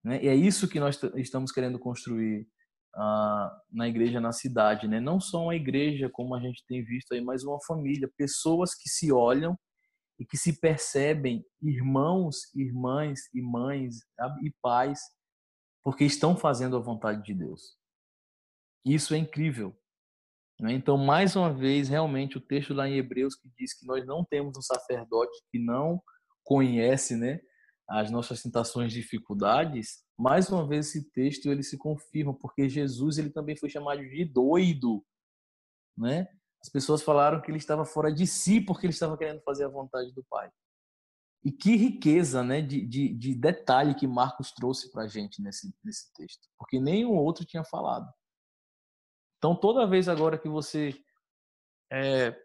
Né? 0.05 0.25
E 0.25 0.29
é 0.29 0.35
isso 0.35 0.69
que 0.69 0.81
nós 0.81 1.01
estamos 1.17 1.53
querendo 1.53 1.79
construir 1.79 2.49
uh, 2.97 3.51
na 3.71 3.89
igreja 3.89 4.21
na 4.21 4.33
cidade, 4.33 4.89
né? 4.89 5.01
Não 5.01 5.21
só 5.21 5.43
uma 5.43 5.55
igreja 5.55 6.09
como 6.11 6.35
a 6.35 6.41
gente 6.41 6.65
tem 6.67 6.83
visto 6.83 7.13
aí, 7.13 7.21
mas 7.21 7.45
uma 7.45 7.59
família, 7.67 8.11
pessoas 8.17 8.75
que 8.75 8.89
se 8.89 9.13
olham 9.13 9.59
e 10.19 10.25
que 10.25 10.37
se 10.37 10.61
percebem 10.61 11.45
irmãos, 11.63 12.53
irmãs 12.55 13.21
e 13.33 13.41
mães 13.41 14.01
e 14.43 14.53
pais, 14.61 15.01
porque 15.83 16.05
estão 16.05 16.37
fazendo 16.37 16.77
a 16.77 16.81
vontade 16.81 17.23
de 17.23 17.35
Deus. 17.35 17.77
Isso 18.85 19.15
é 19.15 19.19
incrível. 19.19 19.79
Né? 20.61 20.73
Então, 20.73 20.99
mais 20.99 21.37
uma 21.37 21.53
vez, 21.53 21.89
realmente, 21.89 22.37
o 22.37 22.41
texto 22.41 22.75
lá 22.75 22.89
em 22.89 22.97
Hebreus 22.97 23.37
que 23.37 23.49
diz 23.57 23.79
que 23.79 23.87
nós 23.87 24.05
não 24.07 24.25
temos 24.25 24.57
um 24.57 24.63
sacerdote 24.63 25.39
que 25.51 25.59
não 25.59 26.03
conhece 26.43 27.15
né, 27.17 27.41
as 27.89 28.11
nossas 28.11 28.43
tentações 28.43 28.93
e 28.93 29.01
dificuldades, 29.01 30.03
mais 30.19 30.51
uma 30.51 30.67
vez 30.67 30.89
esse 30.89 31.11
texto 31.13 31.51
ele 31.51 31.63
se 31.63 31.79
confirma, 31.79 32.35
porque 32.35 32.69
Jesus 32.69 33.19
ele 33.19 33.31
também 33.31 33.57
foi 33.57 33.71
chamado 33.71 34.01
de 34.01 34.25
doido, 34.25 35.05
né? 35.97 36.27
As 36.61 36.69
pessoas 36.69 37.03
falaram 37.03 37.41
que 37.41 37.51
ele 37.51 37.59
estava 37.59 37.85
fora 37.85 38.13
de 38.13 38.27
si 38.27 38.61
porque 38.61 38.87
ele 38.87 38.93
estava 38.93 39.17
querendo 39.17 39.41
fazer 39.43 39.65
a 39.65 39.69
vontade 39.69 40.13
do 40.13 40.25
Pai. 40.25 40.51
E 41.45 41.53
que 41.53 41.77
riqueza 41.77 42.43
né, 42.43 42.61
de, 42.61 42.85
de, 42.85 43.15
de 43.15 43.35
detalhe 43.35 43.95
que 43.95 44.07
Marcos 44.07 44.51
trouxe 44.51 44.91
para 44.91 45.05
a 45.05 45.09
gente 45.09 45.41
nesse, 45.41 45.73
nesse 45.85 46.13
texto, 46.13 46.49
porque 46.59 46.81
nenhum 46.81 47.15
outro 47.15 47.45
tinha 47.45 47.65
falado. 47.65 48.13
Então, 49.39 49.55
toda 49.55 49.87
vez 49.87 50.09
agora 50.09 50.37
que 50.37 50.49
você 50.49 51.01
é, 51.93 52.37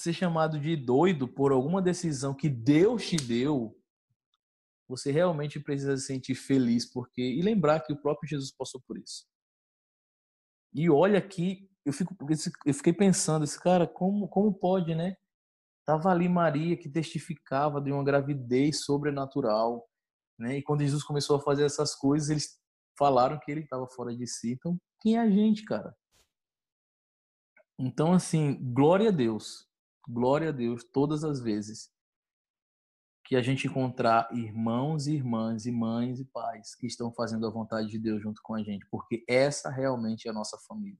ser 0.00 0.14
chamado 0.14 0.58
de 0.58 0.74
doido 0.74 1.28
por 1.28 1.52
alguma 1.52 1.82
decisão 1.82 2.34
que 2.34 2.48
Deus 2.48 3.06
te 3.06 3.16
deu, 3.16 3.78
você 4.88 5.12
realmente 5.12 5.60
precisa 5.60 5.96
se 5.96 6.06
sentir 6.06 6.34
feliz 6.34 6.90
porque 6.90 7.20
e 7.20 7.42
lembrar 7.42 7.80
que 7.80 7.92
o 7.92 8.00
próprio 8.00 8.28
Jesus 8.28 8.50
passou 8.50 8.80
por 8.86 8.96
isso. 8.96 9.26
E 10.72 10.88
olha 10.88 11.18
aqui, 11.18 11.70
eu 11.88 11.92
fico 11.92 12.14
eu 12.66 12.74
fiquei 12.74 12.92
pensando, 12.92 13.44
esse 13.44 13.58
cara, 13.58 13.86
como 13.86 14.28
como 14.28 14.52
pode, 14.52 14.94
né? 14.94 15.16
Tava 15.86 16.10
ali 16.10 16.28
Maria 16.28 16.76
que 16.76 16.88
testificava 16.88 17.80
de 17.80 17.90
uma 17.90 18.04
gravidez 18.04 18.84
sobrenatural, 18.84 19.88
né? 20.38 20.58
E 20.58 20.62
quando 20.62 20.82
Jesus 20.82 21.02
começou 21.02 21.36
a 21.36 21.40
fazer 21.40 21.64
essas 21.64 21.94
coisas, 21.94 22.28
eles 22.28 22.60
falaram 22.98 23.38
que 23.38 23.50
ele 23.50 23.62
estava 23.62 23.88
fora 23.88 24.14
de 24.14 24.26
si. 24.26 24.52
Então, 24.52 24.78
quem 25.00 25.16
é 25.16 25.20
a 25.20 25.30
gente, 25.30 25.64
cara? 25.64 25.96
Então, 27.78 28.12
assim, 28.12 28.58
glória 28.74 29.08
a 29.08 29.12
Deus. 29.12 29.66
Glória 30.06 30.50
a 30.50 30.52
Deus 30.52 30.84
todas 30.84 31.24
as 31.24 31.40
vezes 31.40 31.90
que 33.24 33.36
a 33.36 33.42
gente 33.42 33.66
encontrar 33.66 34.28
irmãos 34.32 35.06
e 35.06 35.14
irmãs 35.14 35.66
e 35.66 35.70
mães 35.70 36.18
e 36.18 36.24
pais 36.24 36.74
que 36.74 36.86
estão 36.86 37.12
fazendo 37.12 37.46
a 37.46 37.50
vontade 37.50 37.88
de 37.88 37.98
Deus 37.98 38.22
junto 38.22 38.40
com 38.42 38.54
a 38.54 38.62
gente, 38.62 38.86
porque 38.90 39.22
essa 39.28 39.70
realmente 39.70 40.26
é 40.26 40.30
a 40.30 40.34
nossa 40.34 40.58
família. 40.66 40.98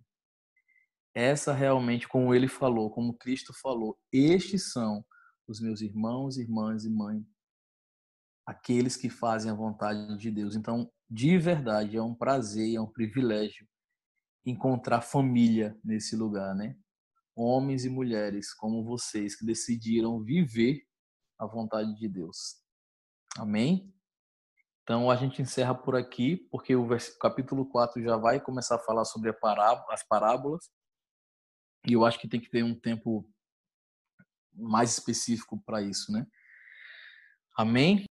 Essa 1.21 1.53
realmente, 1.53 2.07
como 2.07 2.33
ele 2.33 2.47
falou, 2.47 2.93
como 2.93 3.13
Cristo 3.13 3.53
falou, 3.53 3.99
estes 4.13 4.71
são 4.71 5.05
os 5.49 5.61
meus 5.61 5.81
irmãos, 5.81 6.37
irmãs 6.37 6.85
e 6.85 6.89
mães, 6.89 7.27
aqueles 8.47 8.97
que 8.97 9.11
fazem 9.11 9.51
a 9.51 9.55
vontade 9.55 10.17
de 10.17 10.31
Deus. 10.31 10.55
Então, 10.55 10.89
de 11.11 11.37
verdade, 11.37 11.97
é 11.97 12.03
um 12.03 12.15
prazer, 12.15 12.73
é 12.73 12.81
um 12.81 12.87
privilégio 12.87 13.67
encontrar 14.47 15.01
família 15.01 15.77
nesse 15.83 16.15
lugar, 16.15 16.55
né? 16.55 16.79
Homens 17.35 17.85
e 17.85 17.89
mulheres 17.89 18.55
como 18.55 18.85
vocês 18.85 19.35
que 19.35 19.45
decidiram 19.45 20.23
viver 20.23 20.87
a 21.37 21.47
vontade 21.47 21.97
de 21.97 22.09
Deus. 22.09 22.63
Amém? 23.37 23.93
Então 24.85 25.11
a 25.11 25.17
gente 25.17 25.43
encerra 25.43 25.75
por 25.75 25.97
aqui, 25.97 26.37
porque 26.49 26.77
o 26.77 26.89
capítulo 27.21 27.69
4 27.69 28.01
já 28.01 28.17
vai 28.17 28.41
começar 28.41 28.77
a 28.77 28.85
falar 28.85 29.05
sobre 29.05 29.31
as 29.31 30.07
parábolas. 30.07 30.78
E 31.87 31.93
eu 31.93 32.05
acho 32.05 32.19
que 32.19 32.29
tem 32.29 32.41
que 32.41 32.51
ter 32.51 32.63
um 32.63 32.75
tempo 32.75 33.29
mais 34.53 34.93
específico 34.93 35.61
para 35.65 35.83
isso, 35.83 36.11
né? 36.13 36.27
Amém? 37.57 38.08